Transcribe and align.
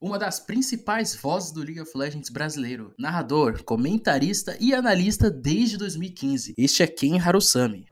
uma 0.00 0.18
das 0.18 0.38
principais 0.38 1.14
vozes 1.14 1.52
do 1.52 1.62
League 1.62 1.80
of 1.80 1.90
Legends 1.96 2.28
brasileiro, 2.28 2.92
narrador, 2.98 3.62
comentarista 3.64 4.56
e 4.60 4.74
analista 4.74 5.30
desde 5.30 5.78
2015. 5.78 6.54
Este 6.56 6.82
é 6.82 6.86
Ken 6.86 7.18
Harusami. 7.18 7.86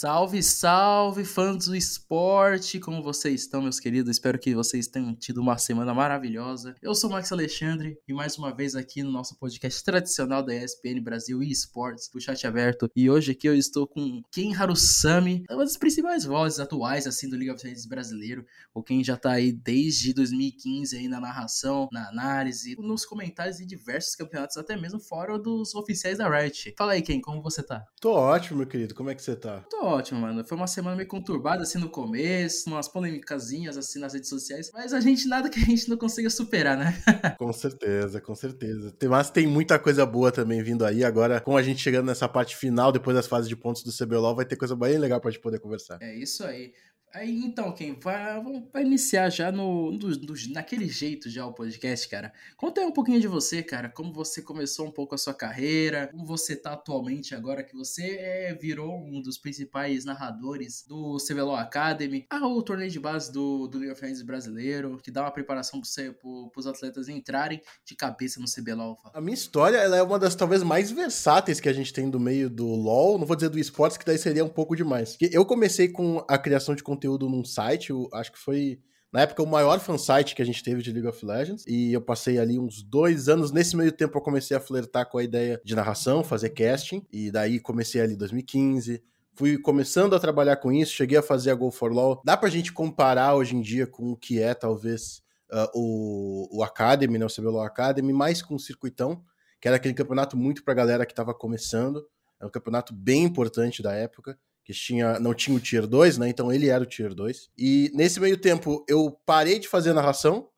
Salve, 0.00 0.42
salve, 0.42 1.26
fãs 1.26 1.66
do 1.66 1.76
esporte! 1.76 2.80
Como 2.80 3.02
vocês 3.02 3.42
estão, 3.42 3.60
meus 3.60 3.78
queridos? 3.78 4.10
Espero 4.10 4.38
que 4.38 4.54
vocês 4.54 4.86
tenham 4.86 5.14
tido 5.14 5.42
uma 5.42 5.58
semana 5.58 5.92
maravilhosa. 5.92 6.74
Eu 6.80 6.94
sou 6.94 7.10
o 7.10 7.12
Max 7.12 7.30
Alexandre 7.30 7.98
e 8.08 8.14
mais 8.14 8.38
uma 8.38 8.50
vez 8.50 8.74
aqui 8.74 9.02
no 9.02 9.12
nosso 9.12 9.38
podcast 9.38 9.84
tradicional 9.84 10.42
da 10.42 10.54
ESPN 10.54 11.02
Brasil 11.02 11.42
e 11.42 11.50
Esportes, 11.50 12.08
do 12.10 12.18
chat 12.18 12.46
aberto. 12.46 12.88
E 12.96 13.10
hoje 13.10 13.32
aqui 13.32 13.46
eu 13.46 13.54
estou 13.54 13.86
com 13.86 14.22
Ken 14.32 14.54
Harusami, 14.54 15.44
uma 15.50 15.64
das 15.64 15.76
principais 15.76 16.24
vozes 16.24 16.60
atuais 16.60 17.06
assim 17.06 17.28
do 17.28 17.36
League 17.36 17.50
of 17.50 17.62
Legends 17.62 17.84
brasileiro, 17.84 18.46
ou 18.72 18.82
quem 18.82 19.04
já 19.04 19.18
tá 19.18 19.32
aí 19.32 19.52
desde 19.52 20.14
2015 20.14 20.96
aí 20.96 21.08
na 21.08 21.20
narração, 21.20 21.90
na 21.92 22.08
análise, 22.08 22.74
nos 22.78 23.04
comentários 23.04 23.58
de 23.58 23.66
diversos 23.66 24.14
campeonatos, 24.14 24.56
até 24.56 24.78
mesmo 24.78 24.98
fora 24.98 25.38
dos 25.38 25.74
oficiais 25.74 26.16
da 26.16 26.26
Riot. 26.26 26.72
Fala 26.78 26.92
aí, 26.92 27.02
Ken, 27.02 27.20
como 27.20 27.42
você 27.42 27.62
tá? 27.62 27.84
Tô 28.00 28.14
ótimo, 28.14 28.60
meu 28.60 28.66
querido. 28.66 28.94
Como 28.94 29.10
é 29.10 29.14
que 29.14 29.22
você 29.22 29.36
tá? 29.36 29.62
Tô 29.68 29.89
ótimo, 29.90 30.20
mano. 30.20 30.44
Foi 30.44 30.56
uma 30.56 30.66
semana 30.66 30.96
meio 30.96 31.08
conturbada, 31.08 31.62
assim, 31.62 31.78
no 31.78 31.88
começo, 31.88 32.70
umas 32.70 32.88
polêmicazinhas, 32.88 33.76
assim, 33.76 33.98
nas 33.98 34.14
redes 34.14 34.28
sociais. 34.28 34.70
Mas 34.72 34.92
a 34.92 35.00
gente, 35.00 35.28
nada 35.28 35.48
que 35.48 35.58
a 35.58 35.64
gente 35.64 35.88
não 35.88 35.96
consiga 35.96 36.30
superar, 36.30 36.76
né? 36.76 36.94
com 37.38 37.52
certeza, 37.52 38.20
com 38.20 38.34
certeza. 38.34 38.94
Mas 39.08 39.30
tem 39.30 39.46
muita 39.46 39.78
coisa 39.78 40.06
boa 40.06 40.32
também 40.32 40.62
vindo 40.62 40.84
aí. 40.84 41.04
Agora, 41.04 41.40
com 41.40 41.56
a 41.56 41.62
gente 41.62 41.82
chegando 41.82 42.06
nessa 42.06 42.28
parte 42.28 42.56
final, 42.56 42.92
depois 42.92 43.16
das 43.16 43.26
fases 43.26 43.48
de 43.48 43.56
pontos 43.56 43.82
do 43.82 43.92
CBLOL, 43.92 44.34
vai 44.34 44.44
ter 44.44 44.56
coisa 44.56 44.76
bem 44.76 44.98
legal 44.98 45.20
pra 45.20 45.30
gente 45.30 45.40
poder 45.40 45.58
conversar. 45.58 45.98
É 46.00 46.14
isso 46.14 46.44
aí. 46.44 46.72
Aí, 47.12 47.44
então, 47.44 47.72
quem 47.72 47.98
vai, 47.98 48.40
vai 48.72 48.84
iniciar 48.84 49.30
já 49.30 49.50
no, 49.50 49.90
no, 49.90 50.08
no, 50.10 50.34
naquele 50.52 50.88
jeito 50.88 51.28
já 51.28 51.44
o 51.44 51.52
podcast, 51.52 52.08
cara. 52.08 52.32
Conta 52.56 52.80
aí 52.80 52.86
um 52.86 52.92
pouquinho 52.92 53.20
de 53.20 53.26
você, 53.26 53.64
cara. 53.64 53.88
Como 53.88 54.12
você 54.12 54.40
começou 54.40 54.86
um 54.86 54.92
pouco 54.92 55.16
a 55.16 55.18
sua 55.18 55.34
carreira, 55.34 56.06
como 56.06 56.24
você 56.24 56.54
tá 56.54 56.74
atualmente 56.74 57.34
agora 57.34 57.64
que 57.64 57.74
você 57.74 58.16
é, 58.20 58.54
virou 58.54 58.96
um 58.96 59.20
dos 59.20 59.38
principais 59.38 60.04
narradores 60.04 60.84
do 60.86 61.16
CBLOL 61.16 61.56
Academy, 61.56 62.26
ah, 62.30 62.46
o 62.46 62.62
torneio 62.62 62.90
de 62.90 63.00
base 63.00 63.32
do, 63.32 63.66
do 63.66 63.78
League 63.78 63.92
of 63.92 64.00
Legends 64.00 64.22
brasileiro, 64.22 64.96
que 65.02 65.10
dá 65.10 65.22
uma 65.22 65.32
preparação 65.32 65.80
para 65.80 66.12
pro, 66.12 66.52
os 66.56 66.66
atletas 66.66 67.08
entrarem 67.08 67.60
de 67.84 67.96
cabeça 67.96 68.38
no 68.38 68.46
CBLOL. 68.46 68.96
A 69.12 69.20
minha 69.20 69.34
história, 69.34 69.78
ela 69.78 69.96
é 69.96 70.02
uma 70.02 70.18
das 70.18 70.36
talvez 70.36 70.62
mais 70.62 70.92
versáteis 70.92 71.58
que 71.58 71.68
a 71.68 71.72
gente 71.72 71.92
tem 71.92 72.08
do 72.08 72.20
meio 72.20 72.48
do 72.48 72.66
LoL, 72.66 73.18
não 73.18 73.26
vou 73.26 73.34
dizer 73.34 73.48
do 73.48 73.58
esportes, 73.58 73.98
que 73.98 74.04
daí 74.04 74.16
seria 74.16 74.44
um 74.44 74.48
pouco 74.48 74.76
demais. 74.76 75.16
Eu 75.20 75.44
comecei 75.44 75.88
com 75.88 76.24
a 76.28 76.38
criação 76.38 76.72
de 76.72 76.84
conteúdo 76.84 76.99
conteúdo 77.00 77.30
num 77.30 77.44
site, 77.44 77.90
eu 77.90 78.08
acho 78.12 78.30
que 78.30 78.38
foi 78.38 78.78
na 79.10 79.22
época, 79.22 79.42
o 79.42 79.46
maior 79.46 79.80
fansite 79.80 80.36
que 80.36 80.42
a 80.42 80.44
gente 80.44 80.62
teve 80.62 80.82
de 80.82 80.92
League 80.92 81.08
of 81.08 81.26
Legends. 81.26 81.64
E 81.66 81.92
eu 81.92 82.00
passei 82.00 82.38
ali 82.38 82.60
uns 82.60 82.80
dois 82.80 83.28
anos. 83.28 83.50
Nesse 83.50 83.76
meio 83.76 83.90
tempo, 83.90 84.16
eu 84.16 84.22
comecei 84.22 84.56
a 84.56 84.60
flertar 84.60 85.04
com 85.08 85.18
a 85.18 85.24
ideia 85.24 85.60
de 85.64 85.74
narração, 85.74 86.22
fazer 86.22 86.50
casting. 86.50 87.04
E 87.12 87.28
daí 87.28 87.58
comecei 87.58 88.00
ali 88.00 88.14
em 88.14 88.16
2015. 88.16 89.02
Fui 89.34 89.58
começando 89.58 90.14
a 90.14 90.20
trabalhar 90.20 90.56
com 90.58 90.70
isso, 90.70 90.92
cheguei 90.92 91.18
a 91.18 91.22
fazer 91.22 91.50
a 91.50 91.56
Go 91.56 91.72
for 91.72 91.92
Law. 91.92 92.22
Dá 92.24 92.36
pra 92.36 92.48
gente 92.48 92.72
comparar 92.72 93.34
hoje 93.34 93.56
em 93.56 93.60
dia 93.60 93.84
com 93.84 94.12
o 94.12 94.16
que 94.16 94.40
é, 94.40 94.54
talvez, 94.54 95.22
uh, 95.50 95.68
o, 95.74 96.58
o 96.58 96.62
Academy, 96.62 97.18
né? 97.18 97.26
O 97.26 97.28
CBLOL 97.28 97.62
Academy, 97.62 98.12
mais 98.12 98.40
com 98.40 98.54
o 98.54 98.60
Circuitão, 98.60 99.24
que 99.60 99.66
era 99.66 99.76
aquele 99.76 99.94
campeonato 99.94 100.36
muito 100.36 100.62
pra 100.62 100.72
galera 100.72 101.04
que 101.04 101.14
tava 101.14 101.34
começando. 101.34 102.06
É 102.40 102.46
um 102.46 102.50
campeonato 102.50 102.94
bem 102.94 103.24
importante 103.24 103.82
da 103.82 103.92
época 103.92 104.38
que 104.70 104.78
tinha, 104.78 105.18
não 105.18 105.34
tinha 105.34 105.56
o 105.56 105.60
Tier 105.60 105.86
2, 105.86 106.18
né? 106.18 106.28
Então 106.28 106.52
ele 106.52 106.68
era 106.68 106.82
o 106.82 106.86
Tier 106.86 107.12
2. 107.12 107.50
E 107.58 107.90
nesse 107.92 108.20
meio 108.20 108.36
tempo 108.36 108.84
eu 108.88 109.10
parei 109.26 109.58
de 109.58 109.68
fazer 109.68 109.92
narração 109.92 110.48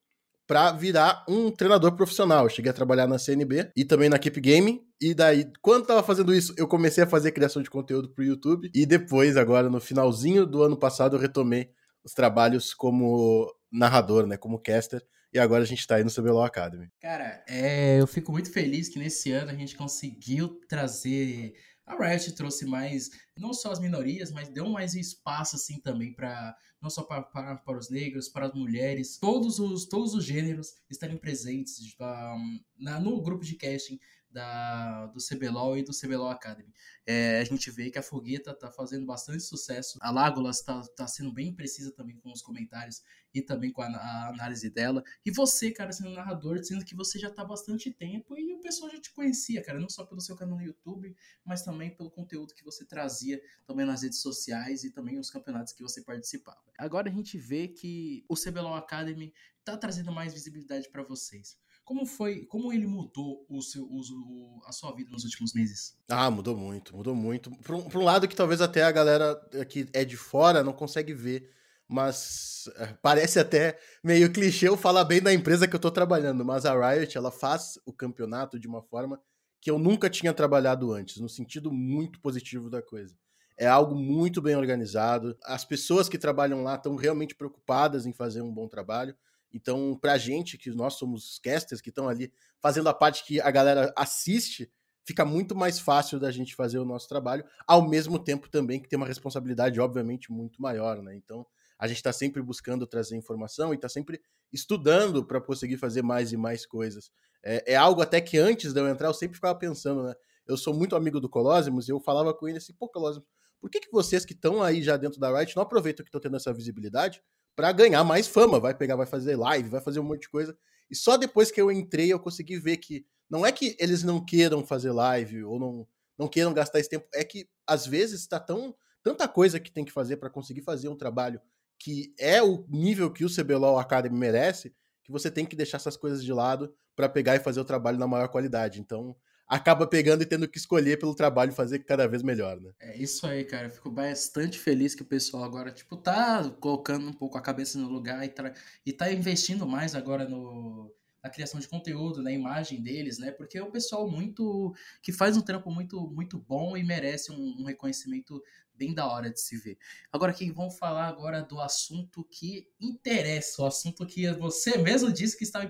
para 0.46 0.72
virar 0.72 1.24
um 1.26 1.50
treinador 1.50 1.92
profissional. 1.96 2.44
Eu 2.44 2.50
cheguei 2.50 2.70
a 2.70 2.74
trabalhar 2.74 3.06
na 3.06 3.18
CNB 3.18 3.70
e 3.74 3.84
também 3.84 4.10
na 4.10 4.18
Keep 4.18 4.40
Game. 4.40 4.82
E 5.00 5.14
daí, 5.14 5.50
quando 5.62 5.86
tava 5.86 6.02
fazendo 6.02 6.34
isso, 6.34 6.54
eu 6.58 6.68
comecei 6.68 7.02
a 7.04 7.06
fazer 7.06 7.32
criação 7.32 7.62
de 7.62 7.70
conteúdo 7.70 8.10
pro 8.10 8.24
YouTube. 8.24 8.70
E 8.74 8.84
depois, 8.84 9.36
agora 9.36 9.70
no 9.70 9.80
finalzinho 9.80 10.44
do 10.44 10.62
ano 10.62 10.76
passado, 10.76 11.16
eu 11.16 11.20
retomei 11.20 11.70
os 12.04 12.12
trabalhos 12.12 12.74
como 12.74 13.50
narrador, 13.72 14.26
né? 14.26 14.36
Como 14.36 14.60
caster. 14.60 15.02
E 15.32 15.38
agora 15.38 15.62
a 15.62 15.66
gente 15.66 15.86
tá 15.86 15.94
aí 15.94 16.04
no 16.04 16.12
CBLOL 16.12 16.44
Academy. 16.44 16.88
Cara, 17.00 17.42
é, 17.48 17.98
eu 17.98 18.06
fico 18.06 18.30
muito 18.30 18.52
feliz 18.52 18.90
que 18.90 18.98
nesse 18.98 19.32
ano 19.32 19.50
a 19.50 19.54
gente 19.54 19.74
conseguiu 19.74 20.60
trazer 20.68 21.54
a 21.86 21.94
Riot 21.96 22.32
trouxe 22.32 22.64
mais, 22.64 23.10
não 23.36 23.52
só 23.52 23.72
as 23.72 23.80
minorias, 23.80 24.30
mas 24.30 24.48
deu 24.48 24.68
mais 24.68 24.94
espaço 24.94 25.56
assim 25.56 25.80
também 25.80 26.12
para 26.12 26.56
não 26.80 26.90
só 26.90 27.04
para, 27.04 27.78
os 27.78 27.88
negros, 27.88 28.28
para 28.28 28.46
as 28.46 28.54
mulheres, 28.54 29.16
todos 29.16 29.60
os, 29.60 29.86
todos 29.86 30.14
os 30.14 30.24
gêneros 30.24 30.74
estarem 30.90 31.16
presentes 31.16 31.94
um, 32.00 32.60
na, 32.76 32.98
no 32.98 33.22
grupo 33.22 33.44
de 33.44 33.54
casting 33.54 34.00
da, 34.32 35.06
do 35.06 35.18
CBLOL 35.20 35.76
e 35.76 35.82
do 35.82 35.92
CBLOL 35.92 36.30
Academy. 36.30 36.72
É, 37.06 37.40
a 37.40 37.44
gente 37.44 37.70
vê 37.70 37.90
que 37.90 37.98
a 37.98 38.02
Fogueta 38.02 38.54
tá 38.54 38.70
fazendo 38.70 39.04
bastante 39.04 39.42
sucesso. 39.42 39.98
A 40.00 40.10
Lágolas 40.10 40.62
tá, 40.62 40.80
tá 40.96 41.06
sendo 41.06 41.32
bem 41.32 41.54
precisa 41.54 41.92
também 41.92 42.16
com 42.18 42.32
os 42.32 42.42
comentários 42.42 43.02
e 43.34 43.42
também 43.42 43.72
com 43.72 43.82
a, 43.82 43.86
a, 43.86 44.28
análise 44.28 44.70
dela. 44.70 45.02
E 45.24 45.30
você, 45.30 45.70
cara, 45.70 45.92
sendo 45.92 46.10
narrador, 46.10 46.62
sendo 46.64 46.84
que 46.84 46.94
você 46.94 47.18
já 47.18 47.30
tá 47.30 47.42
há 47.42 47.44
bastante 47.44 47.90
tempo 47.90 48.36
e 48.38 48.54
o 48.54 48.60
pessoal 48.60 48.90
já 48.90 49.00
te 49.00 49.12
conhecia, 49.12 49.62
cara, 49.62 49.78
não 49.78 49.88
só 49.88 50.04
pelo 50.04 50.20
seu 50.20 50.36
canal 50.36 50.56
no 50.56 50.64
YouTube, 50.64 51.14
mas 51.44 51.62
também 51.62 51.94
pelo 51.94 52.10
conteúdo 52.10 52.54
que 52.54 52.64
você 52.64 52.84
trazia 52.84 53.40
também 53.66 53.86
nas 53.86 54.02
redes 54.02 54.20
sociais 54.20 54.84
e 54.84 54.90
também 54.90 55.18
os 55.18 55.30
campeonatos 55.30 55.72
que 55.72 55.82
você 55.82 56.02
participava. 56.02 56.62
Agora 56.78 57.08
a 57.08 57.12
gente 57.12 57.36
vê 57.38 57.68
que 57.68 58.24
o 58.28 58.34
CBLOL 58.34 58.74
Academy 58.74 59.32
tá 59.64 59.76
trazendo 59.76 60.12
mais 60.12 60.32
visibilidade 60.32 60.88
para 60.90 61.02
vocês. 61.02 61.58
Como 61.84 62.06
foi, 62.06 62.46
como 62.46 62.72
ele 62.72 62.86
mudou 62.86 63.44
o 63.48 63.60
seu, 63.60 63.84
o, 63.84 64.60
a 64.64 64.72
sua 64.72 64.94
vida 64.94 65.10
nos 65.10 65.24
últimos 65.24 65.52
meses? 65.52 65.96
Ah, 66.08 66.30
mudou 66.30 66.56
muito, 66.56 66.96
mudou 66.96 67.14
muito. 67.14 67.50
Por 67.58 67.74
um, 67.74 67.88
um 67.94 68.04
lado 68.04 68.28
que 68.28 68.36
talvez 68.36 68.60
até 68.60 68.82
a 68.82 68.92
galera 68.92 69.34
que 69.68 69.88
é 69.92 70.04
de 70.04 70.16
fora 70.16 70.62
não 70.62 70.72
consegue 70.72 71.12
ver, 71.12 71.50
mas 71.88 72.70
eh, 72.76 72.94
parece 73.02 73.38
até 73.38 73.78
meio 74.02 74.32
clichê 74.32 74.68
eu 74.68 74.76
falar 74.76 75.04
bem 75.04 75.20
da 75.20 75.32
empresa 75.32 75.66
que 75.66 75.74
eu 75.74 75.80
tô 75.80 75.90
trabalhando, 75.90 76.44
mas 76.44 76.64
a 76.64 76.72
Riot, 76.72 77.18
ela 77.18 77.30
faz 77.30 77.78
o 77.84 77.92
campeonato 77.92 78.58
de 78.58 78.68
uma 78.68 78.82
forma 78.82 79.20
que 79.60 79.70
eu 79.70 79.78
nunca 79.78 80.08
tinha 80.08 80.32
trabalhado 80.32 80.92
antes, 80.92 81.18
no 81.18 81.28
sentido 81.28 81.72
muito 81.72 82.20
positivo 82.20 82.70
da 82.70 82.80
coisa. 82.80 83.16
É 83.56 83.66
algo 83.66 83.94
muito 83.94 84.40
bem 84.40 84.56
organizado. 84.56 85.36
As 85.44 85.64
pessoas 85.64 86.08
que 86.08 86.18
trabalham 86.18 86.62
lá 86.62 86.74
estão 86.74 86.96
realmente 86.96 87.34
preocupadas 87.34 88.06
em 88.06 88.12
fazer 88.12 88.42
um 88.42 88.52
bom 88.52 88.66
trabalho. 88.66 89.14
Então, 89.52 89.98
pra 90.00 90.18
gente, 90.18 90.56
que 90.56 90.70
nós 90.70 90.94
somos 90.94 91.38
casters 91.38 91.80
que 91.80 91.90
estão 91.90 92.08
ali 92.08 92.32
fazendo 92.60 92.88
a 92.88 92.94
parte 92.94 93.24
que 93.24 93.40
a 93.40 93.50
galera 93.50 93.92
assiste, 93.96 94.70
fica 95.04 95.24
muito 95.24 95.54
mais 95.54 95.78
fácil 95.78 96.18
da 96.18 96.30
gente 96.30 96.54
fazer 96.54 96.78
o 96.78 96.84
nosso 96.84 97.08
trabalho, 97.08 97.44
ao 97.66 97.88
mesmo 97.88 98.18
tempo 98.18 98.48
também 98.48 98.80
que 98.80 98.88
tem 98.88 98.96
uma 98.96 99.06
responsabilidade, 99.06 99.80
obviamente, 99.80 100.30
muito 100.30 100.60
maior, 100.62 101.02
né? 101.02 101.14
Então, 101.14 101.46
a 101.78 101.88
gente 101.88 101.96
está 101.96 102.12
sempre 102.12 102.40
buscando 102.40 102.86
trazer 102.86 103.16
informação 103.16 103.72
e 103.72 103.76
está 103.76 103.88
sempre 103.88 104.20
estudando 104.52 105.24
para 105.24 105.40
conseguir 105.40 105.76
fazer 105.76 106.02
mais 106.02 106.32
e 106.32 106.36
mais 106.36 106.64
coisas. 106.64 107.10
É, 107.42 107.72
é, 107.72 107.76
algo 107.76 108.00
até 108.00 108.20
que 108.20 108.38
antes 108.38 108.72
de 108.72 108.80
eu 108.80 108.88
entrar, 108.88 109.08
eu 109.08 109.14
sempre 109.14 109.34
ficava 109.34 109.58
pensando, 109.58 110.04
né? 110.04 110.14
Eu 110.46 110.56
sou 110.56 110.72
muito 110.72 110.94
amigo 110.94 111.18
do 111.18 111.28
Colosimo 111.28 111.80
e 111.80 111.90
eu 111.90 112.00
falava 112.00 112.32
com 112.32 112.48
ele 112.48 112.58
assim, 112.58 112.72
pô, 112.72 112.88
Colosimo, 112.88 113.24
por 113.60 113.70
que, 113.70 113.80
que 113.80 113.90
vocês 113.90 114.24
que 114.24 114.32
estão 114.32 114.62
aí 114.62 114.82
já 114.82 114.96
dentro 114.96 115.20
da 115.20 115.36
Riot 115.36 115.54
não 115.56 115.62
aproveitam 115.62 116.04
que 116.04 116.08
estão 116.08 116.20
tendo 116.20 116.36
essa 116.36 116.52
visibilidade 116.52 117.22
para 117.54 117.72
ganhar 117.72 118.04
mais 118.04 118.26
fama. 118.26 118.60
Vai 118.60 118.74
pegar, 118.74 118.96
vai 118.96 119.06
fazer 119.06 119.36
live, 119.36 119.68
vai 119.68 119.80
fazer 119.80 120.00
um 120.00 120.04
monte 120.04 120.22
de 120.22 120.28
coisa. 120.30 120.56
E 120.90 120.96
só 120.96 121.16
depois 121.16 121.50
que 121.50 121.60
eu 121.60 121.70
entrei 121.70 122.12
eu 122.12 122.20
consegui 122.20 122.58
ver 122.58 122.76
que 122.78 123.06
não 123.30 123.46
é 123.46 123.52
que 123.52 123.76
eles 123.78 124.02
não 124.02 124.24
queiram 124.24 124.64
fazer 124.64 124.92
live 124.92 125.44
ou 125.44 125.58
não, 125.58 125.88
não 126.18 126.28
queiram 126.28 126.52
gastar 126.52 126.80
esse 126.80 126.90
tempo, 126.90 127.06
é 127.14 127.24
que 127.24 127.48
às 127.66 127.86
vezes 127.86 128.20
está 128.20 128.38
tão 128.38 128.74
tanta 129.02 129.26
coisa 129.26 129.58
que 129.58 129.72
tem 129.72 129.84
que 129.84 129.90
fazer 129.90 130.16
para 130.18 130.30
conseguir 130.30 130.62
fazer 130.62 130.88
um 130.88 130.96
trabalho 130.96 131.40
que 131.78 132.14
é 132.16 132.40
o 132.40 132.64
nível 132.68 133.10
que 133.10 133.24
o 133.24 133.34
CBLOL 133.34 133.76
Academy 133.76 134.16
merece, 134.16 134.72
que 135.02 135.10
você 135.10 135.28
tem 135.28 135.44
que 135.44 135.56
deixar 135.56 135.78
essas 135.78 135.96
coisas 135.96 136.22
de 136.22 136.32
lado 136.32 136.72
para 136.94 137.08
pegar 137.08 137.34
e 137.34 137.40
fazer 137.40 137.58
o 137.58 137.64
trabalho 137.64 137.98
na 137.98 138.06
maior 138.06 138.28
qualidade. 138.28 138.80
Então, 138.80 139.16
acaba 139.52 139.86
pegando 139.86 140.22
e 140.22 140.26
tendo 140.26 140.48
que 140.48 140.56
escolher 140.56 140.98
pelo 140.98 141.14
trabalho 141.14 141.52
fazer 141.52 141.80
cada 141.80 142.08
vez 142.08 142.22
melhor, 142.22 142.58
né? 142.58 142.72
É 142.80 142.96
isso 142.96 143.26
aí, 143.26 143.44
cara. 143.44 143.66
Eu 143.66 143.70
fico 143.70 143.90
bastante 143.90 144.58
feliz 144.58 144.94
que 144.94 145.02
o 145.02 145.06
pessoal 145.06 145.44
agora, 145.44 145.70
tipo, 145.70 145.94
tá 145.94 146.48
colocando 146.58 147.06
um 147.06 147.12
pouco 147.12 147.36
a 147.36 147.42
cabeça 147.42 147.78
no 147.78 147.88
lugar 147.88 148.24
e, 148.24 148.30
tá, 148.30 148.54
e 148.86 148.92
tá 148.94 149.12
investindo 149.12 149.66
mais 149.66 149.94
agora 149.94 150.26
no, 150.26 150.90
na 151.22 151.28
criação 151.28 151.60
de 151.60 151.68
conteúdo, 151.68 152.22
na 152.22 152.32
imagem 152.32 152.82
deles, 152.82 153.18
né? 153.18 153.30
Porque 153.30 153.58
é 153.58 153.62
um 153.62 153.70
pessoal 153.70 154.10
muito 154.10 154.74
que 155.02 155.12
faz 155.12 155.36
um 155.36 155.42
trampo 155.42 155.70
muito 155.70 156.00
muito 156.10 156.38
bom 156.38 156.74
e 156.74 156.82
merece 156.82 157.30
um, 157.30 157.60
um 157.60 157.64
reconhecimento 157.64 158.42
bem 158.82 158.92
da 158.92 159.06
hora 159.06 159.30
de 159.30 159.40
se 159.40 159.56
ver. 159.56 159.78
Agora 160.10 160.32
aqui 160.32 160.50
vamos 160.50 160.76
falar 160.76 161.06
agora 161.06 161.40
do 161.40 161.60
assunto 161.60 162.24
que 162.24 162.68
interessa, 162.80 163.62
o 163.62 163.66
assunto 163.66 164.04
que 164.04 164.28
você 164.32 164.76
mesmo 164.76 165.12
disse 165.12 165.38
que 165.38 165.44
está 165.44 165.60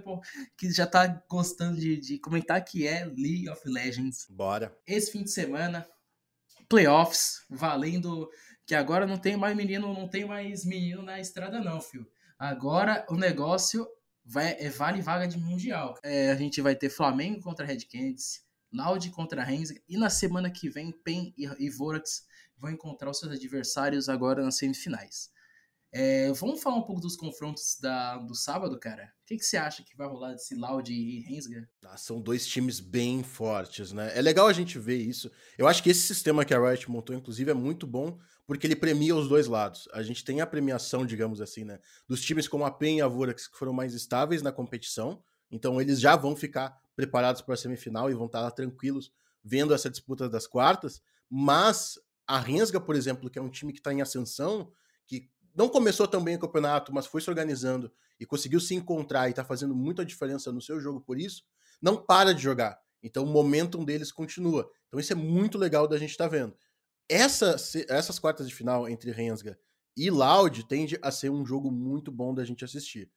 que 0.56 0.73
já 0.73 0.85
está 0.85 1.06
gostando 1.29 1.79
de, 1.79 1.99
de 1.99 2.19
comentar 2.19 2.64
que 2.64 2.87
é 2.87 3.05
League 3.05 3.50
of 3.50 3.69
Legends. 3.69 4.26
Bora. 4.31 4.75
Esse 4.87 5.12
fim 5.12 5.23
de 5.23 5.31
semana, 5.31 5.87
playoffs, 6.70 7.44
valendo 7.50 8.31
que 8.64 8.75
agora 8.75 9.06
não 9.06 9.19
tem 9.19 9.37
mais 9.37 9.55
menino, 9.55 9.93
não 9.93 10.08
tem 10.08 10.25
mais 10.25 10.65
menino 10.65 11.03
na 11.03 11.20
estrada 11.20 11.61
não, 11.61 11.82
filho. 11.82 12.11
Agora 12.38 13.05
o 13.11 13.15
negócio 13.15 13.87
vai, 14.25 14.56
é 14.58 14.70
vale 14.70 15.03
vaga 15.03 15.29
de 15.29 15.37
mundial. 15.37 15.99
É, 16.03 16.31
a 16.31 16.35
gente 16.35 16.62
vai 16.62 16.75
ter 16.75 16.88
Flamengo 16.88 17.43
contra 17.43 17.67
Red 17.67 17.81
Canids, 17.81 18.43
Loud 18.73 19.11
contra 19.11 19.44
Rennes, 19.44 19.75
e 19.87 19.99
na 19.99 20.08
semana 20.08 20.50
que 20.50 20.70
vem 20.70 20.91
PEN 20.91 21.35
e, 21.37 21.44
e 21.58 21.69
Vorax 21.69 22.25
vão 22.62 22.70
encontrar 22.70 23.11
os 23.11 23.19
seus 23.19 23.32
adversários 23.32 24.09
agora 24.09 24.43
nas 24.43 24.56
semifinais. 24.56 25.31
É, 25.94 26.32
vamos 26.32 26.62
falar 26.62 26.76
um 26.76 26.82
pouco 26.82 27.03
dos 27.03 27.17
confrontos 27.17 27.76
da, 27.79 28.17
do 28.17 28.35
sábado, 28.35 28.79
cara? 28.79 29.12
O 29.23 29.26
que, 29.26 29.37
que 29.37 29.44
você 29.44 29.59
acha 29.59 29.82
que 29.82 29.94
vai 29.94 30.09
rolar 30.09 30.32
desse 30.32 30.55
Loud 30.55 30.91
e 30.91 31.20
Rensga? 31.20 31.69
Ah, 31.85 31.99
são 31.99 32.19
dois 32.19 32.47
times 32.47 32.81
bem 32.81 33.23
fortes, 33.23 33.93
né? 33.93 34.17
É 34.17 34.23
legal 34.23 34.47
a 34.47 34.53
gente 34.55 34.79
ver 34.79 34.97
isso. 34.97 35.31
Eu 35.59 35.69
acho 35.69 35.82
que 35.82 35.91
esse 35.91 36.00
sistema 36.00 36.47
que 36.47 36.55
a 36.55 36.59
Riot 36.59 36.91
montou, 36.91 37.14
inclusive, 37.14 37.50
é 37.50 37.55
muito 37.55 37.87
bom 37.87 38.19
porque 38.47 38.67
ele 38.67 38.76
premia 38.76 39.15
os 39.15 39.29
dois 39.29 39.47
lados. 39.47 39.87
A 39.93 40.03
gente 40.03 40.25
tem 40.25 40.41
a 40.41 40.47
premiação, 40.47 41.05
digamos 41.05 41.43
assim, 41.43 41.65
né? 41.65 41.79
Dos 42.08 42.23
times 42.23 42.49
como 42.49 42.65
a 42.65 42.70
PEN 42.70 42.99
e 42.99 43.03
a 43.03 43.08
Vorax 43.08 43.47
que 43.47 43.58
foram 43.58 43.73
mais 43.75 43.93
estáveis 43.93 44.41
na 44.41 44.53
competição. 44.53 45.23
Então 45.50 45.79
eles 45.79 46.00
já 46.00 46.17
vão 46.17 46.35
ficar 46.35 46.81
preparados 46.97 47.43
para 47.43 47.53
a 47.53 47.56
semifinal 47.56 48.11
e 48.11 48.15
vão 48.15 48.26
estar 48.26 48.41
lá 48.41 48.50
tranquilos 48.50 49.12
vendo 49.44 49.75
essa 49.75 49.91
disputa 49.91 50.26
das 50.26 50.47
quartas. 50.47 51.03
Mas 51.29 51.99
a 52.32 52.38
Rensga, 52.38 52.81
por 52.81 52.96
exemplo, 52.96 53.29
que 53.29 53.38
é 53.38 53.43
um 53.43 53.50
time 53.50 53.75
que 53.75 53.79
está 53.79 53.93
em 53.93 54.00
ascensão, 54.00 54.73
que 55.06 55.29
não 55.55 55.69
começou 55.69 56.08
tão 56.08 56.25
bem 56.25 56.37
o 56.37 56.38
campeonato, 56.38 56.90
mas 56.90 57.05
foi 57.05 57.20
se 57.20 57.29
organizando 57.29 57.93
e 58.19 58.25
conseguiu 58.25 58.58
se 58.58 58.75
encontrar 58.75 59.29
e 59.29 59.32
está 59.32 59.44
fazendo 59.44 59.75
muita 59.75 60.02
diferença 60.02 60.50
no 60.50 60.62
seu 60.62 60.81
jogo 60.81 60.99
por 60.99 61.19
isso, 61.19 61.44
não 61.82 61.94
para 61.94 62.32
de 62.32 62.43
jogar. 62.43 62.81
Então 63.02 63.25
o 63.25 63.26
momentum 63.26 63.84
deles 63.84 64.11
continua. 64.11 64.67
Então 64.88 64.99
isso 64.99 65.12
é 65.12 65.14
muito 65.14 65.58
legal 65.58 65.87
da 65.87 65.99
gente 65.99 66.12
estar 66.12 66.25
tá 66.25 66.31
vendo. 66.31 66.56
Essa, 67.06 67.55
essas 67.90 68.19
quartas 68.19 68.49
de 68.49 68.55
final 68.55 68.88
entre 68.88 69.11
Rensga 69.11 69.58
e 69.94 70.11
Loud 70.11 70.67
tende 70.67 70.99
a 71.02 71.11
ser 71.11 71.29
um 71.29 71.44
jogo 71.44 71.70
muito 71.70 72.11
bom 72.11 72.32
da 72.32 72.46
gente 72.46 72.64
assistir. 72.64 73.11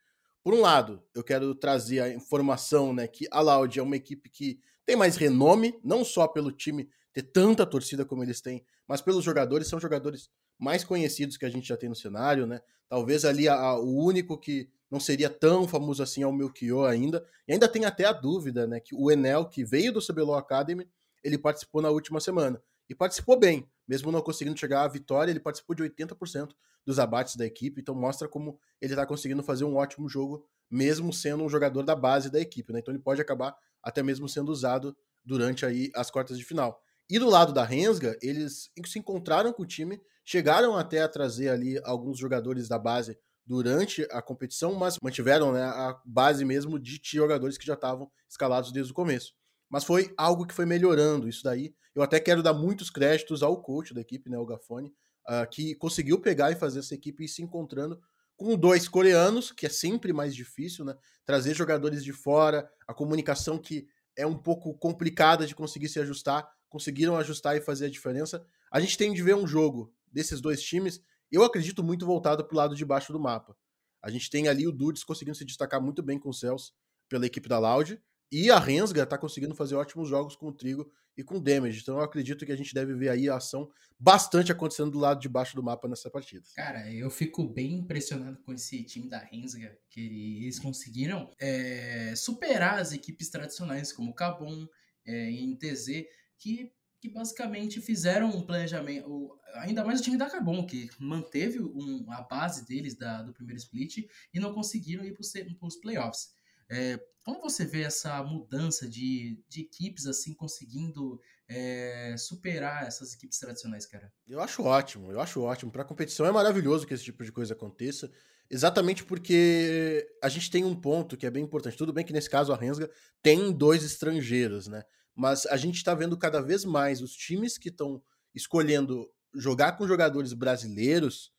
Por 0.44 0.54
um 0.54 0.60
lado, 0.60 1.02
eu 1.14 1.24
quero 1.24 1.56
trazer 1.56 2.02
a 2.02 2.14
informação 2.14 2.94
né, 2.94 3.08
que 3.08 3.30
a 3.32 3.40
Loud 3.40 3.80
é 3.80 3.82
uma 3.82 3.96
equipe 3.96 4.30
que 4.30 4.60
tem 4.86 4.98
mais 4.98 5.16
renome, 5.16 5.80
não 5.82 6.04
só 6.04 6.28
pelo 6.28 6.52
time 6.52 6.90
ter 7.16 7.24
tanta 7.24 7.66
torcida 7.66 8.04
como 8.04 8.24
eles 8.24 8.42
têm, 8.42 8.62
mas 8.86 9.02
pelos 9.02 9.24
jogadores, 9.24 9.70
são 9.70 9.80
jogadores 9.80 10.30
mais 10.60 10.84
conhecidos 10.84 11.38
que 11.38 11.46
a 11.46 11.50
gente 11.50 11.66
já 11.66 11.78
tem 11.78 11.88
no 11.88 11.96
cenário, 11.96 12.46
né? 12.46 12.60
Talvez 12.90 13.24
ali 13.24 13.48
a, 13.48 13.56
a, 13.56 13.80
o 13.80 14.04
único 14.04 14.38
que 14.38 14.70
não 14.92 15.00
seria 15.00 15.30
tão 15.30 15.66
famoso 15.66 16.04
assim 16.04 16.24
é 16.24 16.28
o 16.28 16.34
Melchior 16.34 16.90
ainda. 16.90 17.26
E 17.48 17.54
ainda 17.54 17.70
tem 17.70 17.86
até 17.86 18.04
a 18.04 18.12
dúvida, 18.12 18.68
né? 18.68 18.82
Que 18.82 18.94
o 18.94 19.10
Enel, 19.10 19.46
que 19.46 19.64
veio 19.64 19.94
do 19.94 20.06
CBLOL 20.06 20.36
Academy, 20.36 20.90
ele 21.24 21.38
participou 21.38 21.82
na 21.82 21.90
última 21.90 22.20
semana. 22.20 22.62
E 22.90 22.94
participou 22.94 23.40
bem, 23.40 23.66
mesmo 23.88 24.12
não 24.12 24.22
conseguindo 24.22 24.60
chegar 24.60 24.84
à 24.84 24.88
vitória, 24.90 25.32
ele 25.32 25.40
participou 25.40 25.74
de 25.74 25.84
80% 25.84 26.50
dos 26.86 27.00
abates 27.00 27.38
da 27.38 27.46
equipe, 27.46 27.80
então 27.80 27.96
mostra 27.96 28.28
como 28.28 28.60
ele 28.82 28.92
está 28.92 29.06
conseguindo 29.06 29.42
fazer 29.42 29.64
um 29.64 29.78
ótimo 29.78 30.10
jogo, 30.10 30.46
mesmo 30.70 31.14
sendo 31.14 31.46
um 31.46 31.50
jogador 31.50 31.82
da 31.82 31.96
base 31.96 32.30
da 32.30 32.42
equipe, 32.42 32.74
né? 32.74 32.80
Então 32.80 32.94
ele 32.94 33.02
pode 33.02 33.22
acabar 33.22 33.56
até 33.82 34.04
mesmo 34.04 34.28
sendo 34.28 34.52
usado 34.52 34.96
durante 35.24 35.66
aí 35.66 35.90
as 35.96 36.12
quartas 36.12 36.38
de 36.38 36.44
final. 36.44 36.84
E 37.10 37.20
do 37.20 37.30
lado 37.30 37.54
da 37.54 37.64
Rensga, 37.64 38.18
eles 38.22 38.72
se 38.86 39.00
encontraram 39.00 39.54
com 39.54 39.64
o 39.64 39.68
time, 39.68 40.02
chegaram 40.24 40.76
até 40.76 41.02
a 41.02 41.10
trazer 41.10 41.50
ali 41.50 41.80
alguns 41.84 42.18
jogadores 42.18 42.68
da 42.68 42.80
base 42.80 43.18
durante 43.46 44.08
a 44.12 44.22
competição, 44.22 44.74
mas 44.74 44.98
mantiveram 45.00 45.52
né, 45.52 45.64
a 45.64 46.00
base 46.04 46.44
mesmo 46.44 46.80
de 46.80 47.00
jogadores 47.04 47.58
que 47.58 47.66
já 47.66 47.76
estavam 47.76 48.10
escalados 48.28 48.72
desde 48.72 48.92
o 48.92 48.96
começo. 48.96 49.34
Mas 49.70 49.84
foi 49.84 50.14
algo 50.18 50.48
que 50.48 50.54
foi 50.54 50.66
melhorando 50.66 51.30
isso 51.30 51.44
daí. 51.44 51.76
Eu 51.94 52.02
até 52.02 52.20
quero 52.20 52.42
dar 52.42 52.54
muitos 52.54 52.90
créditos 52.90 53.44
ao 53.44 53.62
coach 53.62 53.94
da 53.94 54.02
equipe, 54.02 54.30
né, 54.30 54.38
o 54.38 54.46
Gafone, 54.46 54.92
uh, 55.30 55.48
que 55.50 55.76
conseguiu 55.76 56.20
pegar 56.20 56.52
e 56.52 56.56
fazer 56.56 56.80
essa 56.80 56.96
equipe 56.96 57.24
ir 57.24 57.28
se 57.28 57.44
encontrando 57.44 58.00
com 58.36 58.58
dois 58.58 58.88
coreanos, 58.88 59.52
que 59.52 59.66
é 59.66 59.70
sempre 59.70 60.12
mais 60.12 60.36
difícil, 60.36 60.84
né? 60.84 60.96
Trazer 61.26 61.54
jogadores 61.54 62.04
de 62.04 62.12
fora, 62.12 62.70
a 62.88 62.94
comunicação 62.94 63.58
que 63.58 63.88
é 64.18 64.26
um 64.26 64.38
pouco 64.38 64.74
complicada 64.78 65.46
de 65.46 65.56
conseguir 65.56 65.88
se 65.88 66.00
ajustar, 66.00 66.48
conseguiram 66.76 67.16
ajustar 67.16 67.56
e 67.56 67.62
fazer 67.62 67.86
a 67.86 67.90
diferença. 67.90 68.46
A 68.70 68.82
gente 68.82 68.98
tem 68.98 69.14
de 69.14 69.24
ver 69.24 69.34
um 69.34 69.48
jogo 69.48 69.96
desses 70.12 70.42
dois 70.42 70.62
times, 70.62 71.02
eu 71.32 71.42
acredito 71.42 71.82
muito 71.82 72.06
voltado 72.06 72.44
para 72.44 72.54
o 72.54 72.58
lado 72.58 72.76
de 72.76 72.84
baixo 72.84 73.14
do 73.14 73.20
mapa. 73.20 73.56
A 74.04 74.10
gente 74.10 74.30
tem 74.30 74.50
ali 74.50 74.68
o 74.68 74.74
Dudes 74.74 75.02
conseguindo 75.02 75.38
se 75.38 75.46
destacar 75.46 75.82
muito 75.82 76.04
bem 76.04 76.20
com 76.20 76.28
o 76.28 76.34
Celso 76.34 76.74
pela 77.08 77.26
equipe 77.26 77.48
da 77.48 77.58
Loud, 77.60 77.98
e 78.30 78.52
a 78.52 78.60
Rensga 78.60 79.04
está 79.04 79.18
conseguindo 79.18 79.56
fazer 79.56 79.76
ótimos 79.76 80.10
jogos 80.10 80.36
com 80.36 80.48
o 80.48 80.52
Trigo 80.52 80.92
e 81.16 81.24
com 81.24 81.38
o 81.38 81.40
Damage. 81.40 81.80
Então 81.80 81.96
eu 81.96 82.04
acredito 82.04 82.46
que 82.46 82.52
a 82.52 82.58
gente 82.58 82.74
deve 82.74 82.94
ver 82.94 83.08
aí 83.08 83.30
a 83.30 83.38
ação 83.38 83.72
bastante 83.98 84.52
acontecendo 84.52 84.92
do 84.92 85.00
lado 85.00 85.22
de 85.22 85.30
baixo 85.30 85.56
do 85.56 85.64
mapa 85.64 85.88
nessa 85.88 86.12
partida. 86.12 86.44
Cara, 86.58 86.92
eu 86.92 87.10
fico 87.10 87.48
bem 87.48 87.76
impressionado 87.76 88.38
com 88.44 88.52
esse 88.52 88.84
time 88.84 89.08
da 89.08 89.20
Rensga, 89.20 89.78
que 89.90 90.42
eles 90.44 90.60
conseguiram 90.60 91.32
é, 91.40 92.14
superar 92.18 92.80
as 92.80 92.92
equipes 92.92 93.30
tradicionais 93.30 93.94
como 93.94 94.12
o 94.12 94.14
Cabum 94.14 94.68
é, 95.06 95.32
e 95.32 95.48
NTZ, 95.48 96.06
que 96.38 96.72
que 97.06 97.10
basicamente 97.10 97.80
fizeram 97.82 98.30
um 98.30 98.42
planejamento, 98.42 99.38
ainda 99.56 99.86
mais 99.86 100.00
o 100.00 100.04
time 100.04 100.18
da 100.18 100.28
Carbon, 100.28 100.66
que 100.66 100.90
manteve 101.00 101.60
um, 101.60 102.04
a 102.12 102.22
base 102.24 102.66
deles 102.66 102.96
da, 102.96 103.22
do 103.22 103.32
primeiro 103.32 103.60
split 103.60 104.08
e 104.34 104.40
não 104.40 104.52
conseguiram 104.54 105.06
ir 105.06 105.14
para 105.14 105.68
os 105.68 105.76
playoffs. 105.76 106.30
É, 106.68 107.00
como 107.24 107.42
você 107.42 107.64
vê 107.64 107.84
essa 107.84 108.24
mudança 108.24 108.90
de, 108.90 109.40
de 109.48 109.62
equipes 109.62 110.08
assim 110.08 110.34
conseguindo 110.34 111.20
é, 111.48 112.16
superar 112.18 112.88
essas 112.88 113.14
equipes 113.14 113.38
tradicionais, 113.38 113.86
cara? 113.86 114.12
Eu 114.28 114.40
acho 114.42 114.64
ótimo, 114.64 115.12
eu 115.12 115.20
acho 115.20 115.42
ótimo. 115.42 115.72
Para 115.72 115.84
a 115.84 115.88
competição 115.88 116.26
é 116.26 116.32
maravilhoso 116.32 116.88
que 116.88 116.94
esse 116.94 117.04
tipo 117.04 117.24
de 117.24 117.32
coisa 117.32 117.54
aconteça, 117.54 118.12
exatamente 118.50 119.04
porque 119.04 120.08
a 120.24 120.30
gente 120.30 120.50
tem 120.50 120.64
um 120.64 120.76
ponto 120.76 121.16
que 121.16 121.28
é 121.28 121.32
bem 121.32 121.44
importante. 121.44 121.78
Tudo 121.78 121.94
bem 121.94 122.04
que 122.04 122.14
nesse 122.14 122.30
caso 122.30 122.52
a 122.52 122.58
Rensga 122.58 122.90
tem 123.22 123.52
dois 123.52 123.84
estrangeiros, 123.84 124.68
né? 124.68 124.84
Mas 125.16 125.46
a 125.46 125.56
gente 125.56 125.76
está 125.78 125.96
vendo 125.96 126.18
cada 126.18 126.42
vez 126.42 126.66
mais 126.66 127.02
os 127.02 127.16
times 127.16 127.58
que 127.58 127.70
estão 127.70 128.04
escolhendo 128.34 129.10
jogar 129.34 129.74
com 129.78 129.88
jogadores 129.88 130.34
brasileiros 130.34 131.32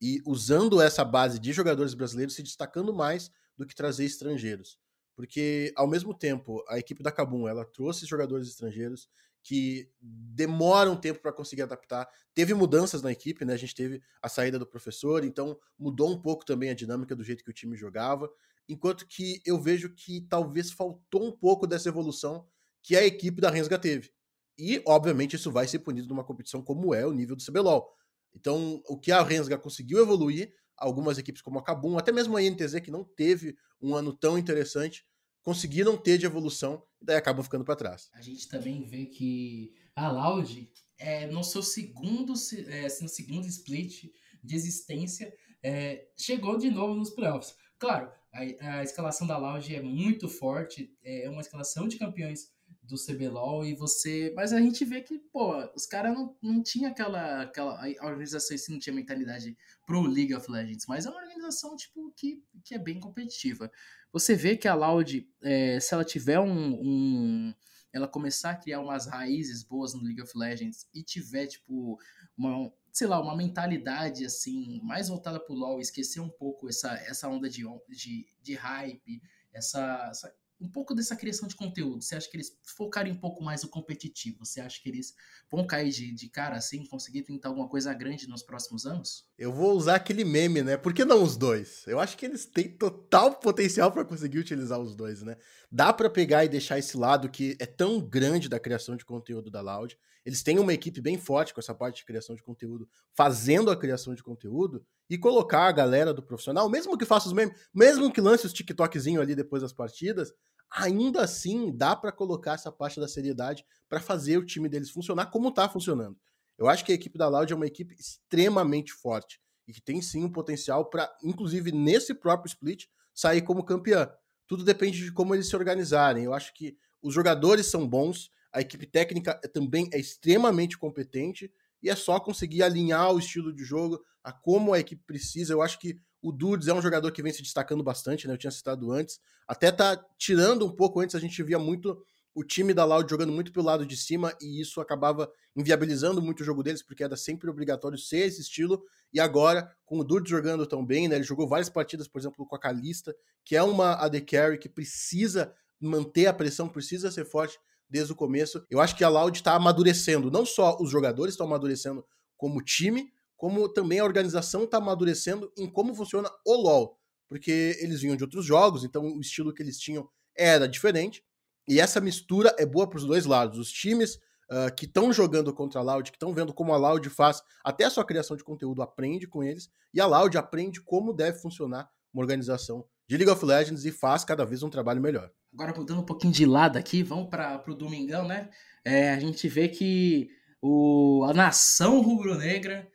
e 0.00 0.20
usando 0.26 0.80
essa 0.80 1.04
base 1.04 1.38
de 1.38 1.52
jogadores 1.52 1.94
brasileiros 1.94 2.34
se 2.34 2.42
destacando 2.42 2.92
mais 2.92 3.30
do 3.56 3.66
que 3.66 3.74
trazer 3.74 4.04
estrangeiros. 4.04 4.78
Porque, 5.14 5.72
ao 5.76 5.86
mesmo 5.86 6.14
tempo, 6.14 6.64
a 6.68 6.78
equipe 6.78 7.02
da 7.02 7.12
Cabum 7.12 7.46
ela 7.46 7.64
trouxe 7.64 8.06
jogadores 8.06 8.48
estrangeiros 8.48 9.08
que 9.42 9.90
demoram 10.00 10.96
tempo 10.96 11.20
para 11.20 11.32
conseguir 11.32 11.62
adaptar. 11.62 12.08
Teve 12.32 12.54
mudanças 12.54 13.02
na 13.02 13.10
equipe, 13.10 13.44
né? 13.44 13.54
A 13.54 13.58
gente 13.58 13.74
teve 13.74 14.02
a 14.20 14.28
saída 14.28 14.58
do 14.58 14.66
professor, 14.66 15.24
então 15.24 15.58
mudou 15.78 16.10
um 16.10 16.20
pouco 16.20 16.44
também 16.44 16.70
a 16.70 16.74
dinâmica 16.74 17.14
do 17.14 17.24
jeito 17.24 17.44
que 17.44 17.50
o 17.50 17.54
time 17.54 17.76
jogava. 17.76 18.30
Enquanto 18.68 19.06
que 19.06 19.42
eu 19.44 19.60
vejo 19.60 19.90
que 19.94 20.20
talvez 20.22 20.70
faltou 20.70 21.26
um 21.26 21.32
pouco 21.32 21.66
dessa 21.66 21.88
evolução 21.88 22.46
que 22.82 22.96
a 22.96 23.04
equipe 23.04 23.40
da 23.40 23.50
Rensga 23.50 23.78
teve. 23.78 24.10
E, 24.58 24.82
obviamente, 24.86 25.36
isso 25.36 25.50
vai 25.50 25.66
ser 25.66 25.78
punido 25.80 26.08
numa 26.08 26.24
competição 26.24 26.62
como 26.62 26.94
é 26.94 27.06
o 27.06 27.12
nível 27.12 27.36
do 27.36 27.44
CBLOL. 27.44 27.90
Então, 28.34 28.82
o 28.86 28.98
que 28.98 29.12
a 29.12 29.22
Rensga 29.22 29.58
conseguiu 29.58 30.00
evoluir, 30.00 30.52
algumas 30.76 31.18
equipes 31.18 31.42
como 31.42 31.58
a 31.58 31.62
Kabum, 31.62 31.96
até 31.96 32.10
mesmo 32.10 32.36
a 32.36 32.42
INTZ, 32.42 32.80
que 32.80 32.90
não 32.90 33.04
teve 33.04 33.56
um 33.80 33.94
ano 33.94 34.12
tão 34.12 34.38
interessante, 34.38 35.06
conseguiram 35.42 35.96
ter 35.96 36.18
de 36.18 36.26
evolução 36.26 36.82
e 37.00 37.04
daí 37.04 37.16
acabam 37.16 37.42
ficando 37.42 37.64
para 37.64 37.76
trás. 37.76 38.08
A 38.14 38.22
gente 38.22 38.48
também 38.48 38.84
vê 38.84 39.06
que 39.06 39.74
a 39.94 40.10
Loud, 40.10 40.70
é, 40.98 41.26
no 41.26 41.42
seu 41.42 41.62
segundo, 41.62 42.32
é, 42.66 42.82
no 43.00 43.08
segundo 43.08 43.46
split 43.46 44.04
de 44.42 44.56
existência, 44.56 45.32
é, 45.62 46.08
chegou 46.16 46.56
de 46.56 46.70
novo 46.70 46.94
nos 46.94 47.10
playoffs. 47.10 47.54
Claro, 47.78 48.10
a, 48.32 48.78
a 48.78 48.82
escalação 48.82 49.26
da 49.26 49.36
Loud 49.36 49.74
é 49.74 49.82
muito 49.82 50.28
forte, 50.28 50.96
é 51.02 51.28
uma 51.28 51.40
escalação 51.40 51.86
de 51.86 51.98
campeões 51.98 52.50
do 52.92 53.02
CBLOL 53.02 53.64
e 53.64 53.74
você. 53.74 54.32
Mas 54.36 54.52
a 54.52 54.60
gente 54.60 54.84
vê 54.84 55.00
que, 55.00 55.18
pô, 55.18 55.56
os 55.74 55.86
caras 55.86 56.14
não, 56.14 56.36
não 56.42 56.62
tinha 56.62 56.90
aquela, 56.90 57.42
aquela. 57.42 57.80
A 57.80 58.06
organização 58.06 58.54
assim 58.54 58.72
não 58.72 58.78
tinha 58.78 58.94
mentalidade 58.94 59.56
pro 59.86 60.02
League 60.02 60.34
of 60.34 60.50
Legends, 60.50 60.84
mas 60.86 61.06
é 61.06 61.10
uma 61.10 61.20
organização, 61.20 61.74
tipo, 61.74 62.12
que, 62.14 62.42
que 62.62 62.74
é 62.74 62.78
bem 62.78 63.00
competitiva. 63.00 63.70
Você 64.12 64.36
vê 64.36 64.56
que 64.56 64.68
a 64.68 64.74
Loud, 64.74 65.26
é, 65.42 65.80
se 65.80 65.94
ela 65.94 66.04
tiver 66.04 66.38
um, 66.38 66.74
um. 66.74 67.54
Ela 67.92 68.08
começar 68.08 68.50
a 68.50 68.56
criar 68.56 68.80
umas 68.80 69.06
raízes 69.06 69.62
boas 69.62 69.94
no 69.94 70.02
League 70.02 70.22
of 70.22 70.32
Legends 70.36 70.86
e 70.94 71.02
tiver, 71.02 71.46
tipo, 71.46 71.98
uma, 72.36 72.72
sei 72.90 73.06
lá, 73.06 73.20
uma 73.20 73.36
mentalidade 73.36 74.24
assim, 74.24 74.80
mais 74.82 75.08
voltada 75.08 75.38
pro 75.38 75.54
LoL, 75.54 75.78
esquecer 75.78 76.20
um 76.20 76.30
pouco 76.30 76.68
essa, 76.68 76.94
essa 77.06 77.28
onda 77.28 77.50
de, 77.50 77.64
de, 77.90 78.26
de 78.42 78.54
hype, 78.54 79.22
essa, 79.52 80.08
essa 80.10 80.34
um 80.62 80.68
pouco 80.68 80.94
dessa 80.94 81.16
criação 81.16 81.48
de 81.48 81.56
conteúdo? 81.56 82.02
Você 82.02 82.14
acha 82.14 82.30
que 82.30 82.36
eles 82.36 82.56
focarem 82.62 83.12
um 83.12 83.18
pouco 83.18 83.42
mais 83.42 83.62
no 83.62 83.68
competitivo? 83.68 84.44
Você 84.46 84.60
acha 84.60 84.80
que 84.80 84.88
eles 84.88 85.14
vão 85.50 85.66
cair 85.66 85.90
de, 85.90 86.12
de 86.12 86.28
cara 86.28 86.56
assim, 86.56 86.86
conseguir 86.86 87.22
tentar 87.22 87.48
alguma 87.48 87.68
coisa 87.68 87.92
grande 87.92 88.28
nos 88.28 88.42
próximos 88.42 88.86
anos? 88.86 89.26
Eu 89.36 89.52
vou 89.52 89.76
usar 89.76 89.96
aquele 89.96 90.24
meme, 90.24 90.62
né? 90.62 90.76
Por 90.76 90.94
que 90.94 91.04
não 91.04 91.22
os 91.22 91.36
dois? 91.36 91.84
Eu 91.86 91.98
acho 91.98 92.16
que 92.16 92.24
eles 92.24 92.46
têm 92.46 92.68
total 92.68 93.34
potencial 93.34 93.90
para 93.90 94.04
conseguir 94.04 94.38
utilizar 94.38 94.78
os 94.78 94.94
dois, 94.94 95.22
né? 95.22 95.36
Dá 95.70 95.92
para 95.92 96.08
pegar 96.08 96.44
e 96.44 96.48
deixar 96.48 96.78
esse 96.78 96.96
lado 96.96 97.28
que 97.28 97.56
é 97.58 97.66
tão 97.66 98.00
grande 98.00 98.48
da 98.48 98.60
criação 98.60 98.96
de 98.96 99.04
conteúdo 99.04 99.50
da 99.50 99.60
Loud. 99.60 99.98
Eles 100.24 100.42
têm 100.42 100.58
uma 100.58 100.72
equipe 100.72 101.00
bem 101.00 101.18
forte 101.18 101.52
com 101.52 101.60
essa 101.60 101.74
parte 101.74 101.96
de 101.96 102.04
criação 102.04 102.36
de 102.36 102.42
conteúdo, 102.42 102.88
fazendo 103.12 103.70
a 103.70 103.76
criação 103.76 104.14
de 104.14 104.22
conteúdo 104.22 104.84
e 105.10 105.18
colocar 105.18 105.66
a 105.66 105.72
galera 105.72 106.14
do 106.14 106.22
profissional, 106.22 106.68
mesmo 106.68 106.96
que 106.96 107.04
faça 107.04 107.26
os 107.26 107.32
memes, 107.32 107.58
mesmo 107.74 108.12
que 108.12 108.20
lance 108.20 108.46
os 108.46 108.52
TikTokzinho 108.52 109.20
ali 109.20 109.34
depois 109.34 109.62
das 109.62 109.72
partidas, 109.72 110.32
ainda 110.70 111.22
assim 111.22 111.76
dá 111.76 111.94
para 111.94 112.12
colocar 112.12 112.54
essa 112.54 112.72
parte 112.72 112.98
da 112.98 113.08
seriedade 113.08 113.64
para 113.88 114.00
fazer 114.00 114.38
o 114.38 114.46
time 114.46 114.68
deles 114.68 114.90
funcionar 114.90 115.26
como 115.26 115.48
está 115.48 115.68
funcionando. 115.68 116.16
Eu 116.56 116.68
acho 116.68 116.84
que 116.84 116.92
a 116.92 116.94
equipe 116.94 117.18
da 117.18 117.28
Loud 117.28 117.52
é 117.52 117.56
uma 117.56 117.66
equipe 117.66 117.94
extremamente 117.98 118.92
forte 118.92 119.40
e 119.66 119.72
que 119.72 119.80
tem 119.80 120.00
sim 120.00 120.24
um 120.24 120.30
potencial 120.30 120.88
para, 120.88 121.12
inclusive 121.22 121.72
nesse 121.72 122.14
próprio 122.14 122.48
split, 122.48 122.86
sair 123.14 123.42
como 123.42 123.64
campeã. 123.64 124.10
Tudo 124.46 124.64
depende 124.64 125.02
de 125.02 125.12
como 125.12 125.34
eles 125.34 125.48
se 125.48 125.56
organizarem. 125.56 126.24
Eu 126.24 126.34
acho 126.34 126.54
que 126.54 126.76
os 127.02 127.12
jogadores 127.12 127.66
são 127.66 127.88
bons, 127.88 128.30
a 128.52 128.60
equipe 128.60 128.86
técnica 128.86 129.34
também 129.52 129.88
é 129.92 129.98
extremamente 129.98 130.76
competente 130.76 131.50
e 131.82 131.88
é 131.88 131.96
só 131.96 132.20
conseguir 132.20 132.62
alinhar 132.62 133.12
o 133.12 133.18
estilo 133.18 133.52
de 133.52 133.64
jogo 133.64 134.00
a 134.22 134.32
como 134.32 134.72
a 134.72 134.78
equipe 134.78 135.02
precisa. 135.06 135.52
Eu 135.52 135.62
acho 135.62 135.78
que 135.78 135.96
o 136.20 136.30
Dudes 136.30 136.68
é 136.68 136.74
um 136.74 136.82
jogador 136.82 137.10
que 137.10 137.22
vem 137.22 137.32
se 137.32 137.42
destacando 137.42 137.82
bastante, 137.82 138.28
né? 138.28 138.34
Eu 138.34 138.38
tinha 138.38 138.50
citado 138.50 138.92
antes. 138.92 139.18
Até 139.48 139.72
tá 139.72 139.96
tirando 140.16 140.64
um 140.64 140.70
pouco 140.70 141.00
antes, 141.00 141.16
a 141.16 141.18
gente 141.18 141.42
via 141.42 141.58
muito 141.58 142.00
o 142.34 142.44
time 142.44 142.72
da 142.72 142.84
Loud 142.84 143.10
jogando 143.10 143.32
muito 143.32 143.52
pelo 143.52 143.66
lado 143.66 143.84
de 143.84 143.96
cima 143.96 144.34
e 144.40 144.60
isso 144.60 144.80
acabava 144.80 145.30
inviabilizando 145.54 146.22
muito 146.22 146.40
o 146.40 146.44
jogo 146.44 146.62
deles, 146.62 146.82
porque 146.82 147.04
era 147.04 147.16
sempre 147.16 147.50
obrigatório 147.50 147.98
ser 147.98 148.20
esse 148.20 148.40
estilo. 148.40 148.82
E 149.12 149.20
agora, 149.20 149.70
com 149.84 149.98
o 149.98 150.04
Dudes 150.04 150.30
jogando 150.30 150.66
tão 150.66 150.84
bem, 150.84 151.08
né? 151.08 151.16
Ele 151.16 151.24
jogou 151.24 151.48
várias 151.48 151.68
partidas, 151.68 152.06
por 152.06 152.20
exemplo, 152.20 152.46
com 152.46 152.56
a 152.56 152.60
Kalista, 152.60 153.14
que 153.44 153.56
é 153.56 153.62
uma 153.62 153.94
AD 153.94 154.20
Carry 154.22 154.58
que 154.58 154.68
precisa 154.68 155.52
manter 155.80 156.26
a 156.26 156.32
pressão, 156.32 156.68
precisa 156.68 157.10
ser 157.10 157.24
forte 157.24 157.58
desde 157.92 158.12
o 158.12 158.16
começo. 158.16 158.64
Eu 158.70 158.80
acho 158.80 158.96
que 158.96 159.04
a 159.04 159.08
Loud 159.10 159.36
está 159.36 159.54
amadurecendo. 159.54 160.30
Não 160.30 160.46
só 160.46 160.78
os 160.80 160.90
jogadores 160.90 161.34
estão 161.34 161.46
amadurecendo 161.46 162.04
como 162.38 162.62
time, 162.62 163.12
como 163.36 163.68
também 163.68 163.98
a 164.00 164.04
organização 164.04 164.64
está 164.64 164.78
amadurecendo 164.78 165.52
em 165.58 165.70
como 165.70 165.94
funciona 165.94 166.30
o 166.46 166.54
LoL, 166.54 166.98
porque 167.28 167.76
eles 167.80 168.00
vinham 168.00 168.16
de 168.16 168.24
outros 168.24 168.46
jogos, 168.46 168.82
então 168.82 169.04
o 169.04 169.20
estilo 169.20 169.52
que 169.52 169.62
eles 169.62 169.78
tinham 169.78 170.08
era 170.34 170.66
diferente, 170.66 171.22
e 171.68 171.78
essa 171.78 172.00
mistura 172.00 172.54
é 172.58 172.64
boa 172.64 172.88
para 172.88 172.96
os 172.96 173.04
dois 173.04 173.26
lados. 173.26 173.58
Os 173.58 173.70
times 173.70 174.14
uh, 174.50 174.74
que 174.76 174.86
estão 174.86 175.12
jogando 175.12 175.52
contra 175.52 175.80
a 175.80 175.82
Loud, 175.82 176.10
que 176.10 176.16
estão 176.16 176.32
vendo 176.32 176.54
como 176.54 176.72
a 176.72 176.76
Loud 176.78 177.08
faz 177.10 177.42
até 177.62 177.84
a 177.84 177.90
sua 177.90 178.06
criação 178.06 178.36
de 178.36 178.42
conteúdo, 178.42 178.80
aprende 178.80 179.26
com 179.26 179.44
eles, 179.44 179.68
e 179.92 180.00
a 180.00 180.06
Loud 180.06 180.36
aprende 180.38 180.80
como 180.80 181.12
deve 181.12 181.38
funcionar 181.38 181.90
uma 182.12 182.22
organização 182.22 182.86
de 183.08 183.16
League 183.16 183.30
of 183.30 183.44
Legends 183.44 183.84
e 183.84 183.92
faz 183.92 184.24
cada 184.24 184.44
vez 184.44 184.62
um 184.62 184.70
trabalho 184.70 185.00
melhor. 185.00 185.30
Agora, 185.52 185.74
mudando 185.76 186.00
um 186.00 186.06
pouquinho 186.06 186.32
de 186.32 186.46
lado 186.46 186.78
aqui, 186.78 187.02
vamos 187.02 187.28
para 187.28 187.62
o 187.68 187.74
Domingão, 187.74 188.26
né? 188.26 188.48
É, 188.84 189.10
a 189.10 189.20
gente 189.20 189.46
vê 189.48 189.68
que 189.68 190.30
o, 190.60 191.24
a 191.28 191.34
nação 191.34 192.00
rubro-negra 192.00 192.90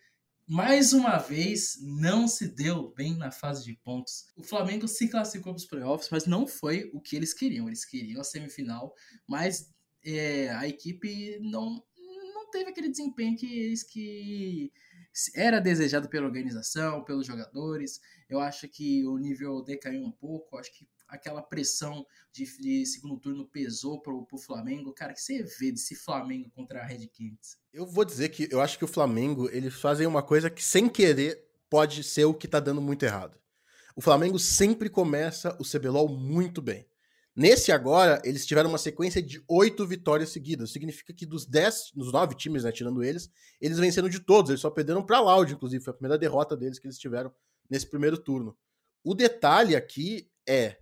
mais 0.47 0.93
uma 0.93 1.17
vez 1.17 1.77
não 1.81 2.27
se 2.27 2.47
deu 2.47 2.93
bem 2.95 3.15
na 3.15 3.31
fase 3.31 3.65
de 3.65 3.73
pontos. 3.83 4.25
O 4.35 4.41
Flamengo 4.43 4.87
se 4.87 5.09
classificou 5.09 5.53
para 5.53 5.59
os 5.59 5.65
playoffs, 5.65 6.09
mas 6.09 6.25
não 6.25 6.47
foi 6.47 6.89
o 6.93 7.01
que 7.01 7.15
eles 7.15 7.33
queriam. 7.33 7.67
Eles 7.67 7.83
queriam 7.83 8.21
a 8.21 8.23
semifinal, 8.23 8.93
mas 9.27 9.69
é, 10.03 10.49
a 10.51 10.67
equipe 10.67 11.37
não, 11.41 11.83
não 12.33 12.49
teve 12.49 12.69
aquele 12.69 12.89
desempenho 12.89 13.37
que 13.37 13.59
eles 13.59 13.83
que 13.83 14.71
era 15.35 15.59
desejado 15.59 16.07
pela 16.07 16.25
organização, 16.25 17.03
pelos 17.03 17.27
jogadores. 17.27 17.99
Eu 18.29 18.39
acho 18.39 18.69
que 18.69 19.05
o 19.05 19.17
nível 19.17 19.61
decaiu 19.63 20.03
um 20.03 20.11
pouco. 20.11 20.57
Acho 20.57 20.71
que 20.73 20.87
aquela 21.07 21.41
pressão 21.41 22.05
de, 22.31 22.45
de 22.59 22.85
segundo 22.85 23.17
turno 23.19 23.47
pesou 23.47 24.01
pro, 24.01 24.25
pro 24.25 24.37
Flamengo. 24.37 24.93
Cara, 24.93 25.13
que 25.13 25.21
você 25.21 25.43
vê 25.43 25.71
desse 25.71 25.95
Flamengo 25.95 26.49
contra 26.51 26.81
a 26.81 26.85
Red 26.85 27.07
Kings? 27.07 27.57
Eu 27.73 27.85
vou 27.85 28.03
dizer 28.03 28.29
que 28.29 28.47
eu 28.51 28.61
acho 28.61 28.77
que 28.77 28.85
o 28.85 28.87
Flamengo, 28.87 29.49
eles 29.51 29.73
fazem 29.75 30.05
uma 30.05 30.23
coisa 30.23 30.49
que 30.49 30.63
sem 30.63 30.89
querer 30.89 31.47
pode 31.69 32.03
ser 32.03 32.25
o 32.25 32.33
que 32.33 32.47
tá 32.47 32.59
dando 32.59 32.81
muito 32.81 33.03
errado. 33.03 33.37
O 33.95 34.01
Flamengo 34.01 34.37
sempre 34.37 34.89
começa 34.89 35.57
o 35.59 35.63
CBLOL 35.63 36.07
muito 36.09 36.61
bem. 36.61 36.87
Nesse 37.35 37.71
agora, 37.71 38.19
eles 38.25 38.47
tiveram 38.47 38.69
uma 38.69 38.79
sequência 38.79 39.21
de 39.21 39.43
oito 39.47 39.85
vitórias 39.85 40.29
seguidas. 40.29 40.71
Significa 40.71 41.13
que 41.13 41.23
dos 41.23 41.45
dez, 41.45 41.91
dos 41.93 42.11
nove 42.11 42.33
times, 42.35 42.63
né, 42.63 42.71
tirando 42.71 43.03
eles, 43.03 43.29
eles 43.61 43.77
venceram 43.77 44.09
de 44.09 44.19
todos. 44.19 44.49
Eles 44.49 44.61
só 44.61 44.71
perderam 44.71 45.05
pra 45.05 45.19
Loud, 45.19 45.53
inclusive. 45.53 45.83
Foi 45.83 45.91
a 45.91 45.95
primeira 45.95 46.17
derrota 46.17 46.57
deles 46.57 46.79
que 46.79 46.87
eles 46.87 46.97
tiveram 46.97 47.31
nesse 47.69 47.85
primeiro 47.85 48.17
turno. 48.17 48.57
O 49.03 49.13
detalhe 49.13 49.75
aqui 49.75 50.29
é 50.47 50.77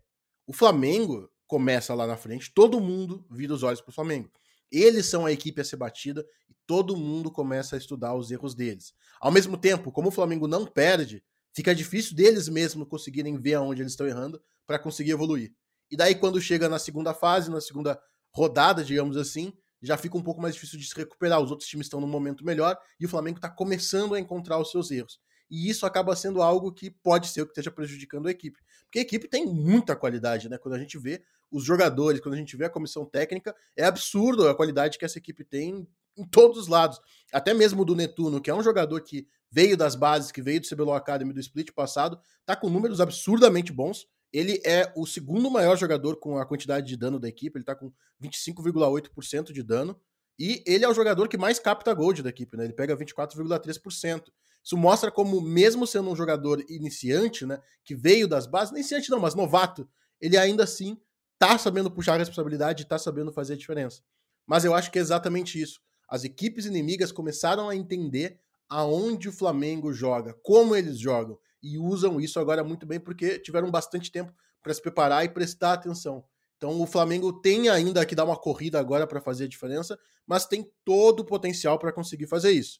o 0.48 0.54
Flamengo 0.54 1.30
começa 1.48 1.94
lá 1.94 2.08
na 2.08 2.18
frente, 2.18 2.52
todo 2.54 2.80
mundo 2.80 3.26
vira 3.30 3.54
os 3.54 3.64
olhos 3.64 3.82
para 3.82 3.92
o 3.92 3.94
Flamengo. 3.94 4.32
Eles 4.72 5.06
são 5.06 5.26
a 5.26 5.32
equipe 5.32 5.62
a 5.62 5.66
ser 5.66 5.78
batida 5.78 6.26
e 6.50 6.56
todo 6.66 6.98
mundo 6.98 7.32
começa 7.32 7.76
a 7.76 7.80
estudar 7.80 8.16
os 8.16 8.32
erros 8.32 8.56
deles. 8.56 8.94
Ao 9.20 9.32
mesmo 9.32 9.58
tempo, 9.58 9.92
como 9.92 10.10
o 10.10 10.12
Flamengo 10.12 10.48
não 10.48 10.66
perde, 10.66 11.24
fica 11.54 11.74
difícil 11.74 12.16
deles 12.16 12.50
mesmos 12.50 12.88
conseguirem 12.88 13.40
ver 13.40 13.56
aonde 13.56 13.82
eles 13.82 13.94
estão 13.94 14.08
errando 14.08 14.42
para 14.66 14.80
conseguir 14.80 15.12
evoluir. 15.12 15.54
E 15.90 15.96
daí, 15.96 16.16
quando 16.16 16.42
chega 16.42 16.68
na 16.68 16.80
segunda 16.80 17.14
fase, 17.14 17.50
na 17.50 17.62
segunda 17.62 18.00
rodada, 18.34 18.84
digamos 18.84 19.18
assim, 19.18 19.54
já 19.82 19.98
fica 19.98 20.18
um 20.18 20.24
pouco 20.24 20.42
mais 20.42 20.56
difícil 20.56 20.80
de 20.80 20.88
se 20.88 20.96
recuperar. 20.96 21.40
Os 21.40 21.52
outros 21.52 21.70
times 21.70 21.86
estão 21.86 22.02
num 22.02 22.08
momento 22.08 22.44
melhor 22.44 22.76
e 23.00 23.06
o 23.06 23.10
Flamengo 23.10 23.38
está 23.38 23.50
começando 23.50 24.16
a 24.16 24.20
encontrar 24.20 24.60
os 24.60 24.72
seus 24.72 24.90
erros 24.90 25.20
e 25.50 25.70
isso 25.70 25.86
acaba 25.86 26.16
sendo 26.16 26.42
algo 26.42 26.72
que 26.72 26.90
pode 26.90 27.28
ser 27.28 27.42
o 27.42 27.46
que 27.46 27.52
esteja 27.52 27.72
prejudicando 27.72 28.28
a 28.28 28.32
equipe. 28.32 28.60
Porque 28.86 29.00
a 29.00 29.02
equipe 29.02 29.28
tem 29.28 29.46
muita 29.46 29.96
qualidade, 29.96 30.50
né? 30.50 30.58
Quando 30.58 30.76
a 30.76 30.80
gente 30.80 30.98
vê 30.98 31.22
os 31.52 31.64
jogadores, 31.64 32.20
quando 32.20 32.36
a 32.36 32.38
gente 32.38 32.56
vê 32.58 32.66
a 32.66 32.70
comissão 32.70 33.06
técnica, 33.06 33.56
é 33.76 33.86
absurdo 33.86 34.48
a 34.48 34.56
qualidade 34.56 34.98
que 34.98 35.06
essa 35.06 35.18
equipe 35.18 35.44
tem 35.44 35.88
em 36.18 36.24
todos 36.26 36.58
os 36.58 36.68
lados. 36.68 37.00
Até 37.32 37.54
mesmo 37.54 37.86
do 37.86 37.96
Netuno, 37.96 38.42
que 38.42 38.50
é 38.50 38.56
um 38.56 38.64
jogador 38.64 39.02
que 39.02 39.28
veio 39.52 39.78
das 39.78 39.96
bases, 39.96 40.32
que 40.32 40.42
veio 40.42 40.60
do 40.60 40.68
CBLOL 40.68 40.96
Academy 40.96 41.34
do 41.34 41.40
split 41.40 41.72
passado, 41.72 42.20
tá 42.46 42.56
com 42.56 42.70
números 42.70 43.00
absurdamente 43.00 43.72
bons. 43.72 44.08
Ele 44.34 44.62
é 44.66 44.92
o 44.96 45.06
segundo 45.06 45.50
maior 45.50 45.78
jogador 45.78 46.18
com 46.18 46.38
a 46.38 46.46
quantidade 46.46 46.88
de 46.88 46.98
dano 46.98 47.20
da 47.20 47.30
equipe, 47.30 47.58
ele 47.58 47.64
tá 47.64 47.76
com 47.76 47.92
25,8% 48.22 49.54
de 49.54 49.64
dano. 49.64 50.00
E 50.38 50.62
ele 50.66 50.84
é 50.84 50.90
o 50.90 50.94
jogador 50.94 51.30
que 51.30 51.38
mais 51.38 51.60
capta 51.60 51.94
gold 51.94 52.22
da 52.22 52.30
equipe, 52.30 52.58
né? 52.58 52.66
Ele 52.66 52.74
pega 52.74 52.98
24,3%. 52.98 54.24
Isso 54.66 54.76
mostra 54.76 55.12
como, 55.12 55.40
mesmo 55.40 55.86
sendo 55.86 56.10
um 56.10 56.16
jogador 56.16 56.60
iniciante, 56.68 57.46
né? 57.46 57.62
Que 57.84 57.94
veio 57.94 58.28
das 58.28 58.48
bases, 58.48 58.72
iniciante 58.72 59.12
não, 59.12 59.20
mas 59.20 59.36
novato, 59.36 59.88
ele 60.20 60.36
ainda 60.36 60.64
assim 60.64 60.98
tá 61.38 61.56
sabendo 61.56 61.92
puxar 61.92 62.16
a 62.16 62.18
responsabilidade 62.18 62.82
e 62.82 62.88
tá 62.88 62.98
sabendo 62.98 63.32
fazer 63.32 63.54
a 63.54 63.58
diferença. 63.58 64.02
Mas 64.48 64.66
eu 64.66 64.74
acho 64.74 64.90
que 64.90 64.98
é 64.98 65.02
exatamente 65.02 65.62
isso. 65.62 65.80
As 66.10 66.24
equipes 66.24 66.66
inimigas 66.66 67.12
começaram 67.12 67.70
a 67.70 67.76
entender 67.76 68.40
aonde 68.68 69.30
o 69.30 69.32
Flamengo 69.32 69.94
joga, 69.94 70.34
como 70.42 70.76
eles 70.76 70.98
jogam, 70.98 71.38
e 71.62 71.78
usam 71.78 72.20
isso 72.20 72.40
agora 72.40 72.64
muito 72.64 72.88
bem 72.88 73.00
porque 73.00 73.38
tiveram 73.38 73.70
bastante 73.70 74.12
tempo 74.12 74.34
para 74.64 74.74
se 74.74 74.82
preparar 74.82 75.24
e 75.24 75.30
prestar 75.30 75.74
atenção. 75.74 76.26
Então 76.58 76.82
o 76.82 76.88
Flamengo 76.88 77.32
tem 77.34 77.70
ainda 77.70 78.04
que 78.04 78.16
dar 78.16 78.26
uma 78.26 78.38
corrida 78.38 78.80
agora 78.80 79.06
para 79.06 79.22
fazer 79.22 79.44
a 79.44 79.48
diferença, 79.48 80.00
mas 80.26 80.48
tem 80.48 80.68
todo 80.84 81.20
o 81.20 81.26
potencial 81.26 81.78
para 81.78 81.94
conseguir 81.94 82.26
fazer 82.26 82.52
isso. 82.52 82.80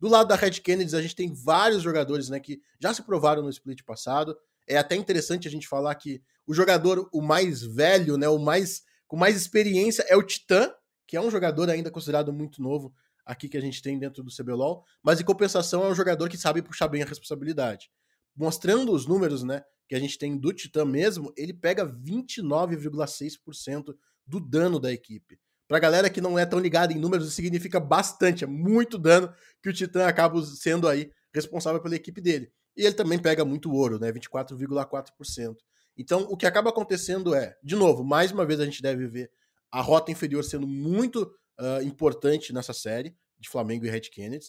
Do 0.00 0.08
lado 0.08 0.28
da 0.28 0.34
Red 0.34 0.52
Kennedy, 0.52 0.96
a 0.96 1.02
gente 1.02 1.14
tem 1.14 1.32
vários 1.32 1.82
jogadores 1.82 2.30
né, 2.30 2.40
que 2.40 2.60
já 2.80 2.94
se 2.94 3.02
provaram 3.02 3.42
no 3.42 3.50
split 3.50 3.82
passado. 3.84 4.34
É 4.66 4.78
até 4.78 4.96
interessante 4.96 5.46
a 5.46 5.50
gente 5.50 5.68
falar 5.68 5.94
que 5.94 6.22
o 6.46 6.54
jogador, 6.54 7.08
o 7.12 7.20
mais 7.20 7.62
velho, 7.62 8.16
né, 8.16 8.28
o 8.28 8.38
mais 8.38 8.82
com 9.06 9.16
mais 9.16 9.36
experiência 9.36 10.04
é 10.08 10.16
o 10.16 10.22
Titã, 10.22 10.72
que 11.06 11.16
é 11.16 11.20
um 11.20 11.30
jogador 11.30 11.68
ainda 11.68 11.90
considerado 11.90 12.32
muito 12.32 12.62
novo 12.62 12.94
aqui 13.26 13.48
que 13.48 13.58
a 13.58 13.60
gente 13.60 13.82
tem 13.82 13.98
dentro 13.98 14.22
do 14.22 14.34
CBLOL, 14.34 14.84
mas 15.02 15.20
em 15.20 15.24
compensação 15.24 15.84
é 15.84 15.88
um 15.88 15.94
jogador 15.94 16.28
que 16.28 16.38
sabe 16.38 16.62
puxar 16.62 16.88
bem 16.88 17.02
a 17.02 17.06
responsabilidade. 17.06 17.90
Mostrando 18.34 18.92
os 18.92 19.06
números, 19.06 19.42
né, 19.42 19.62
que 19.88 19.96
a 19.96 19.98
gente 19.98 20.16
tem 20.16 20.38
do 20.38 20.52
Titã 20.52 20.84
mesmo, 20.84 21.32
ele 21.36 21.52
pega 21.52 21.84
29,6% 21.84 23.96
do 24.24 24.38
dano 24.38 24.78
da 24.78 24.92
equipe. 24.92 25.38
Pra 25.70 25.78
galera 25.78 26.10
que 26.10 26.20
não 26.20 26.36
é 26.36 26.44
tão 26.44 26.58
ligada 26.58 26.92
em 26.92 26.98
números, 26.98 27.28
isso 27.28 27.36
significa 27.36 27.78
bastante, 27.78 28.42
é 28.42 28.46
muito 28.48 28.98
dano 28.98 29.32
que 29.62 29.68
o 29.68 29.72
Titã 29.72 30.04
acaba 30.08 30.44
sendo 30.44 30.88
aí 30.88 31.12
responsável 31.32 31.80
pela 31.80 31.94
equipe 31.94 32.20
dele. 32.20 32.50
E 32.76 32.84
ele 32.84 32.96
também 32.96 33.20
pega 33.20 33.44
muito 33.44 33.72
ouro, 33.72 33.96
né? 33.96 34.10
24,4%. 34.10 35.54
Então, 35.96 36.22
o 36.22 36.36
que 36.36 36.44
acaba 36.44 36.70
acontecendo 36.70 37.36
é, 37.36 37.56
de 37.62 37.76
novo, 37.76 38.02
mais 38.02 38.32
uma 38.32 38.44
vez 38.44 38.58
a 38.58 38.64
gente 38.64 38.82
deve 38.82 39.06
ver 39.06 39.30
a 39.70 39.80
rota 39.80 40.10
inferior 40.10 40.42
sendo 40.42 40.66
muito 40.66 41.22
uh, 41.60 41.80
importante 41.84 42.52
nessa 42.52 42.72
série 42.72 43.14
de 43.38 43.48
Flamengo 43.48 43.86
e 43.86 43.90
Red 43.90 44.10
Kennedy. 44.12 44.46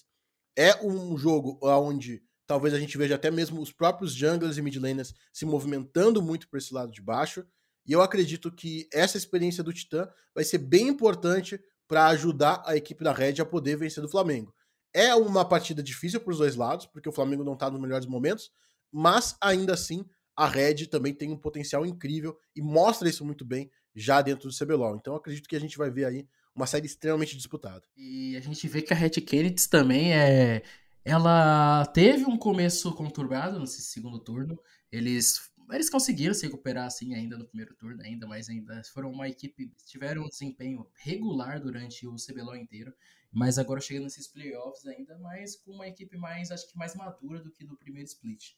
É 0.57 0.83
um 0.83 1.15
jogo 1.15 1.59
onde 1.61 2.23
Talvez 2.47 2.73
a 2.73 2.79
gente 2.79 2.97
veja 2.97 3.15
até 3.15 3.31
mesmo 3.31 3.61
os 3.61 3.71
próprios 3.71 4.13
junglers 4.13 4.57
e 4.57 4.61
mid 4.61 4.75
laners 4.75 5.13
se 5.31 5.45
movimentando 5.45 6.21
muito 6.21 6.49
por 6.49 6.57
esse 6.57 6.73
lado 6.73 6.91
de 6.91 7.01
baixo. 7.01 7.45
E 7.85 7.91
eu 7.93 8.01
acredito 8.01 8.51
que 8.51 8.87
essa 8.93 9.17
experiência 9.17 9.63
do 9.63 9.73
Titã 9.73 10.07
vai 10.33 10.43
ser 10.43 10.59
bem 10.59 10.87
importante 10.87 11.59
para 11.87 12.07
ajudar 12.07 12.63
a 12.65 12.75
equipe 12.75 13.03
da 13.03 13.11
Red 13.11 13.41
a 13.41 13.45
poder 13.45 13.75
vencer 13.75 14.01
do 14.01 14.09
Flamengo. 14.09 14.53
É 14.93 15.13
uma 15.15 15.43
partida 15.43 15.81
difícil 15.81 16.19
para 16.19 16.31
os 16.31 16.37
dois 16.37 16.55
lados, 16.55 16.85
porque 16.85 17.09
o 17.09 17.13
Flamengo 17.13 17.43
não 17.43 17.53
está 17.53 17.69
nos 17.69 17.81
melhores 17.81 18.05
momentos, 18.05 18.51
mas 18.91 19.35
ainda 19.41 19.73
assim 19.73 20.05
a 20.35 20.47
Red 20.47 20.87
também 20.87 21.13
tem 21.13 21.31
um 21.31 21.37
potencial 21.37 21.85
incrível 21.85 22.37
e 22.55 22.61
mostra 22.61 23.09
isso 23.09 23.25
muito 23.25 23.45
bem 23.45 23.69
já 23.95 24.21
dentro 24.21 24.49
do 24.49 24.55
CBLOL. 24.55 24.95
Então 24.95 25.15
acredito 25.15 25.47
que 25.47 25.55
a 25.55 25.59
gente 25.59 25.77
vai 25.77 25.89
ver 25.89 26.05
aí 26.05 26.27
uma 26.55 26.67
série 26.67 26.85
extremamente 26.85 27.35
disputada. 27.35 27.81
E 27.95 28.35
a 28.35 28.41
gente 28.41 28.67
vê 28.67 28.81
que 28.81 28.93
a 28.93 28.95
Red 28.95 29.09
Kennedy 29.09 29.67
também 29.69 30.13
é. 30.13 30.63
Ela 31.03 31.85
teve 31.87 32.25
um 32.25 32.37
começo 32.37 32.93
conturbado 32.93 33.59
nesse 33.59 33.81
segundo 33.81 34.19
turno. 34.19 34.59
Eles 34.91 35.50
eles 35.77 35.89
conseguiram 35.89 36.33
se 36.33 36.45
recuperar 36.45 36.85
assim 36.85 37.13
ainda 37.13 37.37
no 37.37 37.47
primeiro 37.47 37.75
turno, 37.75 38.01
ainda, 38.03 38.27
mas 38.27 38.49
ainda 38.49 38.81
foram 38.93 39.11
uma 39.11 39.27
equipe 39.27 39.71
tiveram 39.85 40.23
um 40.23 40.29
desempenho 40.29 40.87
regular 40.95 41.61
durante 41.61 42.07
o 42.07 42.15
CBLOL 42.15 42.55
inteiro, 42.55 42.93
mas 43.31 43.57
agora 43.57 43.79
chegando 43.79 44.03
nesses 44.03 44.27
playoffs 44.27 44.85
ainda 44.85 45.17
mais 45.19 45.55
com 45.55 45.71
uma 45.71 45.87
equipe 45.87 46.17
mais 46.17 46.51
acho 46.51 46.69
que 46.69 46.77
mais 46.77 46.95
madura 46.95 47.41
do 47.41 47.51
que 47.51 47.63
do 47.63 47.77
primeiro 47.77 48.07
split. 48.07 48.53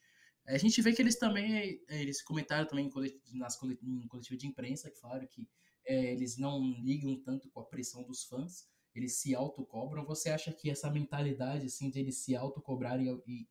A 0.47 0.57
gente 0.57 0.81
vê 0.81 0.91
que 0.91 1.01
eles 1.01 1.17
também, 1.17 1.81
eles 1.87 2.21
comentaram 2.21 2.67
também 2.67 2.89
em, 2.89 3.37
nas 3.37 3.57
em 3.63 4.07
coletivo 4.07 4.37
de 4.37 4.47
imprensa, 4.47 4.91
que 4.91 4.99
falaram 4.99 5.25
que 5.25 5.47
é, 5.85 6.11
eles 6.11 6.37
não 6.37 6.61
ligam 6.81 7.15
tanto 7.23 7.49
com 7.49 7.61
a 7.61 7.65
pressão 7.65 8.03
dos 8.03 8.23
fãs, 8.25 8.67
eles 8.93 9.19
se 9.19 9.33
autocobram. 9.33 10.05
Você 10.05 10.29
acha 10.29 10.51
que 10.51 10.69
essa 10.69 10.89
mentalidade 10.89 11.67
assim 11.67 11.89
de 11.89 11.99
eles 11.99 12.17
se 12.17 12.35
autocobrarem 12.35 13.21
e 13.25 13.47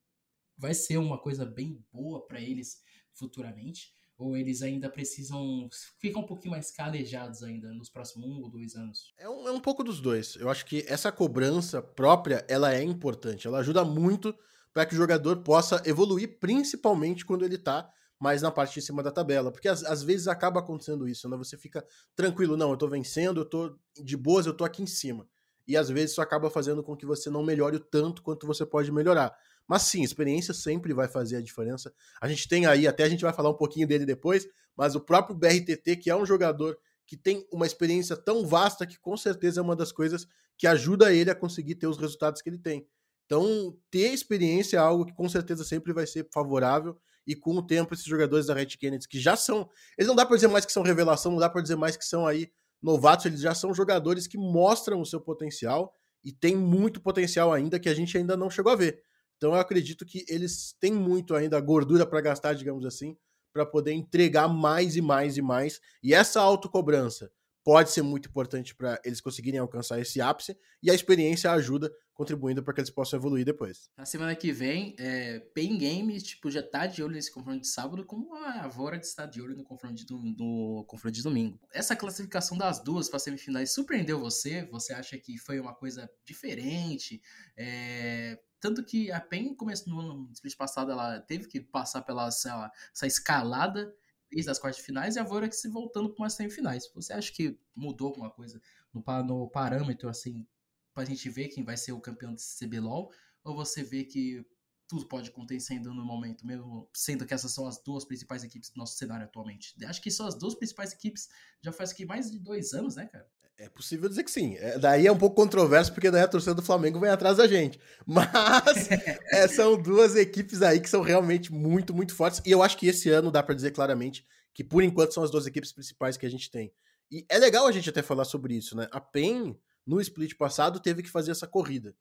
vai 0.56 0.74
ser 0.74 0.98
uma 0.98 1.18
coisa 1.18 1.46
bem 1.46 1.84
boa 1.90 2.26
para 2.26 2.40
eles 2.40 2.82
futuramente? 3.14 3.92
Ou 4.18 4.36
eles 4.36 4.62
ainda 4.62 4.88
precisam. 4.88 5.68
ficam 5.98 6.22
um 6.22 6.26
pouquinho 6.26 6.52
mais 6.52 6.70
calejados 6.70 7.42
ainda 7.42 7.72
nos 7.72 7.90
próximos 7.90 8.28
um 8.28 8.40
ou 8.42 8.50
dois 8.50 8.76
anos? 8.76 9.12
É 9.18 9.28
um, 9.28 9.48
é 9.48 9.50
um 9.50 9.60
pouco 9.60 9.82
dos 9.82 10.00
dois. 10.00 10.36
Eu 10.36 10.48
acho 10.48 10.64
que 10.64 10.84
essa 10.86 11.10
cobrança 11.10 11.82
própria 11.82 12.44
ela 12.48 12.72
é 12.72 12.82
importante. 12.82 13.46
Ela 13.46 13.58
ajuda 13.58 13.84
muito 13.84 14.34
para 14.72 14.86
que 14.86 14.94
o 14.94 14.96
jogador 14.96 15.42
possa 15.42 15.82
evoluir, 15.84 16.38
principalmente 16.38 17.24
quando 17.24 17.44
ele 17.44 17.56
está 17.56 17.90
mais 18.18 18.40
na 18.40 18.52
parte 18.52 18.74
de 18.74 18.82
cima 18.82 19.02
da 19.02 19.10
tabela. 19.10 19.50
Porque 19.50 19.68
às, 19.68 19.82
às, 19.82 20.02
vezes 20.02 20.28
acaba 20.28 20.60
acontecendo 20.60 21.08
isso, 21.08 21.28
né? 21.28 21.36
Você 21.36 21.58
fica 21.58 21.84
tranquilo, 22.14 22.56
não, 22.56 22.70
eu 22.70 22.76
tô 22.76 22.86
vencendo, 22.86 23.40
eu 23.40 23.44
tô 23.44 23.76
de 24.00 24.16
boas, 24.16 24.46
eu 24.46 24.54
tô 24.54 24.64
aqui 24.64 24.80
em 24.80 24.86
cima. 24.86 25.28
E 25.66 25.76
às 25.76 25.88
vezes 25.88 26.12
isso 26.12 26.22
acaba 26.22 26.48
fazendo 26.48 26.82
com 26.82 26.96
que 26.96 27.04
você 27.04 27.28
não 27.28 27.42
melhore 27.42 27.76
o 27.76 27.80
tanto 27.80 28.22
quanto 28.22 28.46
você 28.46 28.64
pode 28.64 28.92
melhorar. 28.92 29.36
Mas 29.68 29.82
sim, 29.82 30.02
experiência 30.02 30.52
sempre 30.52 30.92
vai 30.92 31.08
fazer 31.08 31.36
a 31.36 31.42
diferença. 31.42 31.92
A 32.20 32.28
gente 32.28 32.48
tem 32.48 32.66
aí, 32.66 32.86
até 32.86 33.04
a 33.04 33.08
gente 33.08 33.22
vai 33.22 33.32
falar 33.32 33.50
um 33.50 33.56
pouquinho 33.56 33.86
dele 33.86 34.04
depois, 34.04 34.46
mas 34.76 34.94
o 34.94 35.00
próprio 35.00 35.36
BRTT, 35.36 35.96
que 35.96 36.10
é 36.10 36.16
um 36.16 36.26
jogador 36.26 36.78
que 37.06 37.16
tem 37.16 37.46
uma 37.52 37.66
experiência 37.66 38.16
tão 38.16 38.46
vasta 38.46 38.86
que 38.86 38.98
com 38.98 39.16
certeza 39.16 39.60
é 39.60 39.62
uma 39.62 39.76
das 39.76 39.92
coisas 39.92 40.26
que 40.56 40.66
ajuda 40.66 41.12
ele 41.12 41.30
a 41.30 41.34
conseguir 41.34 41.74
ter 41.74 41.86
os 41.86 41.98
resultados 41.98 42.40
que 42.40 42.48
ele 42.48 42.58
tem. 42.58 42.86
Então, 43.26 43.76
ter 43.90 44.12
experiência 44.12 44.76
é 44.76 44.80
algo 44.80 45.06
que 45.06 45.14
com 45.14 45.28
certeza 45.28 45.64
sempre 45.64 45.92
vai 45.92 46.06
ser 46.06 46.28
favorável. 46.32 46.98
E 47.26 47.34
com 47.34 47.54
o 47.56 47.62
tempo, 47.62 47.94
esses 47.94 48.04
jogadores 48.04 48.46
da 48.46 48.54
Red 48.54 48.66
Kennedy, 48.66 49.06
que 49.06 49.20
já 49.20 49.36
são. 49.36 49.68
Eles 49.96 50.08
não 50.08 50.14
dá 50.14 50.26
para 50.26 50.36
dizer 50.36 50.48
mais 50.48 50.66
que 50.66 50.72
são 50.72 50.82
revelação, 50.82 51.32
não 51.32 51.38
dá 51.38 51.48
para 51.48 51.62
dizer 51.62 51.76
mais 51.76 51.96
que 51.96 52.04
são 52.04 52.26
aí 52.26 52.50
novatos, 52.82 53.26
eles 53.26 53.40
já 53.40 53.54
são 53.54 53.72
jogadores 53.72 54.26
que 54.26 54.36
mostram 54.36 55.00
o 55.00 55.06
seu 55.06 55.20
potencial 55.20 55.94
e 56.24 56.32
tem 56.32 56.56
muito 56.56 57.00
potencial 57.00 57.52
ainda 57.52 57.78
que 57.78 57.88
a 57.88 57.94
gente 57.94 58.18
ainda 58.18 58.36
não 58.36 58.50
chegou 58.50 58.72
a 58.72 58.76
ver. 58.76 59.02
Então 59.42 59.54
eu 59.54 59.60
acredito 59.60 60.06
que 60.06 60.24
eles 60.28 60.72
têm 60.78 60.92
muito 60.92 61.34
ainda 61.34 61.58
gordura 61.58 62.06
para 62.06 62.20
gastar, 62.20 62.54
digamos 62.54 62.86
assim, 62.86 63.16
para 63.52 63.66
poder 63.66 63.90
entregar 63.90 64.46
mais 64.46 64.94
e 64.94 65.02
mais 65.02 65.36
e 65.36 65.42
mais. 65.42 65.80
E 66.00 66.14
essa 66.14 66.40
autocobrança 66.40 67.28
pode 67.64 67.90
ser 67.90 68.02
muito 68.02 68.28
importante 68.28 68.72
para 68.72 69.00
eles 69.04 69.20
conseguirem 69.20 69.58
alcançar 69.58 70.00
esse 70.00 70.20
ápice 70.20 70.56
e 70.80 70.92
a 70.92 70.94
experiência 70.94 71.50
ajuda 71.50 71.92
contribuindo 72.14 72.62
para 72.62 72.72
que 72.72 72.80
eles 72.82 72.90
possam 72.90 73.18
evoluir 73.18 73.44
depois. 73.44 73.90
Na 73.96 74.04
semana 74.04 74.36
que 74.36 74.52
vem, 74.52 74.94
é, 74.96 75.40
Pain 75.52 75.76
Games 75.76 76.22
tipo, 76.22 76.48
já 76.48 76.62
tá 76.62 76.86
de 76.86 77.02
olho 77.02 77.14
nesse 77.14 77.32
confronto 77.32 77.62
de 77.62 77.66
sábado, 77.66 78.06
como 78.06 78.32
a 78.36 78.68
Vora 78.68 78.96
está 78.96 79.26
de 79.26 79.42
olho 79.42 79.56
no 79.56 79.64
confronto 79.64 79.94
de, 79.94 80.06
no 80.08 80.84
confronto 80.86 81.16
de 81.16 81.22
domingo. 81.22 81.58
Essa 81.72 81.96
classificação 81.96 82.56
das 82.56 82.78
duas 82.78 83.08
para 83.08 83.18
semifinais 83.18 83.74
surpreendeu 83.74 84.20
você? 84.20 84.64
Você 84.66 84.92
acha 84.92 85.18
que 85.18 85.36
foi 85.36 85.58
uma 85.58 85.74
coisa 85.74 86.08
diferente? 86.24 87.20
É, 87.56 88.38
tanto 88.62 88.84
que 88.84 89.10
a 89.10 89.20
PEN 89.20 89.56
começou 89.56 89.92
no 89.92 90.30
split 90.32 90.56
passado, 90.56 90.92
ela 90.92 91.20
teve 91.20 91.48
que 91.48 91.60
passar 91.60 92.00
pela 92.02 92.28
essa, 92.28 92.70
essa 92.94 93.06
escalada 93.08 93.92
desde 94.30 94.48
as 94.48 94.58
quartas 94.58 94.78
de 94.78 94.86
finais 94.86 95.16
e 95.16 95.18
a 95.18 95.24
Vorax 95.24 95.60
voltando 95.68 96.08
para 96.08 96.22
umas 96.22 96.34
semifinais. 96.34 96.88
Você 96.94 97.12
acha 97.12 97.32
que 97.32 97.58
mudou 97.74 98.06
alguma 98.06 98.30
coisa 98.30 98.62
no, 98.94 99.02
no 99.24 99.50
parâmetro, 99.50 100.08
assim, 100.08 100.46
para 100.94 101.02
a 101.02 101.06
gente 101.06 101.28
ver 101.28 101.48
quem 101.48 101.64
vai 101.64 101.76
ser 101.76 101.90
o 101.90 102.00
campeão 102.00 102.32
desse 102.32 102.64
CBLOL? 102.64 103.12
Ou 103.42 103.56
você 103.56 103.82
vê 103.82 104.04
que 104.04 104.46
tudo 104.86 105.08
pode 105.08 105.30
acontecer 105.30 105.74
ainda 105.74 105.90
no 105.90 106.04
momento, 106.04 106.46
mesmo 106.46 106.88
sendo 106.94 107.26
que 107.26 107.34
essas 107.34 107.50
são 107.50 107.66
as 107.66 107.82
duas 107.82 108.04
principais 108.04 108.44
equipes 108.44 108.70
do 108.70 108.78
nosso 108.78 108.96
cenário 108.96 109.24
atualmente? 109.24 109.74
Acho 109.84 110.00
que 110.00 110.10
são 110.10 110.24
as 110.24 110.36
duas 110.36 110.54
principais 110.54 110.92
equipes 110.92 111.28
já 111.60 111.72
faz 111.72 111.92
que 111.92 112.06
mais 112.06 112.30
de 112.30 112.38
dois 112.38 112.72
anos, 112.74 112.94
né, 112.94 113.06
cara? 113.06 113.28
É 113.62 113.68
possível 113.68 114.08
dizer 114.08 114.24
que 114.24 114.30
sim. 114.30 114.56
É, 114.56 114.76
daí 114.76 115.06
é 115.06 115.12
um 115.12 115.16
pouco 115.16 115.36
controverso, 115.36 115.92
porque 115.92 116.10
daí 116.10 116.22
a 116.22 116.26
torcida 116.26 116.52
do 116.52 116.62
Flamengo 116.62 116.98
vem 116.98 117.08
atrás 117.08 117.36
da 117.36 117.46
gente. 117.46 117.78
Mas 118.04 118.90
é, 119.30 119.46
são 119.46 119.80
duas 119.80 120.16
equipes 120.16 120.62
aí 120.62 120.80
que 120.80 120.90
são 120.90 121.00
realmente 121.00 121.52
muito, 121.52 121.94
muito 121.94 122.12
fortes. 122.12 122.42
E 122.44 122.50
eu 122.50 122.60
acho 122.60 122.76
que 122.76 122.88
esse 122.88 123.08
ano 123.08 123.30
dá 123.30 123.40
para 123.40 123.54
dizer 123.54 123.70
claramente 123.70 124.26
que, 124.52 124.64
por 124.64 124.82
enquanto, 124.82 125.14
são 125.14 125.22
as 125.22 125.30
duas 125.30 125.46
equipes 125.46 125.72
principais 125.72 126.16
que 126.16 126.26
a 126.26 126.28
gente 126.28 126.50
tem. 126.50 126.72
E 127.08 127.24
é 127.28 127.38
legal 127.38 127.64
a 127.68 127.70
gente 127.70 127.88
até 127.88 128.02
falar 128.02 128.24
sobre 128.24 128.52
isso, 128.52 128.76
né? 128.76 128.88
A 128.90 129.00
PEN, 129.00 129.56
no 129.86 130.00
split 130.00 130.36
passado, 130.36 130.80
teve 130.80 131.00
que 131.00 131.08
fazer 131.08 131.30
essa 131.30 131.46
corrida. 131.46 131.94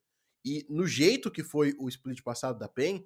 E 0.43 0.65
no 0.67 0.87
jeito 0.87 1.29
que 1.29 1.43
foi 1.43 1.75
o 1.77 1.87
split 1.89 2.23
passado 2.23 2.57
da 2.57 2.67
PEN, 2.67 3.05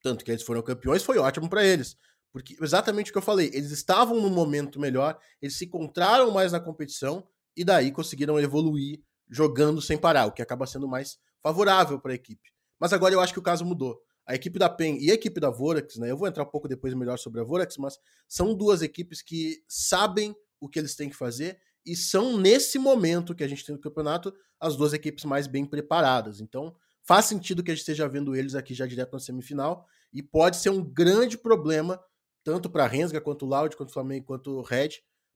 tanto 0.00 0.24
que 0.24 0.30
eles 0.30 0.44
foram 0.44 0.62
campeões, 0.62 1.02
foi 1.02 1.18
ótimo 1.18 1.50
para 1.50 1.64
eles. 1.64 1.96
Porque 2.32 2.56
exatamente 2.62 3.10
o 3.10 3.12
que 3.12 3.18
eu 3.18 3.22
falei, 3.22 3.50
eles 3.52 3.72
estavam 3.72 4.20
num 4.20 4.30
momento 4.30 4.78
melhor, 4.78 5.18
eles 5.42 5.56
se 5.56 5.64
encontraram 5.64 6.30
mais 6.30 6.52
na 6.52 6.60
competição 6.60 7.26
e 7.58 7.64
daí 7.64 7.90
conseguiram 7.90 8.38
evoluir 8.38 9.00
jogando 9.28 9.82
sem 9.82 9.98
parar, 9.98 10.26
o 10.26 10.32
que 10.32 10.40
acaba 10.40 10.64
sendo 10.64 10.86
mais 10.86 11.18
favorável 11.42 12.00
para 12.00 12.12
a 12.12 12.14
equipe. 12.14 12.50
Mas 12.78 12.92
agora 12.92 13.12
eu 13.12 13.20
acho 13.20 13.32
que 13.32 13.38
o 13.40 13.42
caso 13.42 13.64
mudou. 13.64 14.00
A 14.24 14.34
equipe 14.34 14.58
da 14.58 14.68
PEN 14.68 14.96
e 15.00 15.10
a 15.10 15.14
equipe 15.14 15.40
da 15.40 15.50
Vorax, 15.50 15.96
né? 15.96 16.10
Eu 16.10 16.16
vou 16.16 16.28
entrar 16.28 16.44
um 16.44 16.50
pouco 16.50 16.68
depois 16.68 16.94
melhor 16.94 17.18
sobre 17.18 17.40
a 17.40 17.44
Vorax, 17.44 17.76
mas 17.78 17.98
são 18.28 18.54
duas 18.54 18.80
equipes 18.80 19.20
que 19.20 19.60
sabem 19.66 20.36
o 20.60 20.68
que 20.68 20.78
eles 20.78 20.94
têm 20.94 21.08
que 21.08 21.16
fazer 21.16 21.58
e 21.84 21.96
são 21.96 22.38
nesse 22.38 22.78
momento 22.78 23.34
que 23.34 23.42
a 23.42 23.48
gente 23.48 23.64
tem 23.64 23.74
no 23.74 23.80
campeonato 23.80 24.32
as 24.60 24.76
duas 24.76 24.92
equipes 24.92 25.24
mais 25.24 25.48
bem 25.48 25.64
preparadas. 25.64 26.40
Então, 26.40 26.76
faz 27.02 27.24
sentido 27.24 27.62
que 27.62 27.72
a 27.72 27.74
gente 27.74 27.80
esteja 27.80 28.08
vendo 28.08 28.36
eles 28.36 28.54
aqui 28.54 28.72
já 28.72 28.86
direto 28.86 29.12
na 29.12 29.18
semifinal 29.18 29.84
e 30.12 30.22
pode 30.22 30.58
ser 30.58 30.70
um 30.70 30.84
grande 30.84 31.36
problema 31.36 32.00
tanto 32.44 32.70
para 32.70 32.84
a 32.84 32.88
Rensga 32.88 33.20
quanto 33.20 33.44
o 33.46 33.48
Loud, 33.48 33.76
quanto 33.76 33.88
o 33.88 33.92
Flamengo, 33.92 34.26
quanto 34.26 34.58
o 34.58 34.62
Red, 34.62 34.90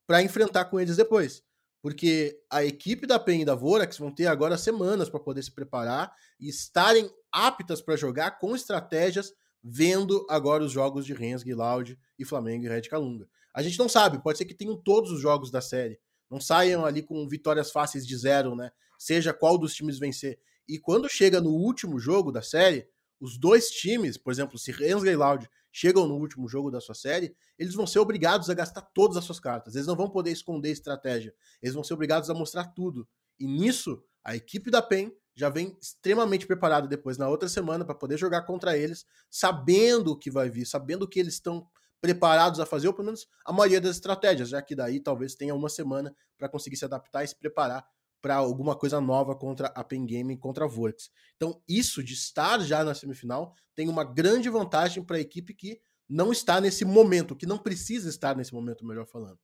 para 0.07 0.23
enfrentar 0.23 0.67
com 0.67 0.79
eles 0.79 0.97
depois 0.97 1.43
porque 1.83 2.41
a 2.49 2.65
equipe 2.65 3.09
da 3.09 3.19
PEN 3.19 3.43
e 3.43 3.45
da 3.45 3.57
Vorax 3.57 3.99
vão 3.99 4.15
ter 4.15 4.27
agora 4.27 4.57
semanas 4.57 5.11
para 5.11 5.19
poder 5.19 5.43
se 5.43 5.51
preparar 5.51 6.15
e 6.39 6.49
estarem 6.49 7.11
aptas 7.31 7.83
para 7.83 7.97
jogar 7.97 8.39
com 8.39 8.55
estratégias, 8.55 9.35
vendo 9.63 10.25
agora 10.31 10.63
os 10.63 10.71
jogos 10.71 11.05
de 11.05 11.13
Rensga, 11.13 11.55
Loud 11.55 11.99
e 12.17 12.25
Flamengo 12.25 12.65
e 12.65 12.69
Red 12.69 12.83
Calunga. 12.83 13.29
A 13.53 13.63
gente 13.63 13.79
não 13.81 13.89
sabe, 13.89 14.23
pode 14.23 14.39
ser 14.39 14.45
que 14.45 14.55
tenham 14.55 14.77
todos 14.77 15.11
os 15.11 15.21
jogos 15.21 15.51
da 15.51 15.61
série, 15.61 15.99
não 16.31 16.41
saiam 16.41 16.87
ali 16.87 17.03
com 17.03 17.29
vitórias 17.29 17.73
fáceis 17.73 18.07
de 18.07 18.17
zero, 18.17 18.55
né? 18.55 18.71
Seja 18.97 19.35
qual 19.35 19.59
dos 19.59 19.75
times 19.75 19.99
vencer. 19.99 20.39
E 20.69 20.79
quando 20.79 21.09
chega 21.09 21.41
no 21.41 21.51
último 21.51 21.99
jogo 21.99 22.31
da 22.31 22.41
série, 22.41 22.89
os 23.23 23.39
dois 23.39 23.69
times, 23.69 24.19
por 24.19 24.33
exemplo, 24.33 24.59
se 24.59 24.73
Rensga 24.73 25.09
e 25.09 25.15
Loud 25.15 25.49
chegam 25.71 26.09
no 26.09 26.17
último 26.17 26.49
jogo 26.49 26.73
da 26.73 26.81
sua 26.81 26.95
série, 26.95 27.37
eles 27.57 27.73
vão 27.73 27.87
ser 27.87 28.01
obrigados 28.01 28.51
a 28.51 28.55
gastar 28.55 28.81
todas 28.81 29.17
as 29.17 29.23
suas 29.23 29.39
cartas. 29.39 29.77
Eles 29.77 29.87
não 29.87 29.95
vão 29.95 30.11
poder 30.11 30.33
esconder 30.33 30.71
estratégia. 30.71 31.33
Eles 31.63 31.73
vão 31.73 31.85
ser 31.85 31.95
obrigados 31.95 32.29
a 32.29 32.35
mostrar 32.35 32.65
tudo. 32.75 33.09
E 33.39 33.47
nisso, 33.47 34.03
a 34.25 34.35
equipe 34.35 34.73
da 34.73 34.83
PEN 34.83 35.13
já 35.37 35.49
vem 35.49 35.79
extremamente 35.81 36.49
preparada 36.49 36.89
depois 36.89 37.17
na 37.17 37.29
outra 37.29 37.49
semana 37.49 37.85
para 37.85 37.95
poder 37.95 38.19
jogar 38.19 38.43
contra 38.43 38.77
eles, 38.77 39.07
sabendo 39.31 40.11
o 40.11 40.19
que 40.19 40.29
vai 40.29 40.51
vir, 40.51 40.67
sabendo 40.67 41.05
o 41.05 41.09
que 41.09 41.21
eles 41.21 41.35
estão 41.35 41.65
preparados 42.01 42.59
a 42.59 42.67
fazer, 42.67 42.89
ou 42.89 42.93
pelo 42.93 43.07
menos 43.07 43.29
a 43.47 43.53
maioria 43.53 43.81
das 43.81 43.95
estratégias, 43.95 44.49
já 44.49 44.61
que 44.61 44.75
daí 44.75 44.99
talvez 44.99 45.37
tenha 45.37 45.55
uma 45.55 45.69
semana 45.69 46.13
para 46.37 46.49
conseguir 46.49 46.77
se 46.77 46.85
adaptar 46.85 47.23
e 47.23 47.29
se 47.29 47.39
preparar 47.39 47.87
para 48.23 48.37
alguma 48.37 48.77
coisa 48.77 49.01
nova 49.01 49.35
contra 49.35 49.67
a 49.69 49.83
Pen 49.83 50.07
Game 50.07 50.37
contra 50.37 50.65
a 50.65 50.69
Vortex. 50.69 51.11
Então, 51.37 51.61
isso 51.69 52.03
de 52.03 52.15
estar 52.15 52.61
já 52.61 52.85
na 52.85 52.95
semifinal 52.95 53.53
tem 53.75 53.89
uma 53.89 54.05
grande 54.05 54.49
vantagem 54.49 55.03
para 55.03 55.17
a 55.17 55.21
equipe 55.21 55.53
que 55.53 55.81
não 56.09 56.31
está 56.31 56.61
nesse 56.61 56.85
momento, 56.85 57.35
que 57.35 57.47
não 57.47 57.59
precisa 57.59 58.09
estar 58.09 58.37
nesse 58.37 58.55
momento, 58.55 58.87
melhor 58.87 59.07
falando. 59.07 59.39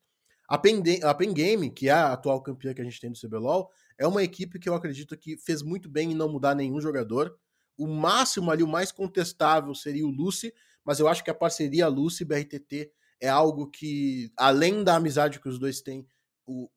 A 0.48 0.56
Pen, 0.56 0.82
a 1.02 1.12
Pen 1.12 1.34
Game, 1.34 1.70
que 1.70 1.88
é 1.88 1.92
a 1.92 2.12
atual 2.12 2.40
campeã 2.40 2.72
que 2.72 2.80
a 2.80 2.84
gente 2.84 3.00
tem 3.00 3.10
do 3.10 3.18
CBLOL, 3.18 3.68
é 3.98 4.06
uma 4.06 4.22
equipe 4.22 4.58
que 4.58 4.68
eu 4.68 4.74
acredito 4.74 5.16
que 5.16 5.36
fez 5.36 5.60
muito 5.60 5.90
bem 5.90 6.12
em 6.12 6.14
não 6.14 6.28
mudar 6.28 6.54
nenhum 6.54 6.80
jogador. 6.80 7.36
O 7.76 7.86
máximo 7.86 8.50
ali, 8.50 8.62
o 8.62 8.68
mais 8.68 8.92
contestável 8.92 9.74
seria 9.74 10.06
o 10.06 10.10
Lucy, 10.10 10.54
mas 10.84 11.00
eu 11.00 11.08
acho 11.08 11.24
que 11.24 11.30
a 11.30 11.34
parceria 11.34 11.88
Lucy 11.88 12.22
e 12.22 12.26
BRTT 12.26 12.92
é 13.20 13.28
algo 13.28 13.68
que, 13.68 14.32
além 14.36 14.84
da 14.84 14.94
amizade 14.94 15.40
que 15.40 15.48
os 15.48 15.58
dois 15.58 15.80
têm, 15.80 16.06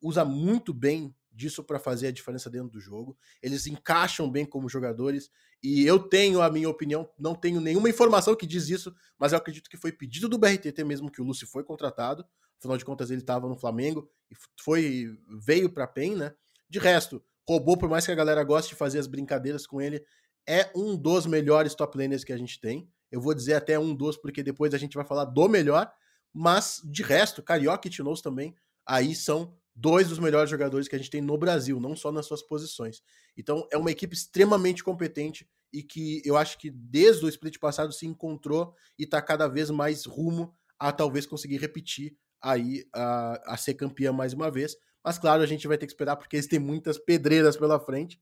usa 0.00 0.24
muito 0.24 0.74
bem 0.74 1.14
disso 1.32 1.64
para 1.64 1.78
fazer 1.78 2.08
a 2.08 2.12
diferença 2.12 2.50
dentro 2.50 2.68
do 2.68 2.80
jogo. 2.80 3.16
Eles 3.42 3.66
encaixam 3.66 4.30
bem 4.30 4.44
como 4.44 4.68
jogadores 4.68 5.30
e 5.62 5.84
eu 5.86 5.98
tenho 5.98 6.42
a 6.42 6.50
minha 6.50 6.68
opinião, 6.68 7.08
não 7.18 7.34
tenho 7.34 7.60
nenhuma 7.60 7.88
informação 7.88 8.34
que 8.34 8.46
diz 8.46 8.68
isso, 8.68 8.94
mas 9.18 9.32
eu 9.32 9.38
acredito 9.38 9.70
que 9.70 9.76
foi 9.76 9.92
pedido 9.92 10.28
do 10.28 10.38
BRTT 10.38 10.84
mesmo 10.84 11.10
que 11.10 11.20
o 11.22 11.24
Lúcio 11.24 11.46
foi 11.46 11.64
contratado. 11.64 12.24
Afinal 12.58 12.76
de 12.76 12.84
contas, 12.84 13.10
ele 13.10 13.20
estava 13.20 13.48
no 13.48 13.56
Flamengo 13.56 14.08
e 14.30 14.34
foi 14.60 15.16
veio 15.44 15.72
para 15.72 15.86
PEN, 15.86 16.16
né? 16.16 16.34
De 16.68 16.78
resto, 16.78 17.22
roubou, 17.48 17.76
por 17.76 17.88
mais 17.88 18.06
que 18.06 18.12
a 18.12 18.14
galera 18.14 18.42
goste 18.44 18.70
de 18.70 18.76
fazer 18.76 18.98
as 18.98 19.06
brincadeiras 19.06 19.66
com 19.66 19.80
ele, 19.80 20.04
é 20.46 20.70
um 20.74 20.96
dos 20.96 21.26
melhores 21.26 21.74
top 21.74 21.96
laners 21.98 22.24
que 22.24 22.32
a 22.32 22.36
gente 22.36 22.60
tem. 22.60 22.88
Eu 23.10 23.20
vou 23.20 23.34
dizer 23.34 23.54
até 23.54 23.78
um 23.78 23.94
dos, 23.94 24.16
porque 24.16 24.42
depois 24.42 24.72
a 24.74 24.78
gente 24.78 24.94
vai 24.94 25.04
falar 25.04 25.24
do 25.24 25.48
melhor. 25.48 25.92
Mas, 26.32 26.80
de 26.84 27.02
resto, 27.02 27.42
Carioca 27.42 27.86
e 27.86 27.90
Tinoz 27.90 28.22
também, 28.22 28.54
aí 28.86 29.14
são 29.14 29.54
dois 29.74 30.08
dos 30.08 30.18
melhores 30.18 30.50
jogadores 30.50 30.88
que 30.88 30.94
a 30.94 30.98
gente 30.98 31.10
tem 31.10 31.20
no 31.20 31.36
Brasil, 31.38 31.80
não 31.80 31.96
só 31.96 32.12
nas 32.12 32.26
suas 32.26 32.42
posições. 32.42 33.02
Então, 33.36 33.66
é 33.72 33.76
uma 33.76 33.90
equipe 33.90 34.14
extremamente 34.14 34.84
competente 34.84 35.48
e 35.72 35.82
que 35.82 36.20
eu 36.24 36.36
acho 36.36 36.58
que 36.58 36.70
desde 36.70 37.24
o 37.24 37.28
split 37.28 37.58
passado 37.58 37.92
se 37.92 38.06
encontrou 38.06 38.74
e 38.98 39.04
está 39.04 39.22
cada 39.22 39.48
vez 39.48 39.70
mais 39.70 40.04
rumo 40.04 40.54
a 40.78 40.92
talvez 40.92 41.26
conseguir 41.26 41.58
repetir 41.58 42.16
aí 42.40 42.84
a, 42.92 43.54
a 43.54 43.56
ser 43.56 43.74
campeã 43.74 44.12
mais 44.12 44.32
uma 44.32 44.50
vez. 44.50 44.76
Mas, 45.02 45.18
claro, 45.18 45.42
a 45.42 45.46
gente 45.46 45.66
vai 45.66 45.78
ter 45.78 45.86
que 45.86 45.92
esperar 45.92 46.16
porque 46.16 46.36
eles 46.36 46.46
têm 46.46 46.58
muitas 46.58 46.98
pedreiras 46.98 47.56
pela 47.56 47.80
frente. 47.80 48.20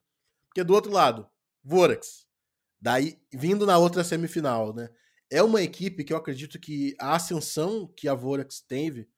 Porque 0.48 0.62
do 0.62 0.74
outro 0.74 0.92
lado, 0.92 1.28
Vorax. 1.62 2.26
Daí, 2.80 3.18
vindo 3.32 3.66
na 3.66 3.76
outra 3.76 4.02
semifinal, 4.02 4.74
né? 4.74 4.88
É 5.30 5.42
uma 5.42 5.62
equipe 5.62 6.02
que 6.02 6.12
eu 6.12 6.16
acredito 6.16 6.58
que 6.58 6.96
a 6.98 7.14
ascensão 7.14 7.86
que 7.96 8.08
a 8.08 8.14
Vorax 8.14 8.60
teve 8.60 9.08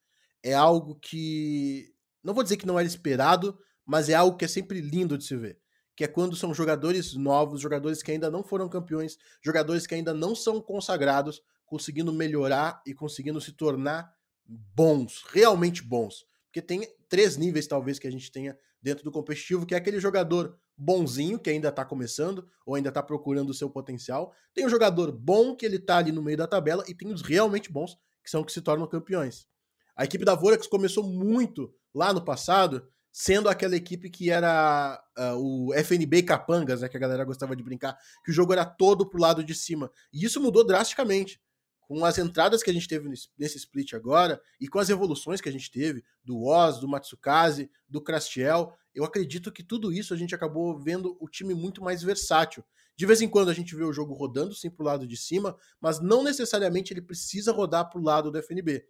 é 0.42 0.52
algo 0.52 0.96
que. 0.96 1.91
Não 2.22 2.34
vou 2.34 2.42
dizer 2.42 2.56
que 2.56 2.66
não 2.66 2.78
era 2.78 2.86
esperado, 2.86 3.58
mas 3.84 4.08
é 4.08 4.14
algo 4.14 4.36
que 4.36 4.44
é 4.44 4.48
sempre 4.48 4.80
lindo 4.80 5.18
de 5.18 5.24
se 5.24 5.36
ver. 5.36 5.58
Que 5.94 6.04
é 6.04 6.08
quando 6.08 6.36
são 6.36 6.54
jogadores 6.54 7.14
novos, 7.14 7.60
jogadores 7.60 8.02
que 8.02 8.10
ainda 8.10 8.30
não 8.30 8.42
foram 8.42 8.68
campeões, 8.68 9.16
jogadores 9.44 9.86
que 9.86 9.94
ainda 9.94 10.14
não 10.14 10.34
são 10.34 10.60
consagrados, 10.60 11.42
conseguindo 11.66 12.12
melhorar 12.12 12.82
e 12.86 12.94
conseguindo 12.94 13.40
se 13.40 13.52
tornar 13.52 14.12
bons, 14.46 15.24
realmente 15.30 15.82
bons. 15.82 16.24
Porque 16.46 16.62
tem 16.62 16.86
três 17.08 17.36
níveis, 17.36 17.66
talvez, 17.66 17.98
que 17.98 18.06
a 18.06 18.10
gente 18.10 18.30
tenha 18.30 18.56
dentro 18.80 19.04
do 19.04 19.12
competitivo, 19.12 19.64
que 19.64 19.74
é 19.74 19.78
aquele 19.78 20.00
jogador 20.00 20.58
bonzinho, 20.76 21.38
que 21.38 21.48
ainda 21.48 21.68
está 21.68 21.84
começando, 21.84 22.46
ou 22.66 22.74
ainda 22.74 22.88
está 22.88 23.02
procurando 23.02 23.50
o 23.50 23.54
seu 23.54 23.70
potencial. 23.70 24.34
Tem 24.52 24.66
o 24.66 24.68
jogador 24.68 25.12
bom, 25.12 25.54
que 25.54 25.64
ele 25.64 25.76
está 25.76 25.98
ali 25.98 26.10
no 26.12 26.22
meio 26.22 26.36
da 26.36 26.46
tabela, 26.46 26.84
e 26.88 26.94
tem 26.94 27.12
os 27.12 27.22
realmente 27.22 27.70
bons, 27.70 27.96
que 28.22 28.30
são 28.30 28.44
que 28.44 28.52
se 28.52 28.60
tornam 28.60 28.86
campeões. 28.86 29.46
A 29.96 30.04
equipe 30.04 30.24
da 30.24 30.34
Vorax 30.34 30.66
começou 30.66 31.04
muito 31.04 31.72
lá 31.94 32.12
no 32.12 32.24
passado, 32.24 32.86
sendo 33.10 33.48
aquela 33.48 33.76
equipe 33.76 34.08
que 34.08 34.30
era 34.30 35.02
uh, 35.18 35.36
o 35.36 35.74
FNB 35.74 36.22
Capangas, 36.22 36.80
né, 36.80 36.88
que 36.88 36.96
a 36.96 37.00
galera 37.00 37.24
gostava 37.24 37.54
de 37.54 37.62
brincar, 37.62 37.96
que 38.24 38.30
o 38.30 38.34
jogo 38.34 38.52
era 38.52 38.64
todo 38.64 39.08
pro 39.08 39.20
lado 39.20 39.44
de 39.44 39.54
cima. 39.54 39.90
E 40.12 40.24
isso 40.24 40.40
mudou 40.40 40.66
drasticamente 40.66 41.40
com 41.80 42.04
as 42.04 42.16
entradas 42.16 42.62
que 42.62 42.70
a 42.70 42.72
gente 42.72 42.88
teve 42.88 43.08
nesse 43.38 43.58
split 43.58 43.92
agora 43.92 44.40
e 44.58 44.66
com 44.66 44.78
as 44.78 44.88
evoluções 44.88 45.40
que 45.42 45.48
a 45.48 45.52
gente 45.52 45.70
teve 45.70 46.02
do 46.24 46.42
Oz, 46.42 46.78
do 46.78 46.88
Matsukaze, 46.88 47.70
do 47.86 48.00
Crastiel, 48.00 48.72
eu 48.94 49.04
acredito 49.04 49.52
que 49.52 49.62
tudo 49.62 49.92
isso 49.92 50.14
a 50.14 50.16
gente 50.16 50.34
acabou 50.34 50.78
vendo 50.78 51.16
o 51.20 51.28
time 51.28 51.54
muito 51.54 51.82
mais 51.82 52.02
versátil. 52.02 52.64
De 52.96 53.06
vez 53.06 53.20
em 53.20 53.28
quando 53.28 53.50
a 53.50 53.54
gente 53.54 53.74
vê 53.74 53.84
o 53.84 53.92
jogo 53.92 54.14
rodando 54.14 54.54
sim 54.54 54.70
pro 54.70 54.84
lado 54.84 55.06
de 55.06 55.16
cima, 55.16 55.56
mas 55.80 56.00
não 56.00 56.22
necessariamente 56.22 56.92
ele 56.92 57.02
precisa 57.02 57.52
rodar 57.52 57.90
pro 57.90 58.02
lado 58.02 58.30
do 58.30 58.38
FNB. 58.38 58.86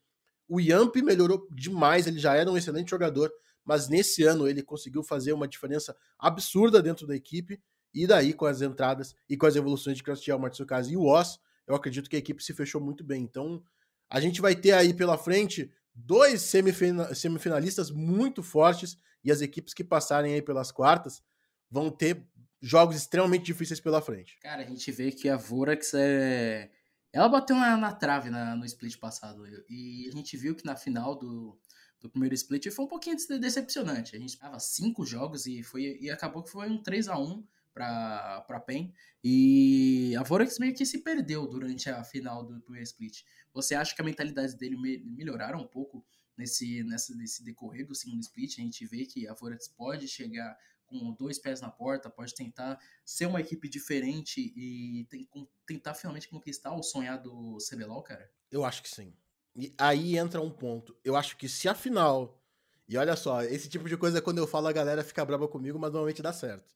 O 0.52 0.60
Yamp 0.60 0.96
melhorou 0.96 1.48
demais, 1.50 2.06
ele 2.06 2.18
já 2.18 2.34
era 2.34 2.50
um 2.50 2.58
excelente 2.58 2.90
jogador, 2.90 3.32
mas 3.64 3.88
nesse 3.88 4.22
ano 4.22 4.46
ele 4.46 4.62
conseguiu 4.62 5.02
fazer 5.02 5.32
uma 5.32 5.48
diferença 5.48 5.96
absurda 6.18 6.82
dentro 6.82 7.06
da 7.06 7.16
equipe, 7.16 7.58
e 7.94 8.06
daí 8.06 8.34
com 8.34 8.44
as 8.44 8.60
entradas 8.60 9.14
e 9.26 9.34
com 9.34 9.46
as 9.46 9.56
evoluções 9.56 9.96
de 9.96 10.02
Crastiel, 10.02 10.38
Matsukaze 10.38 10.92
e 10.92 10.96
o 10.96 11.04
Oz, 11.06 11.38
eu 11.66 11.74
acredito 11.74 12.10
que 12.10 12.16
a 12.16 12.18
equipe 12.18 12.44
se 12.44 12.52
fechou 12.52 12.82
muito 12.82 13.02
bem. 13.02 13.22
Então, 13.22 13.64
a 14.10 14.20
gente 14.20 14.42
vai 14.42 14.54
ter 14.54 14.72
aí 14.72 14.92
pela 14.92 15.16
frente 15.16 15.72
dois 15.94 16.42
semifinalistas 16.42 17.90
muito 17.90 18.42
fortes 18.42 18.98
e 19.24 19.32
as 19.32 19.40
equipes 19.40 19.72
que 19.72 19.82
passarem 19.82 20.34
aí 20.34 20.42
pelas 20.42 20.70
quartas 20.70 21.22
vão 21.70 21.90
ter 21.90 22.26
jogos 22.60 22.96
extremamente 22.96 23.44
difíceis 23.44 23.80
pela 23.80 24.02
frente. 24.02 24.38
Cara, 24.42 24.62
a 24.62 24.66
gente 24.66 24.92
vê 24.92 25.10
que 25.10 25.30
a 25.30 25.36
Vorax 25.38 25.94
é. 25.94 26.70
Ela 27.12 27.28
bateu 27.28 27.56
na, 27.56 27.76
na 27.76 27.92
trave 27.92 28.30
na, 28.30 28.56
no 28.56 28.64
split 28.64 28.96
passado. 28.98 29.44
E 29.68 30.08
a 30.08 30.12
gente 30.12 30.36
viu 30.36 30.54
que 30.54 30.64
na 30.64 30.74
final 30.74 31.14
do, 31.14 31.58
do 32.00 32.08
primeiro 32.08 32.34
split 32.34 32.70
foi 32.70 32.84
um 32.84 32.88
pouquinho 32.88 33.16
decepcionante. 33.38 34.16
A 34.16 34.18
gente 34.18 34.38
tava 34.38 34.58
cinco 34.58 35.04
jogos 35.04 35.46
e, 35.46 35.62
foi, 35.62 35.98
e 36.00 36.10
acabou 36.10 36.42
que 36.42 36.50
foi 36.50 36.68
um 36.68 36.82
3 36.82 37.08
a 37.08 37.18
1 37.18 37.44
para 37.72 38.42
para 38.42 38.60
PEN 38.60 38.92
e 39.24 40.14
a 40.18 40.22
Vorax 40.22 40.58
meio 40.58 40.74
que 40.74 40.84
se 40.84 40.98
perdeu 40.98 41.46
durante 41.46 41.88
a 41.88 42.04
final 42.04 42.44
do 42.44 42.60
primeiro 42.60 42.84
split. 42.84 43.22
Você 43.54 43.74
acha 43.74 43.94
que 43.94 44.02
a 44.02 44.04
mentalidade 44.04 44.56
dele 44.56 44.76
me, 44.76 44.98
melhoraram 44.98 45.60
um 45.60 45.66
pouco 45.66 46.04
nesse 46.36 46.82
nessa 46.84 47.14
nesse 47.14 47.42
decorrer 47.42 47.86
do 47.86 47.94
segundo 47.94 48.20
split? 48.20 48.58
A 48.58 48.62
gente 48.62 48.86
vê 48.86 49.06
que 49.06 49.26
a 49.26 49.32
Vorax 49.32 49.68
pode 49.68 50.06
chegar 50.06 50.56
com 50.92 51.12
dois 51.12 51.38
pés 51.38 51.60
na 51.60 51.70
porta, 51.70 52.10
pode 52.10 52.34
tentar 52.34 52.78
ser 53.04 53.26
uma 53.26 53.40
equipe 53.40 53.68
diferente 53.68 54.52
e 54.54 55.06
tem, 55.08 55.24
com, 55.24 55.46
tentar 55.66 55.94
finalmente 55.94 56.28
conquistar 56.28 56.72
o 56.72 56.82
sonhado 56.82 57.56
CBLOL, 57.58 58.02
cara? 58.02 58.30
Eu 58.50 58.64
acho 58.64 58.82
que 58.82 58.90
sim. 58.90 59.14
E 59.56 59.74
aí 59.78 60.18
entra 60.18 60.40
um 60.40 60.50
ponto. 60.50 60.96
Eu 61.04 61.16
acho 61.16 61.36
que 61.36 61.48
se 61.48 61.68
a 61.68 61.74
final. 61.74 62.40
E 62.88 62.96
olha 62.96 63.16
só, 63.16 63.42
esse 63.42 63.68
tipo 63.68 63.88
de 63.88 63.96
coisa 63.96 64.20
quando 64.20 64.38
eu 64.38 64.46
falo 64.46 64.66
a 64.66 64.72
galera 64.72 65.02
fica 65.02 65.24
brava 65.24 65.48
comigo, 65.48 65.78
mas 65.78 65.92
normalmente 65.92 66.22
dá 66.22 66.32
certo. 66.32 66.74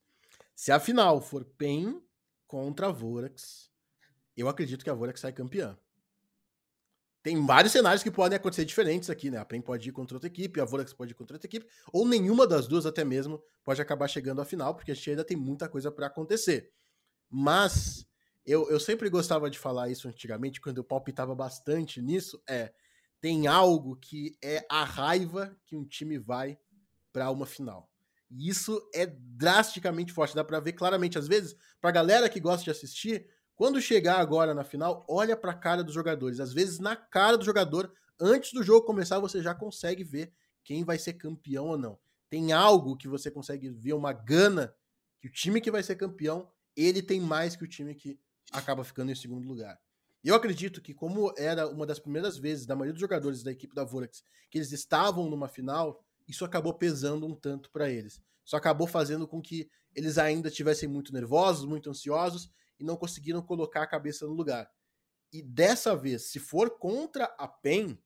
Se 0.55 0.73
a 0.73 0.81
final 0.81 1.21
for 1.21 1.45
PEN 1.45 2.03
contra 2.47 2.87
a 2.87 2.93
Vorax, 2.93 3.71
eu 4.37 4.49
acredito 4.49 4.83
que 4.83 4.91
a 4.91 4.95
Vorax 4.95 5.21
sai 5.21 5.33
campeã. 5.33 5.79
Tem 7.27 7.45
vários 7.45 7.73
cenários 7.73 8.05
que 8.05 8.11
podem 8.13 8.37
acontecer 8.37 8.65
diferentes 8.65 9.11
aqui, 9.11 9.33
né? 9.33 9.39
A 9.39 9.45
PEN 9.45 9.61
pode 9.61 9.89
ir 9.89 9.91
contra 9.91 10.15
outra 10.15 10.29
equipe, 10.29 10.61
a 10.61 10.65
Vorax 10.65 10.93
pode 10.93 11.11
ir 11.11 11.15
contra 11.17 11.35
outra 11.35 11.49
equipe, 11.49 11.67
ou 11.93 12.07
nenhuma 12.07 12.47
das 12.47 12.69
duas 12.69 12.87
até 12.87 13.05
mesmo 13.05 13.43
pode 13.65 13.83
acabar 13.83 14.07
chegando 14.07 14.41
à 14.41 14.45
final, 14.45 14.77
porque 14.77 14.93
a 14.93 14.95
gente 14.95 15.11
ainda 15.11 15.25
tem 15.25 15.37
muita 15.37 15.69
coisa 15.69 15.91
para 15.91 16.07
acontecer. 16.07 16.71
Mas 17.29 18.07
eu, 18.45 18.71
eu 18.71 18.79
sempre 18.79 19.11
gostava 19.11 19.51
de 19.51 19.59
falar 19.59 19.89
isso 19.89 20.07
antigamente, 20.07 20.61
quando 20.61 20.77
eu 20.77 20.85
palpitava 20.85 21.35
bastante 21.35 22.01
nisso, 22.01 22.41
é 22.49 22.73
tem 23.21 23.49
algo 23.49 23.97
que 23.97 24.39
é 24.41 24.65
a 24.71 24.85
raiva 24.85 25.53
que 25.67 25.75
um 25.75 25.85
time 25.85 26.19
vai 26.19 26.57
para 27.13 27.29
uma 27.33 27.45
final. 27.45 27.91
E 28.31 28.49
isso 28.49 28.81
é 28.95 29.05
drasticamente 29.05 30.13
forte, 30.13 30.37
dá 30.37 30.45
para 30.45 30.61
ver 30.61 30.75
claramente. 30.75 31.19
Às 31.19 31.27
vezes, 31.27 31.57
pra 31.81 31.91
galera 31.91 32.29
que 32.29 32.39
gosta 32.39 32.63
de 32.63 32.71
assistir, 32.71 33.29
quando 33.57 33.81
chegar 33.81 34.21
agora 34.21 34.53
na 34.53 34.63
final, 34.63 35.05
olha 35.09 35.35
pra 35.35 35.55
cara 35.55 35.83
dos 35.83 35.95
jogadores. 35.95 36.41
Às 36.41 36.53
vezes, 36.53 36.79
na 36.79 36.95
cara 36.95 37.39
do 37.39 37.45
jogador, 37.45 37.91
antes 38.21 38.53
do 38.53 38.63
jogo 38.63 38.87
começar, 38.87 39.19
você 39.19 39.43
já 39.43 39.55
consegue 39.55 40.05
ver 40.05 40.31
quem 40.63 40.85
vai 40.85 40.99
ser 40.99 41.15
campeão 41.15 41.69
ou 41.69 41.79
não. 41.79 41.99
Tem 42.29 42.53
algo 42.53 42.97
que 42.97 43.09
você 43.09 43.31
consegue 43.31 43.71
ver, 43.71 43.95
uma 43.95 44.13
gana, 44.13 44.75
que 45.21 45.29
o 45.29 45.33
time 45.33 45.59
que 45.59 45.71
vai 45.71 45.83
ser 45.83 45.97
campeão, 45.97 46.51
ele 46.77 47.01
tem 47.03 47.19
mais 47.19 47.57
que 47.57 47.65
o 47.65 47.69
time 47.69 47.95
que 47.95 48.21
acaba 48.53 48.85
ficando 48.85 49.11
em 49.11 49.15
segundo 49.15 49.49
lugar. 49.49 49.81
Eu 50.23 50.35
acredito 50.35 50.83
que, 50.83 50.93
como 50.93 51.33
era 51.39 51.67
uma 51.67 51.87
das 51.87 51.99
primeiras 51.99 52.37
vezes 52.37 52.67
da 52.67 52.75
maioria 52.75 52.93
dos 52.93 53.01
jogadores 53.01 53.43
da 53.43 53.53
equipe 53.53 53.75
da 53.75 53.85
Vorax, 53.85 54.23
que 54.51 54.59
eles 54.59 54.71
estavam 54.71 55.31
numa 55.31 55.49
final, 55.49 56.05
isso 56.29 56.45
acabou 56.45 56.75
pesando 56.75 57.27
um 57.27 57.35
tanto 57.35 57.71
para 57.71 57.89
eles. 57.89 58.21
Isso 58.45 58.57
acabou 58.57 58.87
fazendo 58.87 59.27
com 59.27 59.41
que 59.41 59.71
eles 59.95 60.19
ainda 60.19 60.49
estivessem 60.49 60.89
muito 60.89 61.11
nervosos, 61.13 61.65
muito 61.65 61.89
ansiosos 61.89 62.51
e 62.79 62.85
não 62.85 62.97
conseguiram 62.97 63.43
colocar 63.43 63.83
a 63.83 63.87
cabeça 63.87 64.27
no 64.27 64.33
lugar. 64.33 64.71
E 65.33 65.43
dessa 65.43 65.97
vez, 65.97 66.31
se 66.31 66.39
for 66.39 66.79
contra 66.79 67.25
a 67.39 67.49
PEN, 67.49 67.99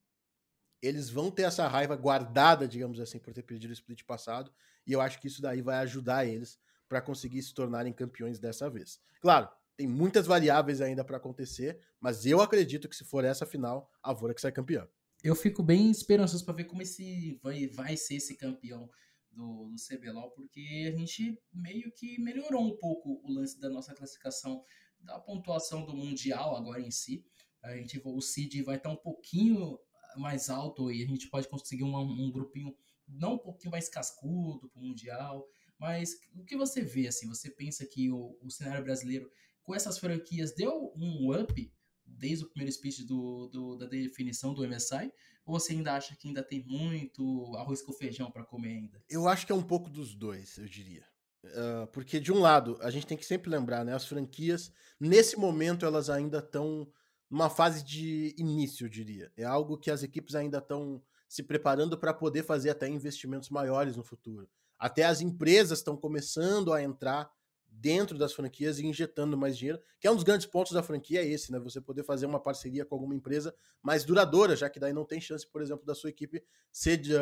eles 0.82 1.10
vão 1.10 1.30
ter 1.30 1.42
essa 1.42 1.68
raiva 1.68 1.94
guardada, 1.96 2.66
digamos 2.66 2.98
assim, 3.00 3.18
por 3.18 3.34
ter 3.34 3.42
perdido 3.42 3.70
o 3.70 3.74
split 3.74 4.04
passado, 4.04 4.52
e 4.86 4.92
eu 4.92 5.00
acho 5.00 5.20
que 5.20 5.28
isso 5.28 5.42
daí 5.42 5.60
vai 5.60 5.76
ajudar 5.78 6.24
eles 6.24 6.58
para 6.88 7.02
conseguir 7.02 7.42
se 7.42 7.54
tornarem 7.54 7.92
campeões 7.92 8.38
dessa 8.38 8.68
vez. 8.70 9.00
Claro, 9.20 9.48
tem 9.76 9.86
muitas 9.86 10.26
variáveis 10.26 10.80
ainda 10.80 11.04
para 11.04 11.18
acontecer, 11.18 11.78
mas 12.00 12.24
eu 12.24 12.40
acredito 12.40 12.88
que 12.88 12.96
se 12.96 13.04
for 13.04 13.24
essa 13.24 13.44
final, 13.44 13.90
a 14.02 14.12
Vorax 14.12 14.42
sai 14.42 14.52
campeã 14.52 14.88
eu 15.22 15.34
fico 15.34 15.62
bem 15.62 15.90
esperançoso 15.90 16.44
para 16.44 16.54
ver 16.54 16.64
como 16.64 16.82
esse 16.82 17.38
vai, 17.42 17.66
vai 17.68 17.96
ser 17.96 18.16
esse 18.16 18.36
campeão 18.36 18.88
do, 19.32 19.70
do 19.70 19.76
CBLOL, 19.76 20.30
porque 20.32 20.90
a 20.92 20.96
gente 20.96 21.38
meio 21.52 21.90
que 21.92 22.20
melhorou 22.20 22.62
um 22.62 22.76
pouco 22.76 23.20
o 23.22 23.32
lance 23.32 23.58
da 23.60 23.68
nossa 23.68 23.94
classificação 23.94 24.64
da 25.00 25.18
pontuação 25.18 25.84
do 25.84 25.94
Mundial 25.94 26.56
agora 26.56 26.80
em 26.80 26.90
si. 26.90 27.24
A 27.62 27.76
gente, 27.76 28.00
o 28.04 28.20
seed 28.20 28.62
vai 28.62 28.76
estar 28.76 28.90
um 28.90 28.96
pouquinho 28.96 29.78
mais 30.16 30.48
alto 30.50 30.90
e 30.90 31.02
a 31.02 31.06
gente 31.06 31.28
pode 31.28 31.48
conseguir 31.48 31.84
um, 31.84 31.96
um 31.96 32.30
grupinho 32.30 32.74
não 33.08 33.34
um 33.34 33.38
pouquinho 33.38 33.72
mais 33.72 33.88
cascudo 33.88 34.68
para 34.68 34.80
o 34.80 34.84
Mundial. 34.84 35.46
Mas 35.78 36.20
o 36.34 36.44
que 36.44 36.56
você 36.56 36.82
vê, 36.82 37.08
assim, 37.08 37.28
você 37.28 37.50
pensa 37.50 37.86
que 37.86 38.10
o, 38.10 38.36
o 38.42 38.50
cenário 38.50 38.84
brasileiro 38.84 39.30
com 39.62 39.74
essas 39.74 39.98
franquias 39.98 40.54
deu 40.54 40.92
um 40.96 41.32
up 41.34 41.72
desde 42.20 42.44
o 42.44 42.48
primeiro 42.48 42.72
speech 42.72 43.04
do, 43.04 43.48
do, 43.48 43.76
da 43.76 43.86
definição 43.86 44.52
do 44.52 44.66
MSI? 44.66 45.12
Ou 45.44 45.58
você 45.58 45.72
ainda 45.72 45.94
acha 45.94 46.14
que 46.14 46.28
ainda 46.28 46.42
tem 46.42 46.64
muito 46.66 47.56
arroz 47.56 47.82
com 47.82 47.92
feijão 47.92 48.30
para 48.30 48.44
comer 48.44 48.76
ainda? 48.76 49.02
Eu 49.08 49.26
acho 49.26 49.46
que 49.46 49.52
é 49.52 49.54
um 49.54 49.62
pouco 49.62 49.88
dos 49.88 50.14
dois, 50.14 50.58
eu 50.58 50.66
diria. 50.66 51.04
Uh, 51.42 51.86
porque, 51.92 52.20
de 52.20 52.30
um 52.30 52.38
lado, 52.38 52.78
a 52.82 52.90
gente 52.90 53.06
tem 53.06 53.16
que 53.16 53.24
sempre 53.24 53.50
lembrar, 53.50 53.84
né? 53.84 53.94
As 53.94 54.04
franquias, 54.04 54.70
nesse 55.00 55.38
momento, 55.38 55.86
elas 55.86 56.10
ainda 56.10 56.38
estão 56.38 56.86
numa 57.30 57.48
fase 57.48 57.82
de 57.82 58.34
início, 58.36 58.84
eu 58.84 58.90
diria. 58.90 59.32
É 59.36 59.44
algo 59.44 59.78
que 59.78 59.90
as 59.90 60.02
equipes 60.02 60.34
ainda 60.34 60.58
estão 60.58 61.02
se 61.28 61.42
preparando 61.42 61.96
para 61.96 62.12
poder 62.12 62.42
fazer 62.42 62.70
até 62.70 62.88
investimentos 62.88 63.48
maiores 63.48 63.96
no 63.96 64.02
futuro. 64.02 64.48
Até 64.78 65.04
as 65.04 65.20
empresas 65.20 65.78
estão 65.78 65.96
começando 65.96 66.72
a 66.72 66.82
entrar 66.82 67.30
dentro 67.70 68.18
das 68.18 68.32
franquias 68.32 68.78
e 68.78 68.86
injetando 68.86 69.38
mais 69.38 69.56
dinheiro, 69.56 69.80
que 69.98 70.06
é 70.06 70.10
um 70.10 70.14
dos 70.14 70.24
grandes 70.24 70.46
pontos 70.46 70.72
da 70.72 70.82
franquia, 70.82 71.22
é 71.22 71.26
esse, 71.26 71.52
né? 71.52 71.58
Você 71.60 71.80
poder 71.80 72.02
fazer 72.02 72.26
uma 72.26 72.40
parceria 72.40 72.84
com 72.84 72.94
alguma 72.94 73.14
empresa 73.14 73.54
mais 73.82 74.04
duradoura, 74.04 74.56
já 74.56 74.68
que 74.68 74.80
daí 74.80 74.92
não 74.92 75.04
tem 75.04 75.20
chance, 75.20 75.46
por 75.46 75.62
exemplo, 75.62 75.86
da 75.86 75.94
sua 75.94 76.10
equipe 76.10 76.44
ser 76.72 76.96
de, 76.96 77.12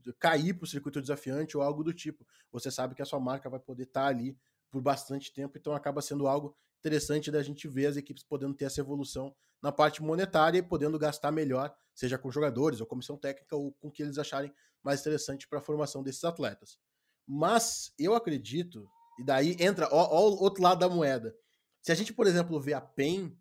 de 0.00 0.12
cair 0.14 0.54
para 0.54 0.64
o 0.64 0.68
circuito 0.68 1.00
desafiante 1.00 1.56
ou 1.56 1.62
algo 1.62 1.82
do 1.82 1.92
tipo. 1.92 2.26
Você 2.52 2.70
sabe 2.70 2.94
que 2.94 3.02
a 3.02 3.04
sua 3.04 3.18
marca 3.18 3.50
vai 3.50 3.58
poder 3.58 3.84
estar 3.84 4.02
tá 4.02 4.06
ali 4.06 4.38
por 4.70 4.80
bastante 4.80 5.32
tempo, 5.32 5.56
então 5.56 5.74
acaba 5.74 6.02
sendo 6.02 6.26
algo 6.26 6.56
interessante 6.78 7.30
da 7.30 7.42
gente 7.42 7.66
ver 7.66 7.86
as 7.86 7.96
equipes 7.96 8.22
podendo 8.22 8.54
ter 8.54 8.66
essa 8.66 8.80
evolução 8.80 9.34
na 9.62 9.72
parte 9.72 10.02
monetária 10.02 10.58
e 10.58 10.62
podendo 10.62 10.98
gastar 10.98 11.32
melhor, 11.32 11.74
seja 11.94 12.18
com 12.18 12.30
jogadores 12.30 12.80
ou 12.80 12.86
comissão 12.86 13.16
técnica 13.16 13.56
ou 13.56 13.72
com 13.72 13.88
o 13.88 13.90
que 13.90 14.02
eles 14.02 14.18
acharem 14.18 14.52
mais 14.82 15.00
interessante 15.00 15.48
para 15.48 15.60
a 15.60 15.62
formação 15.62 16.02
desses 16.02 16.22
atletas. 16.24 16.78
Mas 17.26 17.92
eu 17.98 18.14
acredito 18.14 18.86
e 19.18 19.24
daí 19.24 19.56
entra, 19.60 19.88
ó, 19.90 20.08
ó, 20.10 20.30
o 20.30 20.42
outro 20.42 20.62
lado 20.62 20.80
da 20.80 20.88
moeda. 20.88 21.34
Se 21.80 21.92
a 21.92 21.94
gente, 21.94 22.12
por 22.12 22.26
exemplo, 22.26 22.60
vê 22.60 22.72
a 22.72 22.80
PEN 22.80 23.36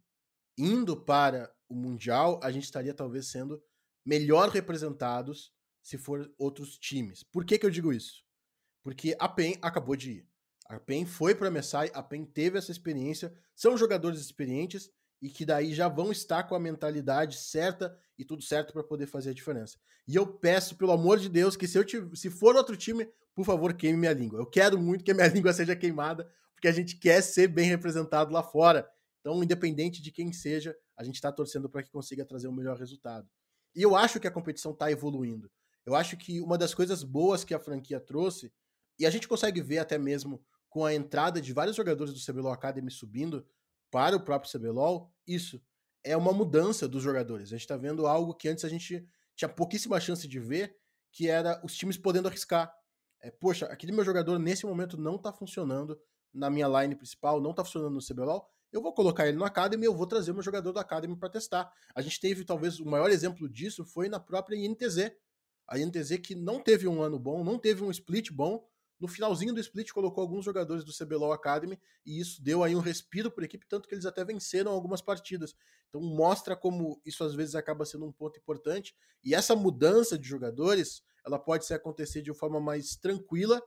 indo 0.57 0.95
para 0.95 1.53
o 1.67 1.75
Mundial, 1.75 2.39
a 2.43 2.51
gente 2.51 2.65
estaria 2.65 2.93
talvez 2.93 3.27
sendo 3.27 3.61
melhor 4.05 4.49
representados 4.49 5.51
se 5.81 5.97
for 5.97 6.31
outros 6.37 6.77
times. 6.77 7.23
Por 7.23 7.45
que, 7.45 7.57
que 7.57 7.65
eu 7.65 7.69
digo 7.69 7.91
isso? 7.91 8.23
Porque 8.83 9.15
a 9.19 9.27
PEN 9.27 9.57
acabou 9.61 9.95
de 9.95 10.11
ir. 10.11 10.29
A 10.67 10.79
PEN 10.79 11.05
foi 11.05 11.35
para 11.35 11.47
a 11.47 11.51
Messai, 11.51 11.91
a 11.93 12.01
PEN 12.01 12.25
teve 12.25 12.57
essa 12.57 12.71
experiência, 12.71 13.33
são 13.55 13.77
jogadores 13.77 14.19
experientes 14.19 14.89
e 15.23 15.29
que 15.29 15.45
daí 15.45 15.73
já 15.73 15.87
vão 15.87 16.11
estar 16.11 16.43
com 16.43 16.53
a 16.53 16.59
mentalidade 16.59 17.37
certa 17.37 17.97
e 18.19 18.25
tudo 18.25 18.43
certo 18.43 18.73
para 18.73 18.83
poder 18.83 19.07
fazer 19.07 19.29
a 19.29 19.33
diferença. 19.33 19.79
E 20.05 20.17
eu 20.17 20.27
peço, 20.27 20.75
pelo 20.75 20.91
amor 20.91 21.17
de 21.17 21.29
Deus, 21.29 21.55
que 21.55 21.65
se, 21.65 21.77
eu 21.77 21.85
se 22.13 22.29
for 22.29 22.57
outro 22.57 22.75
time, 22.75 23.09
por 23.33 23.45
favor, 23.45 23.73
queime 23.73 23.97
minha 23.97 24.11
língua. 24.11 24.37
Eu 24.39 24.45
quero 24.45 24.77
muito 24.77 25.01
que 25.01 25.11
a 25.11 25.13
minha 25.13 25.27
língua 25.31 25.53
seja 25.53 25.77
queimada, 25.77 26.29
porque 26.53 26.67
a 26.67 26.73
gente 26.73 26.97
quer 26.97 27.21
ser 27.21 27.47
bem 27.47 27.69
representado 27.69 28.33
lá 28.33 28.43
fora. 28.43 28.85
Então, 29.21 29.41
independente 29.41 30.01
de 30.01 30.11
quem 30.11 30.33
seja, 30.33 30.75
a 30.97 31.05
gente 31.05 31.15
está 31.15 31.31
torcendo 31.31 31.69
para 31.69 31.81
que 31.81 31.89
consiga 31.89 32.25
trazer 32.25 32.49
o 32.49 32.51
um 32.51 32.55
melhor 32.55 32.77
resultado. 32.77 33.25
E 33.73 33.81
eu 33.81 33.95
acho 33.95 34.19
que 34.19 34.27
a 34.27 34.31
competição 34.31 34.73
está 34.73 34.91
evoluindo. 34.91 35.49
Eu 35.85 35.95
acho 35.95 36.17
que 36.17 36.41
uma 36.41 36.57
das 36.57 36.73
coisas 36.73 37.01
boas 37.01 37.45
que 37.45 37.53
a 37.53 37.59
franquia 37.59 37.97
trouxe, 37.97 38.51
e 38.99 39.05
a 39.05 39.09
gente 39.09 39.29
consegue 39.29 39.61
ver 39.61 39.77
até 39.77 39.97
mesmo 39.97 40.43
com 40.69 40.83
a 40.83 40.93
entrada 40.93 41.39
de 41.39 41.53
vários 41.53 41.77
jogadores 41.77 42.13
do 42.13 42.19
CBLOL 42.19 42.51
Academy 42.51 42.91
subindo 42.91 43.47
para 43.89 44.17
o 44.17 44.19
próprio 44.19 44.51
CBLOL, 44.51 45.12
isso 45.27 45.61
é 46.03 46.15
uma 46.17 46.33
mudança 46.33 46.87
dos 46.87 47.01
jogadores. 47.01 47.47
A 47.47 47.51
gente 47.51 47.61
está 47.61 47.77
vendo 47.77 48.05
algo 48.05 48.33
que 48.33 48.49
antes 48.49 48.65
a 48.65 48.69
gente 48.69 49.07
tinha 49.35 49.49
pouquíssima 49.49 49.99
chance 49.99 50.27
de 50.27 50.39
ver, 50.39 50.75
que 51.11 51.29
era 51.29 51.61
os 51.63 51.75
times 51.75 51.97
podendo 51.97 52.27
arriscar 52.27 52.73
é, 53.23 53.31
poxa, 53.31 53.65
aquele 53.67 53.93
meu 53.93 54.03
jogador 54.03 54.37
nesse 54.37 54.65
momento 54.65 54.97
não 54.97 55.17
tá 55.17 55.31
funcionando 55.31 55.97
na 56.33 56.49
minha 56.49 56.67
line 56.67 56.93
principal, 56.93 57.39
não 57.39 57.53
tá 57.53 57.63
funcionando 57.63 57.93
no 57.93 58.05
CBLOL, 58.05 58.45
eu 58.69 58.81
vou 58.81 58.93
colocar 58.93 59.27
ele 59.27 59.37
no 59.37 59.45
Academy 59.45 59.85
eu 59.85 59.95
vou 59.95 60.05
trazer 60.05 60.31
o 60.31 60.33
meu 60.33 60.43
jogador 60.43 60.73
do 60.73 60.79
Academy 60.79 61.15
para 61.15 61.29
testar. 61.29 61.71
A 61.95 62.01
gente 62.01 62.19
teve, 62.19 62.43
talvez, 62.43 62.79
o 62.79 62.85
maior 62.85 63.09
exemplo 63.09 63.47
disso 63.47 63.85
foi 63.85 64.09
na 64.09 64.19
própria 64.19 64.57
INTZ. 64.57 65.11
A 65.67 65.79
INTZ 65.79 66.17
que 66.17 66.35
não 66.35 66.61
teve 66.61 66.85
um 66.87 67.01
ano 67.01 67.17
bom, 67.17 67.43
não 67.43 67.57
teve 67.57 67.83
um 67.83 67.91
split 67.91 68.29
bom, 68.31 68.67
no 68.99 69.07
finalzinho 69.07 69.53
do 69.53 69.59
split 69.59 69.91
colocou 69.91 70.21
alguns 70.21 70.45
jogadores 70.45 70.83
do 70.83 70.93
CBLOL 70.93 71.33
Academy 71.33 71.79
e 72.05 72.19
isso 72.19 72.41
deu 72.41 72.63
aí 72.63 72.75
um 72.75 72.79
respiro 72.79 73.29
para 73.29 73.43
a 73.43 73.45
equipe, 73.45 73.65
tanto 73.67 73.87
que 73.87 73.95
eles 73.95 74.05
até 74.05 74.23
venceram 74.23 74.71
algumas 74.71 75.01
partidas. 75.01 75.55
Então 75.89 76.01
mostra 76.01 76.55
como 76.55 77.01
isso 77.05 77.23
às 77.23 77.33
vezes 77.35 77.55
acaba 77.55 77.85
sendo 77.85 78.05
um 78.05 78.11
ponto 78.11 78.39
importante. 78.39 78.95
E 79.23 79.35
essa 79.35 79.55
mudança 79.55 80.17
de 80.17 80.27
jogadores 80.27 81.03
ela 81.25 81.39
pode 81.39 81.65
se 81.65 81.73
acontecer 81.73 82.21
de 82.21 82.33
forma 82.33 82.59
mais 82.59 82.95
tranquila 82.95 83.61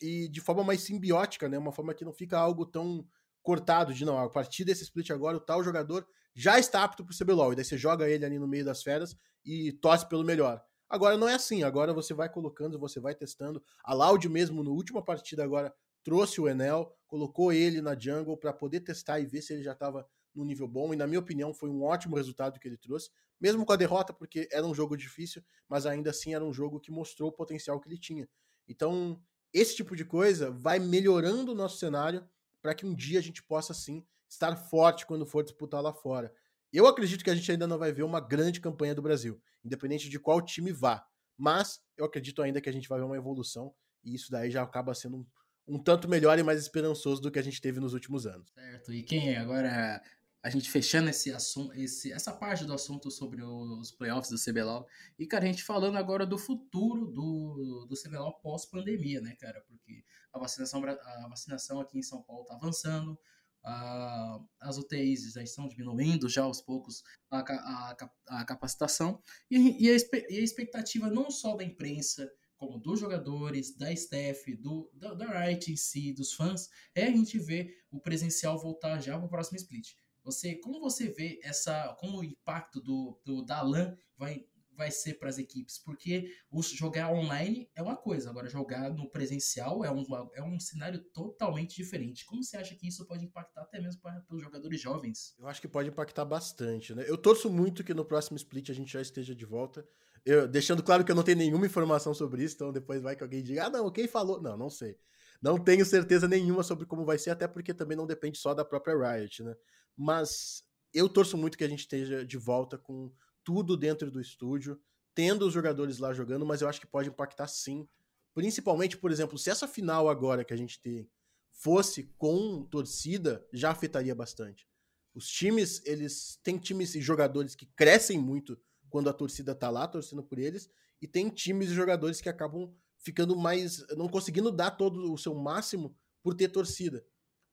e 0.00 0.28
de 0.28 0.40
forma 0.40 0.64
mais 0.64 0.80
simbiótica, 0.82 1.48
né? 1.48 1.58
Uma 1.58 1.72
forma 1.72 1.94
que 1.94 2.04
não 2.04 2.12
fica 2.12 2.38
algo 2.38 2.66
tão 2.66 3.06
cortado 3.42 3.92
de 3.92 4.04
não, 4.04 4.18
a 4.18 4.30
partir 4.30 4.64
desse 4.64 4.84
split 4.84 5.10
agora 5.10 5.36
o 5.36 5.40
tal 5.40 5.62
jogador 5.64 6.06
já 6.34 6.58
está 6.58 6.82
apto 6.82 7.04
para 7.04 7.12
o 7.12 7.16
CBLOL, 7.16 7.52
e 7.52 7.56
daí 7.56 7.64
você 7.64 7.76
joga 7.76 8.08
ele 8.08 8.24
ali 8.24 8.38
no 8.38 8.48
meio 8.48 8.64
das 8.64 8.82
feras 8.82 9.16
e 9.44 9.72
torce 9.72 10.08
pelo 10.08 10.24
melhor. 10.24 10.62
Agora 10.92 11.16
não 11.16 11.26
é 11.26 11.32
assim, 11.32 11.62
agora 11.62 11.94
você 11.94 12.12
vai 12.12 12.28
colocando, 12.28 12.78
você 12.78 13.00
vai 13.00 13.14
testando. 13.14 13.64
A 13.82 13.94
Loud 13.94 14.28
mesmo, 14.28 14.62
no 14.62 14.74
última 14.74 15.02
partida 15.02 15.42
agora, 15.42 15.74
trouxe 16.04 16.38
o 16.38 16.46
Enel, 16.46 16.94
colocou 17.06 17.50
ele 17.50 17.80
na 17.80 17.98
jungle 17.98 18.36
para 18.36 18.52
poder 18.52 18.80
testar 18.80 19.18
e 19.18 19.24
ver 19.24 19.40
se 19.40 19.54
ele 19.54 19.62
já 19.62 19.72
estava 19.72 20.06
no 20.34 20.44
nível 20.44 20.68
bom, 20.68 20.92
e 20.92 20.96
na 20.96 21.06
minha 21.06 21.18
opinião 21.18 21.54
foi 21.54 21.70
um 21.70 21.82
ótimo 21.82 22.14
resultado 22.14 22.60
que 22.60 22.68
ele 22.68 22.76
trouxe, 22.76 23.08
mesmo 23.40 23.64
com 23.64 23.72
a 23.72 23.76
derrota, 23.76 24.12
porque 24.12 24.46
era 24.52 24.66
um 24.66 24.74
jogo 24.74 24.94
difícil, 24.94 25.42
mas 25.66 25.86
ainda 25.86 26.10
assim 26.10 26.34
era 26.34 26.44
um 26.44 26.52
jogo 26.52 26.78
que 26.78 26.90
mostrou 26.92 27.30
o 27.30 27.32
potencial 27.32 27.80
que 27.80 27.88
ele 27.88 27.98
tinha. 27.98 28.28
Então, 28.68 29.18
esse 29.50 29.74
tipo 29.74 29.96
de 29.96 30.04
coisa 30.04 30.50
vai 30.50 30.78
melhorando 30.78 31.52
o 31.52 31.54
nosso 31.54 31.78
cenário 31.78 32.22
para 32.60 32.74
que 32.74 32.84
um 32.84 32.94
dia 32.94 33.18
a 33.18 33.22
gente 33.22 33.42
possa 33.42 33.72
sim 33.72 34.04
estar 34.28 34.54
forte 34.56 35.06
quando 35.06 35.24
for 35.24 35.42
disputar 35.42 35.82
lá 35.82 35.94
fora. 35.94 36.34
Eu 36.72 36.86
acredito 36.86 37.22
que 37.22 37.30
a 37.30 37.34
gente 37.34 37.50
ainda 37.50 37.66
não 37.66 37.78
vai 37.78 37.92
ver 37.92 38.02
uma 38.02 38.20
grande 38.20 38.60
campanha 38.60 38.94
do 38.94 39.02
Brasil, 39.02 39.40
independente 39.64 40.08
de 40.08 40.18
qual 40.18 40.40
time 40.40 40.72
vá. 40.72 41.06
Mas 41.36 41.80
eu 41.96 42.04
acredito 42.04 42.42
ainda 42.42 42.60
que 42.60 42.68
a 42.68 42.72
gente 42.72 42.88
vai 42.88 42.98
ver 42.98 43.04
uma 43.04 43.16
evolução 43.16 43.74
e 44.04 44.14
isso 44.14 44.30
daí 44.30 44.50
já 44.50 44.62
acaba 44.62 44.94
sendo 44.94 45.18
um, 45.18 45.26
um 45.66 45.78
tanto 45.78 46.08
melhor 46.08 46.38
e 46.38 46.42
mais 46.42 46.60
esperançoso 46.60 47.20
do 47.20 47.30
que 47.30 47.38
a 47.38 47.42
gente 47.42 47.60
teve 47.60 47.78
nos 47.78 47.92
últimos 47.92 48.26
anos. 48.26 48.50
Certo. 48.52 48.92
E 48.92 49.02
quem 49.02 49.34
é 49.34 49.38
agora 49.38 50.02
a 50.42 50.50
gente 50.50 50.68
fechando 50.68 51.08
esse 51.08 51.32
assunto, 51.32 51.72
esse, 51.74 52.12
essa 52.12 52.32
parte 52.32 52.64
do 52.64 52.72
assunto 52.74 53.10
sobre 53.10 53.42
os 53.42 53.92
playoffs 53.92 54.28
do 54.28 54.52
CBLOL. 54.52 54.86
E, 55.16 55.24
cara, 55.24 55.44
a 55.44 55.46
gente 55.46 55.62
falando 55.62 55.96
agora 55.96 56.26
do 56.26 56.36
futuro 56.36 57.06
do, 57.06 57.86
do 57.88 57.94
CBLOL 57.96 58.40
pós-pandemia, 58.40 59.20
né, 59.20 59.36
cara? 59.36 59.62
Porque 59.68 60.04
a 60.32 60.38
vacinação, 60.40 60.82
a 60.84 61.28
vacinação 61.28 61.80
aqui 61.80 61.98
em 61.98 62.02
São 62.02 62.20
Paulo 62.22 62.44
tá 62.44 62.54
avançando, 62.54 63.16
as 63.64 64.76
UTIs 64.76 65.32
já 65.32 65.42
estão 65.42 65.68
diminuindo 65.68 66.28
já 66.28 66.42
aos 66.42 66.60
poucos 66.60 67.02
a, 67.30 67.38
a, 67.38 67.96
a 68.40 68.44
capacitação. 68.44 69.22
E, 69.50 69.86
e, 69.86 69.90
a, 69.90 69.96
e 70.30 70.38
a 70.38 70.42
expectativa 70.42 71.10
não 71.10 71.30
só 71.30 71.56
da 71.56 71.64
imprensa, 71.64 72.28
como 72.56 72.78
dos 72.78 73.00
jogadores, 73.00 73.76
da 73.76 73.92
staff, 73.92 74.54
do, 74.56 74.90
da, 74.94 75.14
da 75.14 75.44
Riot 75.44 75.72
em 75.72 75.76
si, 75.76 76.12
dos 76.12 76.32
fãs, 76.32 76.68
é 76.94 77.04
a 77.04 77.10
gente 77.10 77.38
ver 77.38 77.74
o 77.90 78.00
presencial 78.00 78.58
voltar 78.58 79.00
já 79.00 79.16
para 79.16 79.26
o 79.26 79.28
próximo 79.28 79.56
split. 79.56 79.94
Você, 80.24 80.54
como 80.60 80.80
você 80.80 81.08
vê 81.08 81.40
essa, 81.42 81.96
como 81.98 82.18
o 82.18 82.24
impacto 82.24 82.80
do, 82.80 83.20
do 83.24 83.44
da 83.44 83.60
LAN 83.62 83.96
vai 84.16 84.44
vai 84.76 84.90
ser 84.90 85.14
para 85.14 85.28
as 85.28 85.38
equipes, 85.38 85.78
porque 85.78 86.32
o 86.50 86.62
jogar 86.62 87.12
online 87.12 87.70
é 87.74 87.82
uma 87.82 87.96
coisa, 87.96 88.30
agora 88.30 88.48
jogar 88.48 88.90
no 88.90 89.10
presencial 89.10 89.84
é 89.84 89.90
um, 89.90 90.04
é 90.34 90.42
um 90.42 90.58
cenário 90.58 91.00
totalmente 91.12 91.76
diferente. 91.76 92.24
Como 92.24 92.42
você 92.42 92.56
acha 92.56 92.74
que 92.74 92.88
isso 92.88 93.06
pode 93.06 93.24
impactar 93.24 93.62
até 93.62 93.80
mesmo 93.80 94.00
para 94.00 94.24
os 94.30 94.42
jogadores 94.42 94.80
jovens? 94.80 95.34
Eu 95.38 95.46
acho 95.46 95.60
que 95.60 95.68
pode 95.68 95.88
impactar 95.88 96.24
bastante, 96.24 96.94
né? 96.94 97.04
Eu 97.06 97.16
torço 97.16 97.50
muito 97.50 97.84
que 97.84 97.94
no 97.94 98.04
próximo 98.04 98.36
split 98.36 98.70
a 98.70 98.74
gente 98.74 98.92
já 98.92 99.00
esteja 99.00 99.34
de 99.34 99.44
volta. 99.44 99.86
Eu, 100.24 100.46
deixando 100.46 100.82
claro 100.82 101.04
que 101.04 101.10
eu 101.10 101.16
não 101.16 101.24
tenho 101.24 101.38
nenhuma 101.38 101.66
informação 101.66 102.14
sobre 102.14 102.44
isso, 102.44 102.54
então 102.54 102.72
depois 102.72 103.02
vai 103.02 103.16
que 103.16 103.22
alguém 103.22 103.42
diga, 103.42 103.66
ah, 103.66 103.70
não, 103.70 103.90
quem 103.90 104.06
falou? 104.06 104.40
Não, 104.40 104.56
não 104.56 104.70
sei. 104.70 104.96
Não 105.42 105.58
tenho 105.58 105.84
certeza 105.84 106.28
nenhuma 106.28 106.62
sobre 106.62 106.86
como 106.86 107.04
vai 107.04 107.18
ser, 107.18 107.30
até 107.30 107.48
porque 107.48 107.74
também 107.74 107.96
não 107.96 108.06
depende 108.06 108.38
só 108.38 108.54
da 108.54 108.64
própria 108.64 108.94
Riot, 108.94 109.42
né? 109.42 109.56
Mas 109.96 110.62
eu 110.94 111.08
torço 111.08 111.36
muito 111.36 111.58
que 111.58 111.64
a 111.64 111.68
gente 111.68 111.80
esteja 111.80 112.24
de 112.24 112.36
volta 112.36 112.78
com 112.78 113.12
tudo 113.44 113.76
dentro 113.76 114.10
do 114.10 114.20
estúdio, 114.20 114.80
tendo 115.14 115.46
os 115.46 115.52
jogadores 115.52 115.98
lá 115.98 116.12
jogando, 116.12 116.46
mas 116.46 116.62
eu 116.62 116.68
acho 116.68 116.80
que 116.80 116.86
pode 116.86 117.08
impactar 117.08 117.48
sim. 117.48 117.88
Principalmente, 118.34 118.96
por 118.96 119.10
exemplo, 119.10 119.36
se 119.36 119.50
essa 119.50 119.68
final 119.68 120.08
agora 120.08 120.44
que 120.44 120.54
a 120.54 120.56
gente 120.56 120.80
tem 120.80 121.08
fosse 121.50 122.04
com 122.16 122.64
torcida, 122.64 123.46
já 123.52 123.70
afetaria 123.70 124.14
bastante. 124.14 124.66
Os 125.14 125.28
times, 125.28 125.84
eles 125.84 126.40
têm 126.42 126.58
times 126.58 126.94
e 126.94 127.00
jogadores 127.00 127.54
que 127.54 127.66
crescem 127.66 128.18
muito 128.18 128.58
quando 128.88 129.10
a 129.10 129.12
torcida 129.12 129.54
tá 129.54 129.68
lá 129.68 129.86
torcendo 129.86 130.22
por 130.22 130.38
eles, 130.38 130.70
e 131.00 131.06
tem 131.06 131.28
times 131.28 131.70
e 131.70 131.74
jogadores 131.74 132.20
que 132.20 132.28
acabam 132.28 132.74
ficando 132.98 133.36
mais. 133.36 133.86
não 133.96 134.08
conseguindo 134.08 134.50
dar 134.50 134.70
todo 134.72 135.12
o 135.12 135.18
seu 135.18 135.34
máximo 135.34 135.96
por 136.22 136.34
ter 136.34 136.48
torcida. 136.48 137.04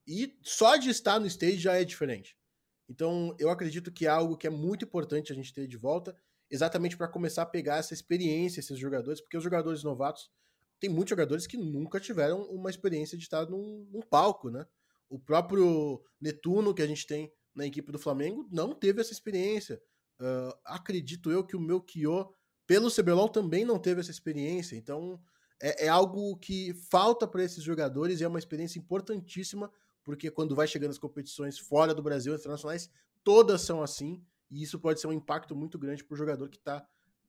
E 0.08 0.40
só 0.44 0.78
de 0.78 0.90
estar 0.90 1.20
no 1.20 1.28
stage 1.28 1.58
já 1.58 1.76
é 1.76 1.84
diferente. 1.84 2.38
Então, 2.90 3.36
eu 3.38 3.50
acredito 3.50 3.92
que 3.92 4.08
é 4.08 4.10
algo 4.10 4.36
que 4.36 4.48
é 4.48 4.50
muito 4.50 4.84
importante 4.84 5.32
a 5.32 5.36
gente 5.36 5.54
ter 5.54 5.68
de 5.68 5.78
volta, 5.78 6.18
exatamente 6.50 6.98
para 6.98 7.08
começar 7.08 7.44
a 7.44 7.46
pegar 7.46 7.78
essa 7.78 7.94
experiência, 7.94 8.60
esses 8.60 8.80
jogadores, 8.80 9.22
porque 9.22 9.38
os 9.38 9.44
jogadores 9.44 9.84
novatos, 9.84 10.32
tem 10.80 10.90
muitos 10.90 11.12
jogadores 11.12 11.46
que 11.46 11.58
nunca 11.58 12.00
tiveram 12.00 12.42
uma 12.50 12.70
experiência 12.70 13.18
de 13.18 13.24
estar 13.24 13.46
num, 13.46 13.88
num 13.92 14.02
palco, 14.02 14.50
né? 14.50 14.66
O 15.08 15.20
próprio 15.20 16.04
Netuno, 16.20 16.74
que 16.74 16.82
a 16.82 16.88
gente 16.88 17.06
tem 17.06 17.32
na 17.56 17.66
equipe 17.66 17.92
do 17.92 18.00
Flamengo 18.00 18.48
não 18.52 18.74
teve 18.74 19.02
essa 19.02 19.12
experiência. 19.12 19.82
Uh, 20.20 20.54
acredito 20.66 21.32
eu 21.32 21.44
que 21.44 21.56
o 21.56 21.60
meu 21.60 21.82
Kyo, 21.82 22.34
pelo 22.66 22.92
CBLOL, 22.92 23.30
também 23.30 23.66
não 23.66 23.78
teve 23.78 24.02
essa 24.02 24.12
experiência. 24.12 24.76
Então, 24.76 25.20
é, 25.62 25.86
é 25.86 25.88
algo 25.90 26.38
que 26.38 26.74
falta 26.90 27.28
para 27.28 27.44
esses 27.44 27.64
jogadores 27.64 28.20
e 28.20 28.24
é 28.24 28.28
uma 28.28 28.40
experiência 28.40 28.80
importantíssima, 28.80 29.72
porque 30.10 30.32
quando 30.32 30.56
vai 30.56 30.66
chegando 30.66 30.90
as 30.90 30.98
competições 30.98 31.60
fora 31.60 31.94
do 31.94 32.02
Brasil, 32.02 32.34
internacionais, 32.34 32.90
todas 33.24 33.62
são 33.62 33.84
assim, 33.84 34.26
e 34.50 34.64
isso 34.64 34.80
pode 34.80 35.00
ser 35.00 35.06
um 35.06 35.14
impacto 35.14 35.56
muito 35.56 35.78
grande 35.78 36.04
para 36.04 36.16
o 36.16 36.18
jogador 36.18 36.50
que 36.50 36.58
está 36.58 36.84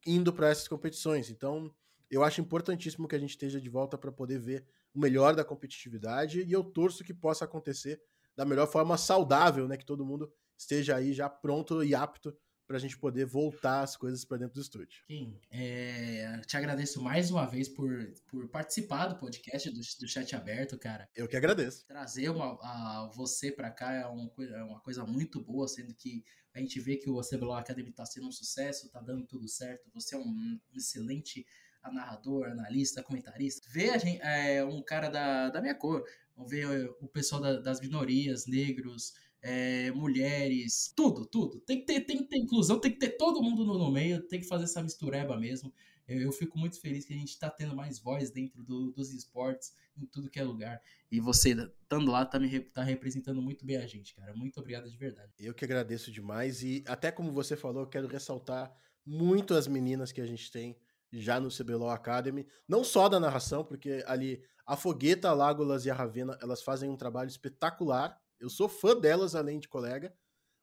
indo 0.07 0.33
para 0.33 0.49
essas 0.49 0.67
competições. 0.67 1.29
Então, 1.29 1.71
eu 2.11 2.25
acho 2.25 2.41
importantíssimo 2.41 3.07
que 3.07 3.15
a 3.15 3.19
gente 3.19 3.33
esteja 3.33 3.61
de 3.61 3.69
volta 3.69 3.99
para 3.99 4.11
poder 4.11 4.39
ver 4.39 4.67
o 4.95 4.99
melhor 4.99 5.37
da 5.37 5.45
competitividade 5.45 6.43
e 6.43 6.51
eu 6.51 6.65
torço 6.65 7.05
que 7.05 7.13
possa 7.13 7.45
acontecer 7.45 8.01
da 8.35 8.47
melhor 8.47 8.67
forma 8.67 8.97
saudável, 8.97 9.69
né? 9.69 9.77
Que 9.77 9.85
todo 9.85 10.03
mundo 10.03 10.33
esteja 10.57 10.97
aí 10.97 11.13
já 11.13 11.29
pronto 11.29 11.85
e 11.85 11.95
apto 11.95 12.35
para 12.71 12.77
a 12.77 12.81
gente 12.81 12.97
poder 12.97 13.27
voltar 13.27 13.83
as 13.83 13.97
coisas 13.97 14.25
para 14.25 14.37
dentro 14.37 14.55
do 14.55 14.61
estúdio. 14.61 15.03
Kim, 15.09 15.37
é, 15.51 16.41
te 16.47 16.57
agradeço 16.57 17.03
mais 17.03 17.29
uma 17.29 17.45
vez 17.45 17.69
por, 17.69 17.91
por 18.29 18.47
participar 18.47 19.09
do 19.09 19.19
podcast 19.19 19.69
do, 19.71 19.81
do 19.81 20.07
Chat 20.07 20.37
Aberto, 20.37 20.79
cara. 20.79 21.09
Eu 21.17 21.27
que 21.27 21.37
agradeço. 21.37 21.85
Trazer 21.89 22.29
uma, 22.29 22.57
a, 22.63 23.11
você 23.13 23.51
para 23.51 23.73
cá 23.73 23.93
é, 23.93 24.07
um, 24.07 24.31
é, 24.39 24.63
uma 24.63 24.79
coisa 24.79 25.05
muito 25.05 25.41
boa, 25.41 25.67
sendo 25.67 25.93
que 25.93 26.25
a 26.55 26.61
gente 26.61 26.79
vê 26.79 26.97
que 26.97 27.11
o 27.11 27.21
CBLOL 27.21 27.57
Academy 27.57 27.91
está 27.91 28.07
sendo 28.07 28.29
um 28.29 28.33
sucesso, 28.33 28.87
está 28.87 29.01
dando 29.01 29.27
tudo 29.27 29.49
certo. 29.49 29.91
Você 29.93 30.15
é 30.15 30.19
um 30.19 30.61
excelente 30.73 31.45
narrador, 31.93 32.47
analista, 32.51 33.03
comentarista. 33.03 33.69
Ver 33.69 33.91
a 33.91 33.99
gente, 33.99 34.23
é, 34.23 34.65
um 34.65 34.81
cara 34.81 35.09
da, 35.09 35.51
da 35.51 35.61
minha 35.61 35.75
cor, 35.75 36.05
ver 36.47 36.89
o 37.01 37.09
pessoal 37.09 37.41
da, 37.41 37.59
das 37.59 37.81
minorias, 37.81 38.47
negros, 38.47 39.13
é, 39.43 39.91
mulheres, 39.93 40.93
tudo, 40.95 41.25
tudo. 41.25 41.61
Tem 41.61 41.81
que, 41.81 41.87
ter, 41.87 42.01
tem 42.03 42.19
que 42.19 42.25
ter 42.25 42.37
inclusão, 42.37 42.79
tem 42.79 42.93
que 42.93 42.99
ter 42.99 43.11
todo 43.11 43.43
mundo 43.43 43.65
no, 43.65 43.79
no 43.79 43.91
meio, 43.91 44.23
tem 44.23 44.41
que 44.41 44.47
fazer 44.47 44.65
essa 44.65 44.83
mistureba 44.83 45.39
mesmo. 45.39 45.73
Eu, 46.07 46.21
eu 46.21 46.33
fico 46.33 46.59
muito 46.59 46.81
feliz 46.81 47.05
que 47.05 47.15
a 47.15 47.17
gente 47.17 47.31
está 47.31 47.49
tendo 47.49 47.75
mais 47.75 47.99
voz 47.99 48.31
dentro 48.31 48.63
do, 48.63 48.91
dos 48.91 49.13
esportes, 49.13 49.73
em 49.97 50.05
tudo 50.07 50.29
que 50.29 50.39
é 50.39 50.43
lugar. 50.43 50.81
E 51.11 51.21
você, 51.21 51.51
estando 51.51 52.11
lá, 52.11 52.25
tá, 52.27 52.39
me, 52.39 52.61
tá 52.61 52.83
representando 52.83 53.41
muito 53.41 53.65
bem 53.65 53.77
a 53.77 53.87
gente, 53.87 54.15
cara. 54.15 54.35
Muito 54.35 54.59
obrigado 54.61 54.91
de 54.91 54.97
verdade. 54.97 55.33
Eu 55.39 55.55
que 55.55 55.65
agradeço 55.65 56.11
demais. 56.11 56.63
E 56.63 56.85
até 56.87 57.11
como 57.11 57.33
você 57.33 57.57
falou, 57.57 57.83
eu 57.83 57.89
quero 57.89 58.09
ressaltar 58.09 58.75
muito 59.07 59.55
as 59.55 59.67
meninas 59.67 60.13
que 60.13 60.21
a 60.21 60.27
gente 60.27 60.51
tem 60.51 60.77
já 61.13 61.41
no 61.41 61.49
CBLOL 61.49 61.91
Academy, 61.91 62.47
não 62.69 62.85
só 62.85 63.09
da 63.09 63.19
narração, 63.19 63.65
porque 63.65 64.05
ali 64.07 64.43
a 64.65 64.77
Fogueta, 64.77 65.29
a 65.29 65.33
Lágolas 65.33 65.85
e 65.85 65.91
a 65.91 65.95
Ravena, 65.95 66.39
elas 66.41 66.63
fazem 66.63 66.89
um 66.89 66.97
trabalho 66.97 67.29
espetacular 67.29 68.20
eu 68.41 68.49
sou 68.49 68.69
fã 68.69 68.99
delas, 68.99 69.35
além 69.35 69.59
de 69.59 69.69
colega, 69.69 70.13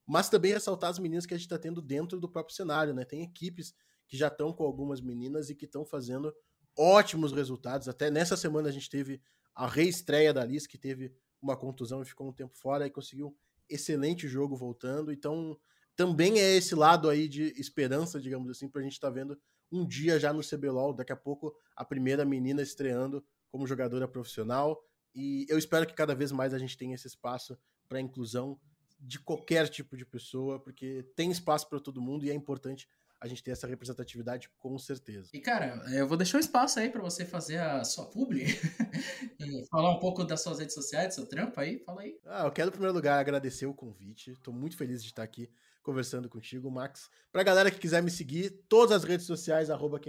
mas 0.06 0.30
também 0.30 0.54
ressaltar 0.54 0.90
as 0.90 1.00
meninas 1.00 1.26
que 1.26 1.34
a 1.34 1.38
gente 1.38 1.46
está 1.46 1.58
tendo 1.58 1.82
dentro 1.82 2.20
do 2.20 2.30
próprio 2.30 2.56
cenário, 2.56 2.94
né? 2.94 3.06
Tem 3.06 3.24
equipes 3.24 3.74
que 4.08 4.18
já 4.18 4.28
estão 4.28 4.54
com 4.54 4.63
algumas 4.63 5.02
meninas 5.02 5.50
e 5.50 5.56
que 5.56 5.66
estão 5.66 5.86
fazendo 5.86 6.34
ótimos 6.78 7.32
resultados. 7.32 7.88
Até 7.88 8.10
nessa 8.10 8.38
semana 8.38 8.70
a 8.70 8.72
gente 8.72 8.90
teve 8.90 9.22
a 9.54 9.68
reestreia 9.68 10.34
da 10.34 10.46
Liz, 10.46 10.66
que 10.66 10.78
teve 10.78 11.13
uma 11.42 11.58
contusão 11.58 12.02
e 12.02 12.06
ficou 12.06 12.28
um 12.28 12.34
tempo 12.34 12.56
fora 12.56 12.86
e 12.86 12.92
conseguiu 12.92 13.36
excelente 13.70 14.28
jogo 14.28 14.56
voltando. 14.56 15.12
Então, 15.12 15.60
também 15.96 16.40
é 16.40 16.56
esse 16.56 16.76
lado 16.76 17.10
aí 17.10 17.28
de 17.28 17.54
esperança, 17.60 18.20
digamos 18.20 18.50
assim, 18.50 18.70
para 18.70 18.82
a 18.82 18.84
gente 18.84 18.94
estar 18.94 19.08
tá 19.08 19.13
vendo 19.13 19.38
um 19.72 19.86
dia 19.86 20.20
já 20.20 20.32
no 20.32 20.42
CBLOL, 20.42 20.94
daqui 20.94 21.12
a 21.12 21.18
pouco 21.18 21.54
a 21.76 21.84
primeira 21.84 22.24
menina 22.24 22.62
estreando 22.62 23.26
como 23.50 23.68
jogadora 23.68 24.08
profissional. 24.08 24.82
E 25.17 25.47
eu 25.49 25.58
espero 25.58 25.88
que 25.88 25.95
cada 25.95 26.13
vez 26.13 26.32
mais 26.32 26.53
a 26.53 26.60
gente 26.60 26.77
tenha 26.77 26.93
esse 26.93 27.08
espaço 27.08 27.58
para 27.89 27.99
inclusão 27.99 28.60
de 28.99 29.19
qualquer 29.19 29.67
tipo 29.67 29.97
de 29.97 30.06
pessoa, 30.06 30.60
porque 30.60 31.03
tem 31.15 31.32
espaço 31.32 31.67
para 31.67 31.80
todo 31.80 31.99
mundo 31.99 32.23
e 32.23 32.30
é 32.30 32.36
importante 32.36 32.88
a 33.19 33.27
gente 33.27 33.41
ter 33.41 33.49
essa 33.49 33.65
representatividade 33.65 34.47
com 34.60 34.77
certeza. 34.77 35.32
E 35.34 35.39
cara, 35.39 35.84
eu 35.91 36.08
vou 36.08 36.17
deixar 36.17 36.38
um 36.38 36.39
espaço 36.39 36.80
aí 36.80 36.88
para 36.88 37.01
você 37.01 37.25
fazer 37.25 37.58
a 37.58 37.84
sua 37.84 38.06
publi, 38.06 38.45
falar 39.71 39.89
um 39.89 39.99
pouco 39.99 40.23
das 40.23 40.43
suas 40.43 40.60
redes 40.60 40.75
sociais, 40.75 41.08
do 41.08 41.13
seu 41.15 41.25
trampo 41.25 41.60
aí, 41.60 41.80
fala 41.80 42.01
aí. 42.01 42.15
Ah, 42.23 42.45
eu 42.45 42.51
quero 42.51 42.67
em 42.69 42.73
primeiro 42.73 42.93
lugar 42.93 43.19
agradecer 43.19 43.65
o 43.65 43.73
convite. 43.73 44.34
Estou 44.34 44.53
muito 44.53 44.77
feliz 44.77 45.01
de 45.01 45.10
estar 45.10 45.23
aqui 45.23 45.49
conversando 45.82 46.30
contigo, 46.30 46.69
Max. 46.69 47.10
Pra 47.32 47.41
galera 47.41 47.71
que 47.71 47.80
quiser 47.80 48.03
me 48.03 48.12
seguir, 48.12 48.51
todas 48.69 48.97
as 48.97 49.03
redes 49.03 49.25
sociais 49.25 49.71
arroba 49.71 49.99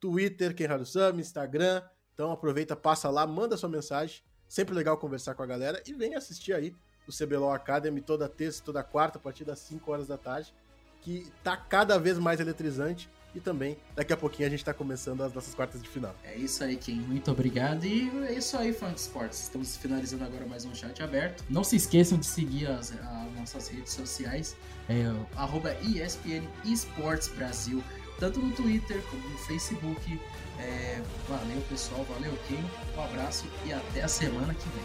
Twitter 0.00 0.54
Kenharusami, 0.56 1.20
Instagram, 1.20 1.82
então 2.18 2.32
aproveita, 2.32 2.74
passa 2.74 3.08
lá, 3.08 3.24
manda 3.24 3.56
sua 3.56 3.68
mensagem. 3.68 4.22
Sempre 4.48 4.74
legal 4.74 4.98
conversar 4.98 5.36
com 5.36 5.42
a 5.44 5.46
galera 5.46 5.80
e 5.86 5.92
vem 5.92 6.16
assistir 6.16 6.52
aí 6.52 6.74
o 7.06 7.12
CBLOL 7.12 7.52
Academy 7.52 8.00
toda 8.00 8.28
terça, 8.28 8.60
toda 8.60 8.82
quarta, 8.82 9.18
a 9.18 9.20
partir 9.20 9.44
das 9.44 9.60
5 9.60 9.88
horas 9.88 10.08
da 10.08 10.18
tarde, 10.18 10.52
que 11.00 11.30
tá 11.44 11.56
cada 11.56 11.96
vez 11.96 12.18
mais 12.18 12.40
eletrizante 12.40 13.08
e 13.32 13.38
também 13.38 13.76
daqui 13.94 14.12
a 14.12 14.16
pouquinho 14.16 14.48
a 14.48 14.50
gente 14.50 14.64
tá 14.64 14.74
começando 14.74 15.22
as 15.22 15.32
nossas 15.32 15.54
quartas 15.54 15.80
de 15.80 15.88
final. 15.88 16.12
É 16.24 16.34
isso 16.34 16.64
aí, 16.64 16.76
Kim. 16.76 16.96
Muito 17.02 17.30
obrigado. 17.30 17.84
E 17.84 18.10
é 18.26 18.32
isso 18.32 18.56
aí, 18.56 18.72
fã 18.72 18.92
de 18.92 18.98
esportes. 18.98 19.40
Estamos 19.40 19.76
finalizando 19.76 20.24
agora 20.24 20.44
mais 20.44 20.64
um 20.64 20.74
chat 20.74 21.00
aberto. 21.00 21.44
Não 21.48 21.62
se 21.62 21.76
esqueçam 21.76 22.18
de 22.18 22.26
seguir 22.26 22.66
as, 22.66 22.90
as 22.90 23.32
nossas 23.36 23.68
redes 23.68 23.92
sociais, 23.92 24.56
é, 24.88 25.04
ESPN 25.84 26.48
Esportes 26.64 27.28
Brasil, 27.28 27.80
tanto 28.18 28.40
no 28.40 28.50
Twitter 28.52 29.02
como 29.10 29.28
no 29.28 29.38
Facebook. 29.38 30.20
É, 30.58 31.00
valeu, 31.28 31.60
pessoal. 31.68 32.04
Valeu, 32.04 32.36
Kim. 32.48 32.64
Um 32.96 33.02
abraço 33.02 33.46
e 33.64 33.72
até 33.72 34.02
a 34.02 34.08
semana 34.08 34.54
que 34.54 34.68
vem. 34.70 34.84